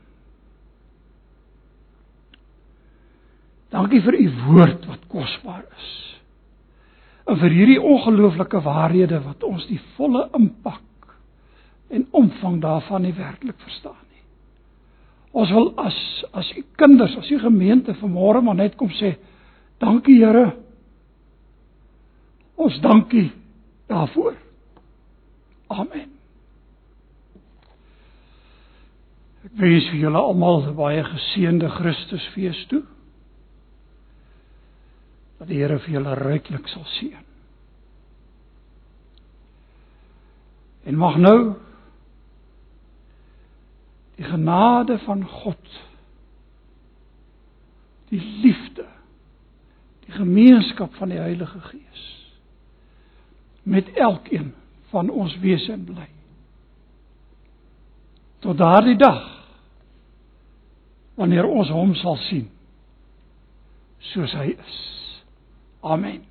Dankie 3.74 4.00
vir 4.00 4.16
u 4.16 4.26
woord 4.46 4.86
wat 4.88 5.08
kosbaar 5.12 5.66
is. 5.76 5.88
En 7.28 7.36
vir 7.42 7.52
hierdie 7.52 7.80
ongelooflike 7.82 8.62
waarhede 8.64 9.20
wat 9.26 9.44
ons 9.44 9.66
die 9.68 9.80
volle 9.98 10.24
impak 10.38 11.12
en 11.92 12.06
omvang 12.16 12.60
daarvan 12.62 13.04
nie 13.04 13.14
werklik 13.16 13.58
verstaan 13.60 13.98
nie. 14.08 14.24
Ons 15.36 15.52
wil 15.52 15.70
as 15.80 15.98
as 16.32 16.48
u 16.56 16.64
kinders, 16.80 17.16
as 17.20 17.28
u 17.30 17.38
gemeente 17.42 17.94
vanmôre 18.00 18.40
maar 18.44 18.56
net 18.56 18.76
kom 18.80 18.90
sê, 18.96 19.16
dankie 19.82 20.18
Here. 20.22 20.67
Ons 22.58 22.80
dankie 22.80 23.30
daarvoor. 23.86 24.34
Amen. 25.66 26.10
Ek 29.46 29.54
wens 29.62 29.86
vir 29.92 30.00
julle 30.02 30.18
almal 30.18 30.66
'n 30.66 30.74
baie 30.74 31.04
geseënde 31.04 31.70
Christusfees 31.70 32.66
toe 32.66 32.82
dat 35.38 35.48
die 35.48 35.60
Here 35.62 35.78
vir 35.78 35.94
julle 35.94 36.14
ryklik 36.18 36.66
sal 36.68 36.84
seën. 36.84 37.24
En 40.84 40.96
mag 40.96 41.16
nou 41.16 41.54
die 44.16 44.24
genade 44.24 44.98
van 44.98 45.22
God 45.24 45.80
die 48.10 48.20
liefde 48.42 48.86
die 50.06 50.12
gemeenskap 50.12 50.94
van 50.94 51.08
die 51.08 51.22
Heilige 51.22 51.60
Gees 51.60 52.17
met 53.68 53.90
elkeen 53.96 54.52
van 54.92 55.10
ons 55.10 55.34
wees 55.44 55.68
en 55.68 55.84
bly 55.84 56.08
tot 58.44 58.58
daardie 58.58 58.96
dag 58.98 59.24
wanneer 61.18 61.48
ons 61.48 61.72
hom 61.74 61.94
sal 61.98 62.16
sien 62.28 62.46
soos 64.12 64.32
hy 64.38 64.52
is 64.54 64.78
Amen. 65.80 66.24